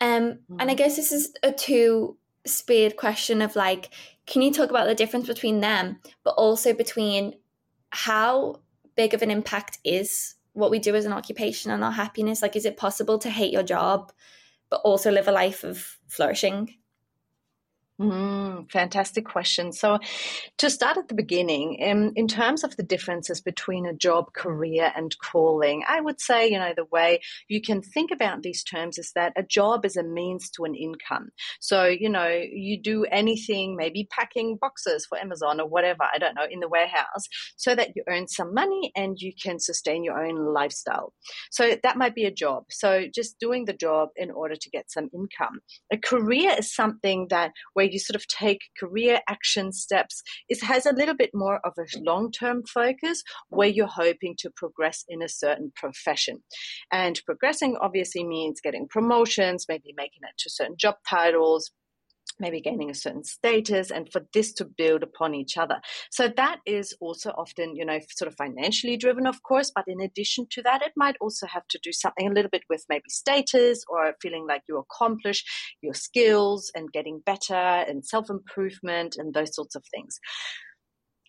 um 0.00 0.38
and 0.48 0.62
i 0.62 0.66
mm-hmm. 0.66 0.76
guess 0.76 0.96
this 0.96 1.12
is 1.12 1.32
a 1.42 1.52
two 1.52 2.16
speed 2.46 2.96
question 2.96 3.40
of 3.40 3.56
like 3.56 3.90
can 4.26 4.42
you 4.42 4.52
talk 4.52 4.70
about 4.70 4.86
the 4.86 4.94
difference 4.94 5.26
between 5.26 5.60
them 5.60 5.98
but 6.24 6.32
also 6.32 6.72
between 6.72 7.34
how 7.90 8.60
big 8.96 9.14
of 9.14 9.22
an 9.22 9.30
impact 9.30 9.78
is 9.84 10.34
what 10.52 10.70
we 10.70 10.78
do 10.78 10.94
as 10.94 11.04
an 11.04 11.12
occupation 11.12 11.70
on 11.70 11.82
our 11.82 11.92
happiness 11.92 12.42
like 12.42 12.56
is 12.56 12.66
it 12.66 12.76
possible 12.76 13.18
to 13.18 13.30
hate 13.30 13.52
your 13.52 13.62
job 13.62 14.12
but 14.70 14.80
also 14.84 15.10
live 15.10 15.28
a 15.28 15.32
life 15.32 15.64
of 15.64 15.98
flourishing 16.08 16.74
Mm, 18.00 18.68
fantastic 18.72 19.24
question. 19.24 19.72
So, 19.72 20.00
to 20.58 20.68
start 20.68 20.96
at 20.96 21.06
the 21.06 21.14
beginning, 21.14 21.74
in, 21.74 22.12
in 22.16 22.26
terms 22.26 22.64
of 22.64 22.76
the 22.76 22.82
differences 22.82 23.40
between 23.40 23.86
a 23.86 23.92
job, 23.94 24.32
career, 24.32 24.92
and 24.96 25.16
calling, 25.20 25.84
I 25.86 26.00
would 26.00 26.20
say, 26.20 26.48
you 26.50 26.58
know, 26.58 26.72
the 26.76 26.86
way 26.90 27.20
you 27.46 27.60
can 27.62 27.82
think 27.82 28.10
about 28.10 28.42
these 28.42 28.64
terms 28.64 28.98
is 28.98 29.12
that 29.14 29.32
a 29.36 29.44
job 29.44 29.84
is 29.86 29.96
a 29.96 30.02
means 30.02 30.50
to 30.56 30.64
an 30.64 30.74
income. 30.74 31.28
So, 31.60 31.84
you 31.84 32.08
know, 32.08 32.26
you 32.26 32.82
do 32.82 33.04
anything, 33.04 33.76
maybe 33.76 34.08
packing 34.10 34.58
boxes 34.60 35.06
for 35.06 35.16
Amazon 35.16 35.60
or 35.60 35.68
whatever, 35.68 36.02
I 36.12 36.18
don't 36.18 36.34
know, 36.34 36.46
in 36.50 36.58
the 36.58 36.68
warehouse, 36.68 37.28
so 37.56 37.76
that 37.76 37.90
you 37.94 38.02
earn 38.08 38.26
some 38.26 38.52
money 38.54 38.90
and 38.96 39.16
you 39.20 39.32
can 39.40 39.60
sustain 39.60 40.02
your 40.02 40.20
own 40.20 40.52
lifestyle. 40.52 41.12
So, 41.52 41.76
that 41.84 41.96
might 41.96 42.16
be 42.16 42.24
a 42.24 42.32
job. 42.32 42.64
So, 42.70 43.04
just 43.14 43.38
doing 43.38 43.66
the 43.66 43.72
job 43.72 44.08
in 44.16 44.32
order 44.32 44.56
to 44.56 44.70
get 44.70 44.90
some 44.90 45.10
income. 45.14 45.60
A 45.92 45.96
career 45.96 46.56
is 46.58 46.74
something 46.74 47.28
that 47.30 47.52
where 47.74 47.83
where 47.84 47.92
you 47.92 47.98
sort 47.98 48.16
of 48.16 48.26
take 48.28 48.62
career 48.80 49.20
action 49.28 49.70
steps. 49.70 50.22
It 50.48 50.62
has 50.62 50.86
a 50.86 50.94
little 50.94 51.14
bit 51.14 51.30
more 51.34 51.60
of 51.64 51.74
a 51.78 51.84
long 52.00 52.32
term 52.32 52.62
focus 52.64 53.22
where 53.50 53.68
you're 53.68 53.86
hoping 53.86 54.36
to 54.38 54.50
progress 54.56 55.04
in 55.06 55.20
a 55.20 55.28
certain 55.28 55.70
profession. 55.76 56.42
And 56.90 57.20
progressing 57.26 57.76
obviously 57.82 58.24
means 58.24 58.62
getting 58.62 58.88
promotions, 58.88 59.66
maybe 59.68 59.92
making 59.98 60.22
it 60.22 60.34
to 60.38 60.50
certain 60.50 60.76
job 60.78 60.94
titles, 61.06 61.72
maybe 62.38 62.60
gaining 62.60 62.90
a 62.90 62.94
certain 62.94 63.24
status 63.24 63.90
and 63.90 64.10
for 64.10 64.22
this 64.32 64.52
to 64.54 64.64
build 64.64 65.02
upon 65.02 65.34
each 65.34 65.56
other. 65.56 65.80
So 66.10 66.28
that 66.36 66.60
is 66.66 66.94
also 67.00 67.30
often 67.30 67.76
you 67.76 67.84
know 67.84 67.98
sort 68.10 68.30
of 68.30 68.36
financially 68.36 68.96
driven 68.96 69.26
of 69.26 69.42
course 69.42 69.70
but 69.74 69.84
in 69.86 70.00
addition 70.00 70.46
to 70.50 70.62
that 70.62 70.82
it 70.82 70.92
might 70.96 71.16
also 71.20 71.46
have 71.46 71.66
to 71.68 71.78
do 71.82 71.92
something 71.92 72.28
a 72.28 72.32
little 72.32 72.50
bit 72.50 72.62
with 72.68 72.84
maybe 72.88 73.08
status 73.08 73.84
or 73.88 74.14
feeling 74.20 74.46
like 74.46 74.62
you 74.68 74.78
accomplish 74.78 75.44
your 75.80 75.94
skills 75.94 76.70
and 76.74 76.92
getting 76.92 77.20
better 77.24 77.54
and 77.54 78.04
self 78.04 78.30
improvement 78.30 79.16
and 79.18 79.34
those 79.34 79.54
sorts 79.54 79.74
of 79.74 79.84
things. 79.94 80.18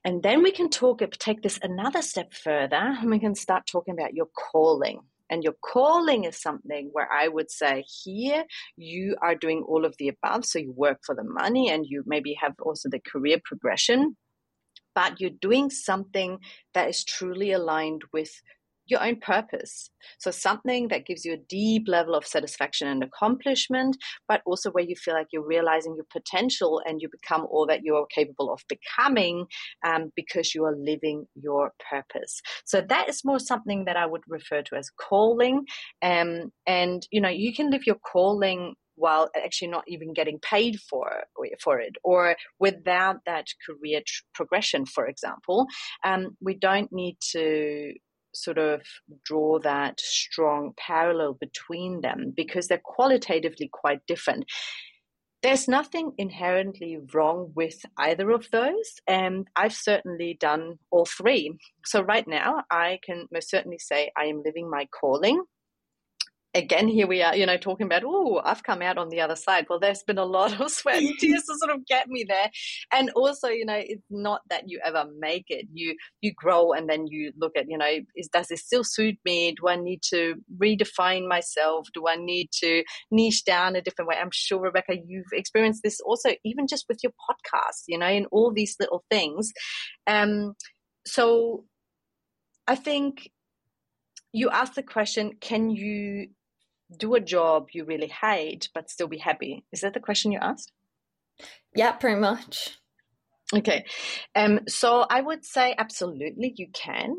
And 0.04 0.22
then 0.22 0.44
we 0.44 0.52
can 0.52 0.70
talk 0.70 1.02
take 1.18 1.42
this 1.42 1.60
another 1.64 2.02
step 2.02 2.34
further 2.34 2.76
and 2.76 3.10
we 3.10 3.20
can 3.20 3.34
start 3.34 3.64
talking 3.66 3.96
about 3.96 4.14
your 4.14 4.28
calling 4.52 5.02
and 5.30 5.44
your 5.44 5.56
calling 5.62 6.26
is 6.26 6.42
something 6.42 6.90
where 6.92 7.12
I 7.12 7.28
would 7.28 7.50
say 7.50 7.84
here 8.04 8.46
you 8.78 9.16
are 9.22 9.36
doing 9.36 9.64
all 9.68 9.86
of 9.86 9.96
the 9.98 10.10
above. 10.10 10.46
So 10.46 10.60
you 10.60 10.72
work 10.72 11.00
for 11.06 11.16
the 11.16 11.24
money 11.24 11.70
and 11.70 11.86
you 11.88 12.04
maybe 12.06 12.38
have 12.42 12.54
also 12.62 12.90
the 12.90 13.00
career 13.00 13.38
progression, 13.44 14.18
but 14.94 15.20
you're 15.20 15.30
doing 15.30 15.70
something 15.70 16.40
that 16.74 16.90
is 16.90 17.04
truly 17.04 17.52
aligned 17.52 18.04
with 18.14 18.32
your 18.88 19.04
own 19.04 19.20
purpose. 19.20 19.90
So, 20.20 20.32
something 20.32 20.88
that 20.90 21.06
gives 21.06 21.26
you 21.26 21.34
a 21.34 21.46
deep 21.50 21.88
level 21.88 22.16
of 22.16 22.26
satisfaction 22.26 22.88
and 22.88 23.04
accomplishment, 23.04 23.98
but 24.28 24.42
also 24.46 24.72
where 24.72 24.84
you 24.84 24.96
feel 24.96 25.14
like 25.14 25.28
you're 25.32 25.46
realizing 25.46 25.96
your 25.96 26.06
potential 26.12 26.82
and 26.86 27.02
you 27.02 27.10
become 27.10 27.48
all 27.50 27.66
that 27.68 27.84
you 27.84 27.96
are 27.96 28.06
capable 28.14 28.54
of 28.54 28.62
becoming 28.70 29.46
um, 29.86 30.12
because 30.16 30.54
you 30.54 30.64
are 30.66 30.76
living 30.76 31.26
your 31.36 31.72
purpose. 31.90 32.42
So, 32.66 32.82
that 32.82 33.10
is 33.10 33.26
more 33.26 33.40
something 33.40 33.86
that 33.86 33.98
I 33.98 34.06
would 34.06 34.24
refer 34.28 34.62
to 34.64 34.76
as 34.76 34.90
calling. 34.90 35.66
Um, 36.02 36.52
and, 36.68 37.06
you 37.12 37.22
know, 37.22 37.30
you 37.30 37.54
can 37.54 37.72
live 37.72 37.86
your 37.86 37.98
calling 37.98 38.76
while 38.96 39.30
actually 39.36 39.68
not 39.68 39.84
even 39.88 40.14
getting 40.14 40.40
paid 40.40 40.80
for 40.80 41.24
for 41.62 41.80
it 41.80 41.96
or 42.04 42.36
without 42.60 43.18
that 43.26 43.46
career 43.66 44.02
tr- 44.06 44.24
progression 44.34 44.86
for 44.86 45.06
example 45.06 45.68
um, 46.04 46.36
we 46.42 46.54
don't 46.54 46.92
need 46.92 47.18
to 47.20 47.94
sort 48.36 48.58
of 48.58 48.82
draw 49.24 49.60
that 49.60 50.00
strong 50.00 50.74
parallel 50.78 51.34
between 51.34 52.02
them 52.02 52.34
because 52.36 52.68
they're 52.68 52.82
qualitatively 52.84 53.70
quite 53.72 54.06
different. 54.08 54.46
There's 55.44 55.68
nothing 55.68 56.14
inherently 56.18 56.98
wrong 57.14 57.52
with 57.56 57.86
either 57.98 58.32
of 58.32 58.50
those, 58.52 58.96
and 59.08 59.48
I've 59.56 59.76
certainly 59.76 60.38
done 60.40 60.80
all 60.90 61.06
three. 61.06 61.56
So, 61.86 62.02
right 62.02 62.28
now, 62.28 62.64
I 62.72 63.00
can 63.06 63.28
most 63.32 63.52
certainly 63.52 63.78
say 63.78 64.12
I 64.18 64.26
am 64.26 64.42
living 64.44 64.70
my 64.70 64.88
calling 65.00 65.44
again, 66.56 66.88
here 66.88 67.06
we 67.06 67.22
are, 67.22 67.36
you 67.36 67.46
know, 67.46 67.58
talking 67.58 67.86
about, 67.86 68.04
oh, 68.06 68.42
I've 68.44 68.64
come 68.64 68.82
out 68.82 68.98
on 68.98 69.10
the 69.10 69.20
other 69.20 69.36
side. 69.36 69.68
Well, 69.70 69.80
there's 69.80 70.04
been 70.04 70.18
a 70.18 70.26
lot 70.26 70.60
of 70.60 70.72
sweat 70.72 71.04
and 71.04 71.14
tears 71.20 71.44
to 71.44 71.58
sort 71.58 71.72
of 71.72 71.86
get 71.86 72.08
me 72.08 72.26
there. 72.28 72.50
And 72.92 73.12
also, 73.12 73.50
you 73.50 73.66
know, 73.66 73.76
it's 73.78 74.02
not 74.10 74.42
that 74.50 74.64
you 74.68 74.80
ever 74.84 75.06
make 75.20 75.46
it. 75.50 75.68
You 75.72 75.96
you 76.22 76.34
grow 76.34 76.72
and 76.72 76.90
then 76.90 77.08
you 77.08 77.34
look 77.38 77.52
at, 77.58 77.66
you 77.68 77.78
know, 77.78 78.00
is 78.16 78.30
does 78.30 78.48
this 78.48 78.64
still 78.64 78.84
suit 78.84 79.18
me? 79.26 79.54
Do 79.60 79.68
I 79.68 79.76
need 79.76 80.02
to 80.10 80.36
redefine 80.58 81.28
myself? 81.28 81.90
Do 81.94 82.08
I 82.08 82.16
need 82.16 82.50
to 82.64 82.84
niche 83.12 83.44
down 83.44 83.76
a 83.76 83.82
different 83.82 84.08
way? 84.08 84.16
I'm 84.20 84.32
sure, 84.32 84.62
Rebecca, 84.62 84.96
you've 85.06 85.26
experienced 85.34 85.84
this 85.84 86.00
also, 86.00 86.32
even 86.46 86.68
just 86.68 86.86
with 86.88 87.00
your 87.04 87.12
podcast, 87.30 87.84
you 87.88 88.00
know, 88.00 88.08
and 88.08 88.28
all 88.32 88.52
these 88.52 88.78
little 88.80 89.04
things. 89.12 89.52
Um, 90.08 90.54
so 91.06 91.66
I 92.66 92.76
think 92.76 93.30
you 94.32 94.50
ask 94.50 94.74
the 94.74 94.84
question, 94.84 95.34
can 95.40 95.70
you 95.70 96.28
do 96.96 97.16
a 97.16 97.20
job 97.20 97.68
you 97.74 97.86
really 97.86 98.08
hate 98.08 98.70
but 98.74 98.90
still 98.90 99.08
be 99.08 99.18
happy? 99.18 99.66
Is 99.72 99.82
that 99.82 99.94
the 99.94 100.00
question 100.00 100.32
you 100.32 100.40
asked? 100.42 100.72
Yeah, 101.76 101.92
pretty 101.92 102.20
much. 102.20 102.78
Okay. 103.54 103.86
Um, 104.36 104.62
so 104.68 105.06
I 105.08 105.22
would 105.22 105.46
say 105.46 105.76
absolutely 105.78 106.54
you 106.58 106.68
can, 106.74 107.18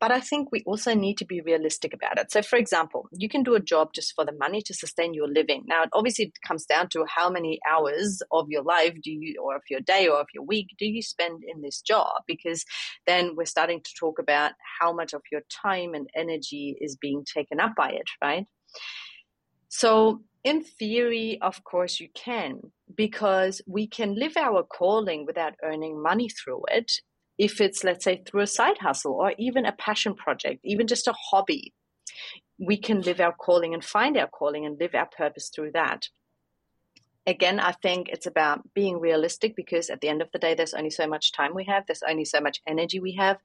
but 0.00 0.10
I 0.10 0.18
think 0.18 0.50
we 0.50 0.64
also 0.66 0.92
need 0.92 1.18
to 1.18 1.24
be 1.24 1.40
realistic 1.40 1.94
about 1.94 2.18
it. 2.18 2.32
So, 2.32 2.42
for 2.42 2.58
example, 2.58 3.08
you 3.12 3.28
can 3.28 3.44
do 3.44 3.54
a 3.54 3.60
job 3.60 3.92
just 3.94 4.12
for 4.16 4.24
the 4.24 4.32
money 4.32 4.60
to 4.62 4.74
sustain 4.74 5.14
your 5.14 5.28
living. 5.28 5.62
Now, 5.68 5.84
it 5.84 5.90
obviously 5.92 6.32
comes 6.44 6.66
down 6.66 6.88
to 6.90 7.04
how 7.08 7.30
many 7.30 7.60
hours 7.68 8.20
of 8.32 8.46
your 8.48 8.64
life 8.64 8.94
do 9.04 9.12
you, 9.12 9.40
or 9.40 9.54
of 9.54 9.62
your 9.70 9.80
day 9.80 10.08
or 10.08 10.18
of 10.18 10.26
your 10.34 10.44
week, 10.44 10.66
do 10.78 10.84
you 10.84 11.00
spend 11.00 11.44
in 11.46 11.62
this 11.62 11.80
job? 11.80 12.22
Because 12.26 12.64
then 13.06 13.36
we're 13.36 13.46
starting 13.46 13.80
to 13.80 13.90
talk 14.00 14.18
about 14.18 14.52
how 14.80 14.92
much 14.92 15.12
of 15.12 15.22
your 15.30 15.42
time 15.48 15.94
and 15.94 16.08
energy 16.16 16.76
is 16.80 16.96
being 16.96 17.24
taken 17.24 17.60
up 17.60 17.74
by 17.76 17.90
it, 17.90 18.08
right? 18.20 18.46
So, 19.68 20.22
in 20.44 20.62
theory, 20.62 21.38
of 21.42 21.62
course, 21.64 22.00
you 22.00 22.08
can, 22.14 22.72
because 22.94 23.60
we 23.66 23.86
can 23.86 24.14
live 24.14 24.36
our 24.36 24.62
calling 24.62 25.26
without 25.26 25.54
earning 25.62 26.02
money 26.02 26.28
through 26.28 26.62
it. 26.68 26.92
If 27.36 27.60
it's, 27.60 27.84
let's 27.84 28.04
say, 28.04 28.22
through 28.26 28.42
a 28.42 28.46
side 28.46 28.78
hustle 28.78 29.12
or 29.12 29.34
even 29.38 29.66
a 29.66 29.72
passion 29.72 30.14
project, 30.14 30.60
even 30.64 30.86
just 30.86 31.06
a 31.06 31.14
hobby, 31.30 31.74
we 32.58 32.76
can 32.76 33.02
live 33.02 33.20
our 33.20 33.32
calling 33.32 33.74
and 33.74 33.84
find 33.84 34.16
our 34.16 34.26
calling 34.26 34.66
and 34.66 34.78
live 34.80 34.94
our 34.94 35.06
purpose 35.06 35.50
through 35.54 35.72
that. 35.72 36.08
Again, 37.28 37.60
I 37.60 37.72
think 37.72 38.08
it's 38.08 38.24
about 38.24 38.62
being 38.74 38.98
realistic 38.98 39.54
because 39.54 39.90
at 39.90 40.00
the 40.00 40.08
end 40.08 40.22
of 40.22 40.30
the 40.32 40.38
day, 40.38 40.54
there's 40.54 40.72
only 40.72 40.88
so 40.88 41.06
much 41.06 41.30
time 41.32 41.54
we 41.54 41.66
have, 41.66 41.84
there's 41.86 42.02
only 42.08 42.24
so 42.24 42.40
much 42.40 42.62
energy 42.66 43.00
we 43.00 43.16
have, 43.16 43.36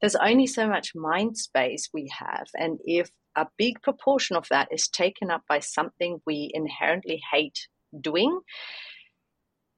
there's 0.00 0.14
only 0.14 0.46
so 0.46 0.68
much 0.68 0.94
mind 0.94 1.36
space 1.36 1.88
we 1.92 2.08
have. 2.16 2.46
And 2.56 2.78
if 2.84 3.10
a 3.34 3.48
big 3.58 3.82
proportion 3.82 4.36
of 4.36 4.46
that 4.50 4.68
is 4.70 4.86
taken 4.86 5.32
up 5.32 5.42
by 5.48 5.58
something 5.58 6.20
we 6.24 6.52
inherently 6.54 7.20
hate 7.32 7.66
doing, 8.00 8.38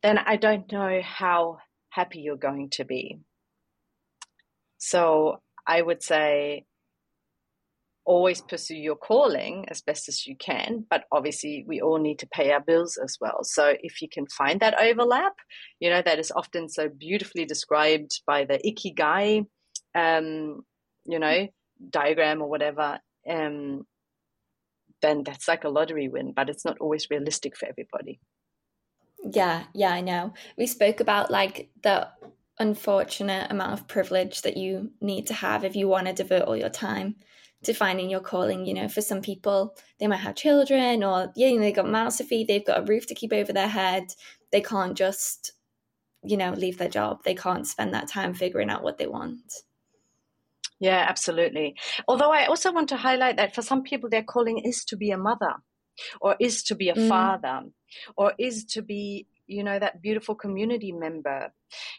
then 0.02 0.18
I 0.18 0.36
don't 0.36 0.70
know 0.70 1.00
how 1.02 1.56
happy 1.88 2.20
you're 2.20 2.36
going 2.36 2.68
to 2.72 2.84
be. 2.84 3.18
So 4.76 5.40
I 5.66 5.80
would 5.80 6.02
say 6.02 6.66
always 8.08 8.40
pursue 8.40 8.74
your 8.74 8.96
calling 8.96 9.66
as 9.68 9.82
best 9.82 10.08
as 10.08 10.26
you 10.26 10.34
can, 10.34 10.86
but 10.88 11.04
obviously 11.12 11.62
we 11.68 11.82
all 11.82 11.98
need 11.98 12.18
to 12.18 12.26
pay 12.26 12.50
our 12.50 12.60
bills 12.60 12.96
as 12.96 13.18
well. 13.20 13.44
So 13.44 13.74
if 13.82 14.00
you 14.00 14.08
can 14.08 14.26
find 14.26 14.60
that 14.60 14.80
overlap, 14.80 15.34
you 15.78 15.90
know, 15.90 16.00
that 16.00 16.18
is 16.18 16.32
often 16.34 16.70
so 16.70 16.88
beautifully 16.88 17.44
described 17.44 18.22
by 18.26 18.46
the 18.46 18.58
ikigai, 18.64 19.46
um, 19.94 20.62
you 21.04 21.18
know, 21.18 21.48
diagram 21.90 22.40
or 22.40 22.48
whatever, 22.48 22.98
um, 23.28 23.86
then 25.02 25.22
that's 25.22 25.46
like 25.46 25.64
a 25.64 25.68
lottery 25.68 26.08
win, 26.08 26.32
but 26.34 26.48
it's 26.48 26.64
not 26.64 26.78
always 26.80 27.08
realistic 27.10 27.58
for 27.58 27.68
everybody. 27.68 28.20
Yeah, 29.22 29.64
yeah, 29.74 29.92
I 29.92 30.00
know. 30.00 30.32
We 30.56 30.66
spoke 30.66 31.00
about 31.00 31.30
like 31.30 31.68
the 31.82 32.08
unfortunate 32.58 33.52
amount 33.52 33.74
of 33.74 33.86
privilege 33.86 34.42
that 34.42 34.56
you 34.56 34.92
need 35.02 35.26
to 35.26 35.34
have 35.34 35.62
if 35.62 35.76
you 35.76 35.88
want 35.88 36.06
to 36.06 36.14
devote 36.14 36.42
all 36.42 36.56
your 36.56 36.70
time 36.70 37.16
to 37.64 37.72
finding 37.74 38.10
your 38.10 38.20
calling. 38.20 38.66
You 38.66 38.74
know, 38.74 38.88
for 38.88 39.00
some 39.00 39.20
people, 39.20 39.76
they 39.98 40.06
might 40.06 40.16
have 40.16 40.34
children 40.34 41.02
or, 41.02 41.32
yeah, 41.36 41.48
you 41.48 41.56
know, 41.56 41.62
they've 41.62 41.74
got 41.74 41.88
mouths 41.88 42.16
to 42.18 42.24
feed, 42.24 42.48
they've 42.48 42.66
got 42.66 42.80
a 42.80 42.84
roof 42.84 43.06
to 43.06 43.14
keep 43.14 43.32
over 43.32 43.52
their 43.52 43.68
head. 43.68 44.04
They 44.52 44.60
can't 44.60 44.96
just, 44.96 45.52
you 46.22 46.36
know, 46.36 46.52
leave 46.52 46.78
their 46.78 46.88
job. 46.88 47.24
They 47.24 47.34
can't 47.34 47.66
spend 47.66 47.94
that 47.94 48.08
time 48.08 48.34
figuring 48.34 48.70
out 48.70 48.82
what 48.82 48.98
they 48.98 49.06
want. 49.06 49.52
Yeah, 50.80 51.04
absolutely. 51.08 51.76
Although 52.06 52.32
I 52.32 52.46
also 52.46 52.72
want 52.72 52.88
to 52.90 52.96
highlight 52.96 53.36
that 53.36 53.54
for 53.54 53.62
some 53.62 53.82
people, 53.82 54.08
their 54.08 54.22
calling 54.22 54.58
is 54.58 54.84
to 54.86 54.96
be 54.96 55.10
a 55.10 55.18
mother 55.18 55.54
or 56.20 56.36
is 56.38 56.62
to 56.64 56.76
be 56.76 56.88
a 56.88 56.94
mm. 56.94 57.08
father 57.08 57.62
or 58.16 58.32
is 58.38 58.64
to 58.66 58.82
be 58.82 59.26
you 59.48 59.64
know 59.64 59.78
that 59.78 60.00
beautiful 60.00 60.34
community 60.34 60.92
member 60.92 61.52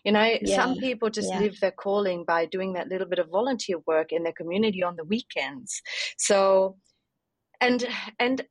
you 0.04 0.12
know 0.12 0.38
yeah. 0.42 0.56
some 0.56 0.78
people 0.78 1.10
just 1.10 1.30
yeah. 1.30 1.40
live 1.40 1.60
their 1.60 1.72
calling 1.72 2.24
by 2.26 2.46
doing 2.46 2.74
that 2.74 2.88
little 2.88 3.08
bit 3.08 3.20
of 3.20 3.30
volunteer 3.30 3.78
work 3.86 4.12
in 4.12 4.24
their 4.24 4.34
community 4.34 4.84
on 4.84 4.96
the 4.96 5.04
weekends 5.04 5.82
so 6.18 6.78
and 7.60 7.86
and 8.20 8.46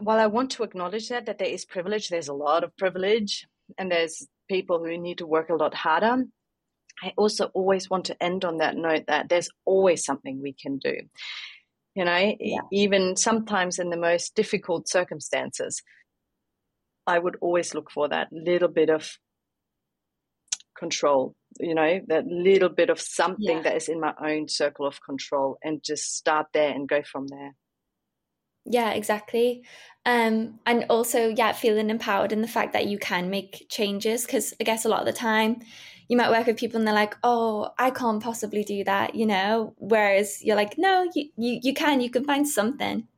while 0.00 0.18
i 0.18 0.26
want 0.26 0.50
to 0.50 0.62
acknowledge 0.62 1.08
that 1.08 1.26
that 1.26 1.38
there 1.38 1.48
is 1.48 1.64
privilege 1.64 2.08
there's 2.08 2.28
a 2.28 2.34
lot 2.34 2.62
of 2.62 2.76
privilege 2.76 3.46
and 3.76 3.90
there's 3.90 4.26
people 4.48 4.78
who 4.78 4.96
need 4.96 5.18
to 5.18 5.26
work 5.26 5.50
a 5.50 5.54
lot 5.54 5.74
harder 5.74 6.24
I 7.02 7.12
also 7.16 7.46
always 7.54 7.88
want 7.88 8.06
to 8.06 8.22
end 8.22 8.44
on 8.44 8.58
that 8.58 8.76
note 8.76 9.04
that 9.06 9.28
there's 9.28 9.50
always 9.64 10.04
something 10.04 10.40
we 10.42 10.52
can 10.52 10.78
do. 10.78 10.96
You 11.94 12.04
know, 12.04 12.36
yeah. 12.38 12.60
even 12.72 13.16
sometimes 13.16 13.78
in 13.78 13.90
the 13.90 13.96
most 13.96 14.34
difficult 14.34 14.88
circumstances, 14.88 15.82
I 17.08 17.18
would 17.18 17.36
always 17.40 17.74
look 17.74 17.90
for 17.90 18.08
that 18.08 18.28
little 18.30 18.68
bit 18.68 18.90
of 18.90 19.18
control, 20.78 21.34
you 21.58 21.74
know, 21.74 22.00
that 22.08 22.26
little 22.26 22.68
bit 22.68 22.90
of 22.90 23.00
something 23.00 23.56
yeah. 23.56 23.62
that 23.62 23.76
is 23.76 23.88
in 23.88 23.98
my 23.98 24.14
own 24.22 24.46
circle 24.48 24.86
of 24.86 25.02
control 25.02 25.58
and 25.64 25.82
just 25.82 26.14
start 26.16 26.48
there 26.52 26.70
and 26.70 26.86
go 26.86 27.02
from 27.02 27.26
there. 27.26 27.54
Yeah, 28.70 28.90
exactly. 28.90 29.64
Um, 30.04 30.60
and 30.66 30.84
also, 30.90 31.28
yeah, 31.34 31.52
feeling 31.52 31.88
empowered 31.88 32.32
in 32.32 32.42
the 32.42 32.48
fact 32.48 32.74
that 32.74 32.86
you 32.86 32.98
can 32.98 33.30
make 33.30 33.66
changes. 33.70 34.26
Because 34.26 34.52
I 34.60 34.64
guess 34.64 34.84
a 34.84 34.90
lot 34.90 35.00
of 35.00 35.06
the 35.06 35.12
time, 35.12 35.60
you 36.08 36.16
might 36.18 36.30
work 36.30 36.46
with 36.46 36.58
people 36.58 36.78
and 36.78 36.86
they're 36.86 36.94
like, 36.94 37.16
oh, 37.22 37.70
I 37.78 37.90
can't 37.90 38.22
possibly 38.22 38.64
do 38.64 38.84
that, 38.84 39.14
you 39.14 39.24
know? 39.24 39.74
Whereas 39.78 40.44
you're 40.44 40.56
like, 40.56 40.76
no, 40.76 41.10
you, 41.14 41.30
you, 41.38 41.60
you 41.62 41.74
can, 41.74 42.02
you 42.02 42.10
can 42.10 42.24
find 42.24 42.46
something. 42.46 43.08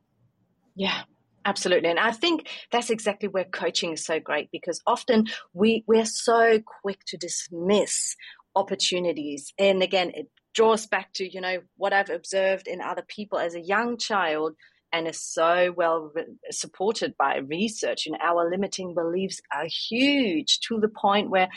Yeah, 0.75 1.01
absolutely 1.45 1.89
and 1.89 1.99
i 1.99 2.11
think 2.11 2.47
that's 2.71 2.89
exactly 2.89 3.27
where 3.27 3.45
coaching 3.45 3.93
is 3.93 4.05
so 4.05 4.19
great 4.19 4.49
because 4.51 4.81
often 4.85 5.25
we 5.53 5.83
we're 5.87 6.05
so 6.05 6.59
quick 6.81 6.99
to 7.05 7.17
dismiss 7.17 8.15
opportunities 8.55 9.53
and 9.57 9.81
again 9.81 10.11
it 10.13 10.27
draws 10.53 10.85
back 10.85 11.11
to 11.13 11.31
you 11.31 11.41
know 11.41 11.57
what 11.77 11.93
i've 11.93 12.09
observed 12.09 12.67
in 12.67 12.81
other 12.81 13.03
people 13.07 13.39
as 13.39 13.55
a 13.55 13.61
young 13.61 13.97
child 13.97 14.53
and 14.93 15.07
is 15.07 15.21
so 15.21 15.73
well 15.75 16.11
re- 16.13 16.25
supported 16.49 17.15
by 17.17 17.37
research 17.37 18.07
and 18.07 18.17
our 18.21 18.49
limiting 18.49 18.93
beliefs 18.93 19.39
are 19.53 19.67
huge 19.89 20.59
to 20.67 20.79
the 20.79 20.89
point 20.89 21.29
where 21.29 21.49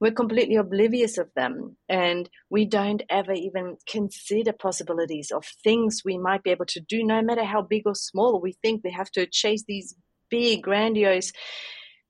we're 0.00 0.10
completely 0.10 0.56
oblivious 0.56 1.18
of 1.18 1.28
them 1.36 1.76
and 1.88 2.28
we 2.48 2.64
don't 2.64 3.02
ever 3.10 3.32
even 3.32 3.76
consider 3.86 4.52
possibilities 4.52 5.30
of 5.30 5.44
things 5.62 6.02
we 6.04 6.16
might 6.16 6.42
be 6.42 6.50
able 6.50 6.64
to 6.64 6.80
do 6.80 7.04
no 7.04 7.20
matter 7.20 7.44
how 7.44 7.60
big 7.60 7.82
or 7.84 7.94
small. 7.94 8.40
We 8.40 8.52
think 8.52 8.82
we 8.82 8.92
have 8.92 9.10
to 9.12 9.26
chase 9.26 9.64
these 9.68 9.94
big 10.30 10.62
grandiose 10.62 11.32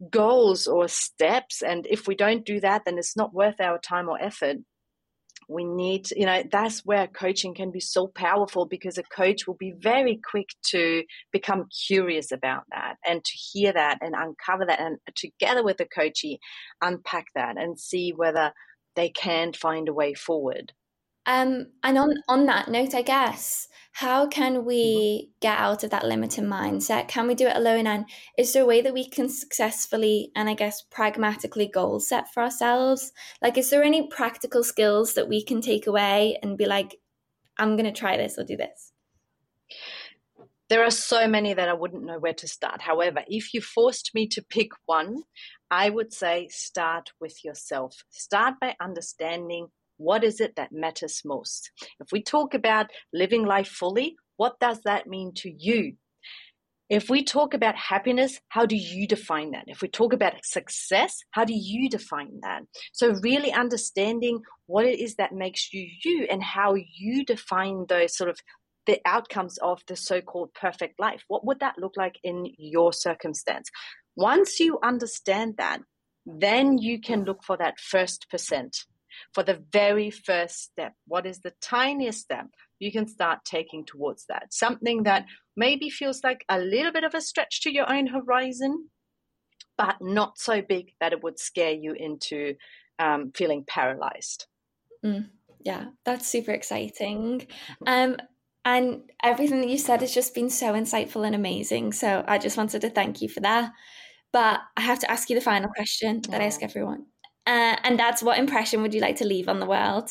goals 0.08 0.66
or 0.66 0.88
steps 0.88 1.62
and 1.62 1.86
if 1.90 2.06
we 2.06 2.14
don't 2.14 2.46
do 2.46 2.58
that 2.60 2.82
then 2.86 2.96
it's 2.96 3.16
not 3.16 3.34
worth 3.34 3.60
our 3.60 3.78
time 3.78 4.08
or 4.08 4.18
effort 4.22 4.56
we 5.50 5.64
need 5.64 6.08
you 6.12 6.24
know 6.24 6.42
that's 6.50 6.84
where 6.86 7.08
coaching 7.08 7.54
can 7.54 7.70
be 7.70 7.80
so 7.80 8.06
powerful 8.06 8.66
because 8.66 8.96
a 8.96 9.02
coach 9.02 9.46
will 9.46 9.56
be 9.56 9.72
very 9.78 10.20
quick 10.30 10.48
to 10.62 11.02
become 11.32 11.66
curious 11.86 12.30
about 12.30 12.62
that 12.70 12.96
and 13.06 13.24
to 13.24 13.32
hear 13.32 13.72
that 13.72 13.98
and 14.00 14.14
uncover 14.14 14.64
that 14.64 14.80
and 14.80 14.98
together 15.16 15.64
with 15.64 15.76
the 15.76 15.86
coachee 15.86 16.38
unpack 16.80 17.26
that 17.34 17.58
and 17.58 17.78
see 17.78 18.12
whether 18.14 18.52
they 18.94 19.08
can 19.08 19.52
find 19.52 19.88
a 19.88 19.94
way 19.94 20.14
forward 20.14 20.72
um, 21.26 21.66
and 21.82 21.98
on 21.98 22.14
on 22.28 22.46
that 22.46 22.68
note, 22.68 22.94
I 22.94 23.02
guess, 23.02 23.68
how 23.92 24.26
can 24.26 24.64
we 24.64 25.30
get 25.40 25.58
out 25.58 25.84
of 25.84 25.90
that 25.90 26.06
limiting 26.06 26.46
mindset? 26.46 27.08
Can 27.08 27.26
we 27.26 27.34
do 27.34 27.46
it 27.46 27.56
alone? 27.56 27.86
And 27.86 28.06
is 28.38 28.52
there 28.52 28.62
a 28.62 28.66
way 28.66 28.80
that 28.80 28.94
we 28.94 29.08
can 29.08 29.28
successfully 29.28 30.30
and 30.34 30.48
I 30.48 30.54
guess 30.54 30.82
pragmatically 30.90 31.66
goal 31.66 32.00
set 32.00 32.32
for 32.32 32.42
ourselves? 32.42 33.12
Like, 33.42 33.58
is 33.58 33.68
there 33.70 33.82
any 33.82 34.08
practical 34.08 34.64
skills 34.64 35.14
that 35.14 35.28
we 35.28 35.44
can 35.44 35.60
take 35.60 35.86
away 35.86 36.38
and 36.42 36.56
be 36.56 36.66
like, 36.66 36.96
I'm 37.58 37.76
going 37.76 37.92
to 37.92 37.98
try 37.98 38.16
this 38.16 38.38
or 38.38 38.44
do 38.44 38.56
this? 38.56 38.92
There 40.70 40.84
are 40.84 40.90
so 40.90 41.26
many 41.26 41.52
that 41.52 41.68
I 41.68 41.74
wouldn't 41.74 42.04
know 42.04 42.20
where 42.20 42.34
to 42.34 42.48
start. 42.48 42.80
However, 42.80 43.24
if 43.26 43.52
you 43.52 43.60
forced 43.60 44.14
me 44.14 44.28
to 44.28 44.42
pick 44.42 44.70
one, 44.86 45.24
I 45.68 45.90
would 45.90 46.12
say 46.12 46.48
start 46.48 47.10
with 47.20 47.44
yourself. 47.44 48.04
Start 48.08 48.54
by 48.60 48.76
understanding 48.80 49.66
what 50.00 50.24
is 50.24 50.40
it 50.40 50.56
that 50.56 50.72
matters 50.72 51.20
most? 51.26 51.70
If 52.00 52.08
we 52.10 52.22
talk 52.22 52.54
about 52.54 52.86
living 53.12 53.44
life 53.44 53.68
fully, 53.68 54.16
what 54.38 54.58
does 54.58 54.80
that 54.84 55.06
mean 55.06 55.32
to 55.36 55.50
you? 55.50 55.96
If 56.88 57.10
we 57.10 57.22
talk 57.22 57.52
about 57.52 57.76
happiness, 57.76 58.40
how 58.48 58.64
do 58.64 58.76
you 58.76 59.06
define 59.06 59.50
that? 59.50 59.64
If 59.66 59.82
we 59.82 59.88
talk 59.88 60.14
about 60.14 60.42
success, 60.42 61.18
how 61.32 61.44
do 61.44 61.52
you 61.54 61.90
define 61.90 62.40
that? 62.40 62.62
So, 62.92 63.12
really 63.22 63.52
understanding 63.52 64.40
what 64.66 64.86
it 64.86 64.98
is 64.98 65.16
that 65.16 65.32
makes 65.32 65.72
you 65.72 65.86
you 66.02 66.26
and 66.30 66.42
how 66.42 66.74
you 66.74 67.24
define 67.24 67.84
those 67.88 68.16
sort 68.16 68.30
of 68.30 68.40
the 68.86 69.00
outcomes 69.04 69.58
of 69.58 69.82
the 69.86 69.96
so 69.96 70.22
called 70.22 70.54
perfect 70.54 70.98
life. 70.98 71.22
What 71.28 71.44
would 71.44 71.60
that 71.60 71.78
look 71.78 71.92
like 71.96 72.18
in 72.24 72.46
your 72.56 72.94
circumstance? 72.94 73.70
Once 74.16 74.58
you 74.58 74.78
understand 74.82 75.58
that, 75.58 75.82
then 76.24 76.78
you 76.78 77.00
can 77.00 77.24
look 77.24 77.44
for 77.44 77.56
that 77.58 77.78
first 77.78 78.28
percent, 78.30 78.84
for 79.34 79.42
the 79.42 79.62
very 79.72 80.10
first 80.10 80.62
step. 80.62 80.92
What 81.06 81.26
is 81.26 81.40
the 81.40 81.52
tiniest 81.60 82.20
step 82.20 82.46
you 82.78 82.92
can 82.92 83.06
start 83.06 83.44
taking 83.44 83.84
towards 83.84 84.26
that? 84.26 84.52
Something 84.52 85.04
that 85.04 85.26
maybe 85.56 85.90
feels 85.90 86.22
like 86.24 86.44
a 86.48 86.58
little 86.58 86.92
bit 86.92 87.04
of 87.04 87.14
a 87.14 87.20
stretch 87.20 87.62
to 87.62 87.72
your 87.72 87.90
own 87.90 88.06
horizon, 88.06 88.88
but 89.76 89.96
not 90.00 90.38
so 90.38 90.62
big 90.62 90.92
that 91.00 91.12
it 91.12 91.22
would 91.22 91.38
scare 91.38 91.72
you 91.72 91.92
into 91.92 92.54
um, 92.98 93.32
feeling 93.34 93.64
paralyzed. 93.66 94.46
Mm, 95.04 95.28
yeah, 95.64 95.86
that's 96.04 96.28
super 96.28 96.52
exciting. 96.52 97.46
Um, 97.86 98.16
and 98.64 99.02
everything 99.22 99.60
that 99.62 99.70
you 99.70 99.78
said 99.78 100.02
has 100.02 100.12
just 100.12 100.34
been 100.34 100.50
so 100.50 100.74
insightful 100.74 101.26
and 101.26 101.34
amazing. 101.34 101.92
So 101.92 102.24
I 102.26 102.38
just 102.38 102.56
wanted 102.56 102.82
to 102.82 102.90
thank 102.90 103.22
you 103.22 103.28
for 103.28 103.40
that. 103.40 103.72
But 104.32 104.60
I 104.76 104.82
have 104.82 105.00
to 105.00 105.10
ask 105.10 105.28
you 105.28 105.34
the 105.34 105.40
final 105.40 105.70
question 105.70 106.20
that 106.28 106.40
I 106.40 106.44
ask 106.44 106.62
everyone. 106.62 107.06
Uh, 107.46 107.76
and 107.82 107.98
that's 107.98 108.22
what 108.22 108.38
impression 108.38 108.82
would 108.82 108.94
you 108.94 109.00
like 109.00 109.16
to 109.16 109.26
leave 109.26 109.48
on 109.48 109.60
the 109.60 109.66
world? 109.66 110.10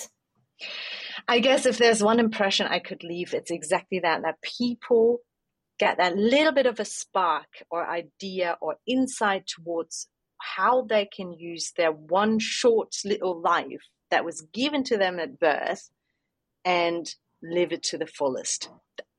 I 1.28 1.40
guess 1.40 1.66
if 1.66 1.78
there's 1.78 2.04
one 2.04 2.20
impression 2.20 2.68
I 2.68 2.80
could 2.80 3.04
leave, 3.04 3.34
it's 3.34 3.52
exactly 3.52 4.00
that 4.00 4.24
that 4.24 4.42
people 4.42 5.20
get 5.80 5.98
that 5.98 6.18
little 6.18 6.52
bit 6.52 6.66
of 6.66 6.80
a 6.80 6.86
spark 6.86 7.48
or 7.72 7.88
idea 7.88 8.58
or 8.62 8.76
insight 8.86 9.48
towards 9.48 10.08
how 10.40 10.84
they 10.84 11.06
can 11.06 11.34
use 11.34 11.72
their 11.78 11.92
one 11.92 12.40
short 12.40 12.96
little 13.06 13.40
life 13.40 13.84
that 14.12 14.26
was 14.26 14.42
given 14.54 14.84
to 14.86 14.98
them 14.98 15.20
at 15.20 15.40
birth 15.40 15.90
and 16.66 17.14
live 17.42 17.72
it 17.72 17.84
to 17.84 17.98
the 17.98 18.08
fullest. 18.08 18.70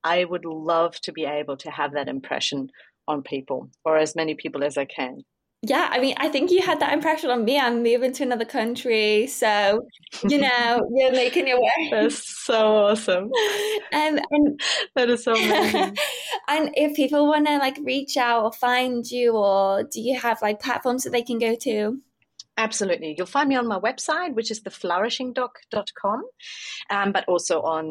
I 0.03 0.25
would 0.25 0.45
love 0.45 1.01
to 1.03 1.13
be 1.13 1.25
able 1.25 1.57
to 1.59 1.71
have 1.71 1.93
that 1.93 2.09
impression 2.09 2.71
on 3.07 3.23
people 3.23 3.71
or 3.85 3.97
as 3.97 4.17
many 4.17 4.35
people 4.35 4.65
as 4.65 4.77
I 4.77 4.85
can 4.85 5.23
yeah, 5.63 5.89
I 5.91 6.01
mean, 6.01 6.15
I 6.17 6.29
think 6.29 6.51
you 6.51 6.63
had 6.63 6.81
that 6.81 6.95
impression 6.95 7.29
on 7.29 7.45
me. 7.45 7.59
I'm 7.59 7.83
moving 7.83 8.15
to 8.15 8.23
another 8.23 8.47
country, 8.47 9.27
so 9.27 9.87
you 10.27 10.39
know 10.41 10.81
you're 10.95 11.13
making 11.13 11.47
your 11.47 11.61
way. 11.61 11.89
That's 11.91 12.45
so 12.45 12.77
awesome. 12.77 13.25
Um, 13.25 13.31
and 13.93 14.61
that 14.97 15.11
is 15.11 15.25
so 15.25 15.33
amazing. 15.33 15.99
and 16.49 16.71
if 16.75 16.97
people 16.97 17.27
want 17.27 17.47
to 17.47 17.59
like 17.59 17.77
reach 17.83 18.17
out 18.17 18.45
or 18.45 18.53
find 18.53 19.05
you, 19.11 19.33
or 19.33 19.83
do 19.83 20.01
you 20.01 20.19
have 20.19 20.41
like 20.41 20.61
platforms 20.61 21.05
that 21.05 21.11
they 21.11 21.23
can 21.23 21.39
go 21.39 21.55
to? 21.57 22.01
Absolutely. 22.61 23.15
You'll 23.17 23.27
find 23.27 23.49
me 23.49 23.57
on 23.57 23.67
my 23.67 23.79
website, 23.79 24.35
which 24.35 24.51
is 24.51 24.61
theflourishingdoc.com, 24.61 26.23
um, 26.91 27.11
but 27.11 27.25
also 27.27 27.63
on 27.63 27.85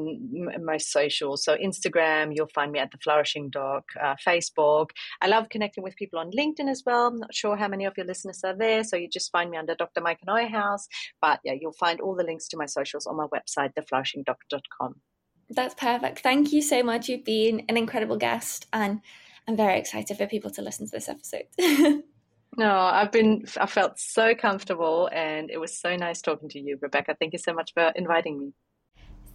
m- 0.54 0.64
most 0.64 0.92
socials. 0.92 1.44
So, 1.44 1.58
Instagram, 1.58 2.36
you'll 2.36 2.54
find 2.54 2.72
me 2.72 2.78
at 2.78 2.92
the 2.92 3.00
Flourishing 3.00 3.50
Doc, 3.50 3.86
uh, 4.00 4.16
Facebook. 4.24 4.92
I 5.24 5.28
love 5.28 5.50
connecting 5.50 5.84
with 5.84 5.96
people 5.96 6.20
on 6.20 6.30
LinkedIn 6.30 6.70
as 6.70 6.84
well. 6.86 7.08
I'm 7.08 7.18
not 7.18 7.34
sure 7.34 7.58
how 7.58 7.68
many 7.68 7.86
of 7.86 7.98
your 7.98 8.06
listeners 8.06 8.42
are 8.44 8.56
there. 8.56 8.84
So, 8.84 8.96
you 8.96 9.10
just 9.10 9.32
find 9.32 9.50
me 9.50 9.58
under 9.58 9.74
Dr. 9.74 10.02
Maike 10.02 10.24
Neuhaus. 10.28 10.82
But 11.20 11.40
yeah, 11.44 11.54
you'll 11.60 11.72
find 11.74 12.00
all 12.00 12.16
the 12.16 12.24
links 12.24 12.48
to 12.50 12.58
my 12.58 12.68
socials 12.68 13.08
on 13.08 13.18
my 13.18 13.26
website, 13.26 13.74
theflourishingdoc.com. 13.74 15.02
That's 15.50 15.74
perfect. 15.74 16.20
Thank 16.20 16.54
you 16.54 16.62
so 16.62 16.84
much. 16.84 17.10
You've 17.10 17.26
been 17.26 17.66
an 17.70 17.76
incredible 17.76 18.18
guest, 18.18 18.68
and 18.72 19.02
I'm 19.48 19.58
very 19.58 19.80
excited 19.80 20.16
for 20.16 20.28
people 20.28 20.52
to 20.52 20.62
listen 20.62 20.86
to 20.86 20.92
this 20.92 21.10
episode. 21.10 21.48
No, 22.58 22.72
I've 22.72 23.12
been, 23.12 23.46
I 23.60 23.68
felt 23.68 24.00
so 24.00 24.36
comfortable 24.36 25.10
and 25.14 25.50
it 25.50 25.58
was 25.60 25.78
so 25.78 25.96
nice 25.96 26.22
talking 26.22 26.50
to 26.50 26.60
you, 26.60 26.78
Rebecca. 26.82 27.16
Thank 27.20 27.34
you 27.34 27.40
so 27.40 27.54
much 27.54 27.74
for 27.74 27.92
inviting 27.96 28.40
me. 28.40 28.54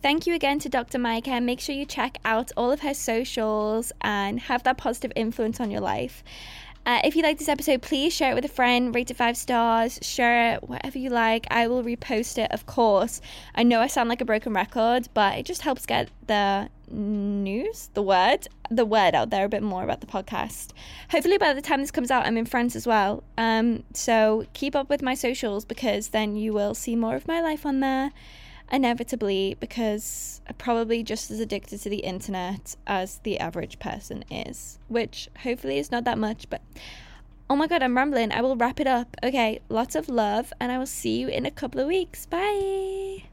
Thank 0.02 0.26
you 0.26 0.34
again 0.34 0.58
to 0.58 0.68
Dr. 0.68 0.98
Maike. 0.98 1.42
Make 1.42 1.60
sure 1.60 1.74
you 1.74 1.86
check 1.86 2.18
out 2.26 2.52
all 2.58 2.70
of 2.70 2.80
her 2.80 2.92
socials 2.92 3.92
and 4.02 4.38
have 4.40 4.62
that 4.64 4.76
positive 4.76 5.12
influence 5.16 5.60
on 5.60 5.70
your 5.70 5.80
life. 5.80 6.22
Uh, 6.86 7.00
if 7.02 7.16
you 7.16 7.22
like 7.22 7.38
this 7.38 7.48
episode, 7.48 7.80
please 7.80 8.12
share 8.12 8.32
it 8.32 8.34
with 8.34 8.44
a 8.44 8.48
friend, 8.48 8.94
rate 8.94 9.10
it 9.10 9.16
five 9.16 9.36
stars, 9.38 9.98
share 10.02 10.54
it 10.54 10.68
whatever 10.68 10.98
you 10.98 11.08
like. 11.08 11.46
I 11.50 11.66
will 11.66 11.82
repost 11.82 12.36
it, 12.36 12.52
of 12.52 12.66
course. 12.66 13.22
I 13.54 13.62
know 13.62 13.80
I 13.80 13.86
sound 13.86 14.10
like 14.10 14.20
a 14.20 14.26
broken 14.26 14.52
record, 14.52 15.08
but 15.14 15.38
it 15.38 15.46
just 15.46 15.62
helps 15.62 15.86
get 15.86 16.10
the 16.26 16.68
news, 16.90 17.90
the 17.94 18.02
word, 18.02 18.48
the 18.70 18.84
word 18.84 19.14
out 19.14 19.30
there 19.30 19.44
a 19.44 19.48
bit 19.48 19.62
more 19.62 19.84
about 19.84 20.00
the 20.00 20.06
podcast. 20.06 20.70
Hopefully, 21.10 21.38
by 21.38 21.52
the 21.52 21.62
time 21.62 21.80
this 21.80 21.90
comes 21.90 22.10
out, 22.10 22.26
I'm 22.26 22.36
in 22.36 22.46
France 22.46 22.76
as 22.76 22.86
well. 22.86 23.22
Um, 23.38 23.84
so 23.92 24.46
keep 24.52 24.74
up 24.74 24.88
with 24.88 25.02
my 25.02 25.14
socials 25.14 25.64
because 25.64 26.08
then 26.08 26.36
you 26.36 26.52
will 26.52 26.74
see 26.74 26.96
more 26.96 27.16
of 27.16 27.28
my 27.28 27.40
life 27.40 27.64
on 27.66 27.80
there 27.80 28.12
inevitably 28.72 29.56
because 29.60 30.40
I'm 30.48 30.54
probably 30.54 31.02
just 31.02 31.30
as 31.30 31.40
addicted 31.40 31.80
to 31.82 31.88
the 31.88 31.98
internet 31.98 32.76
as 32.86 33.18
the 33.18 33.38
average 33.38 33.78
person 33.78 34.24
is, 34.30 34.78
which 34.88 35.28
hopefully 35.42 35.78
is 35.78 35.90
not 35.90 36.04
that 36.04 36.18
much, 36.18 36.48
but 36.48 36.60
oh 37.48 37.56
my 37.56 37.66
god, 37.66 37.82
I'm 37.82 37.96
rambling. 37.96 38.32
I 38.32 38.40
will 38.40 38.56
wrap 38.56 38.80
it 38.80 38.86
up. 38.86 39.16
Okay, 39.22 39.60
lots 39.68 39.94
of 39.94 40.08
love, 40.08 40.52
and 40.60 40.72
I 40.72 40.78
will 40.78 40.86
see 40.86 41.18
you 41.18 41.28
in 41.28 41.46
a 41.46 41.50
couple 41.50 41.80
of 41.80 41.86
weeks. 41.86 42.26
Bye. 42.26 43.24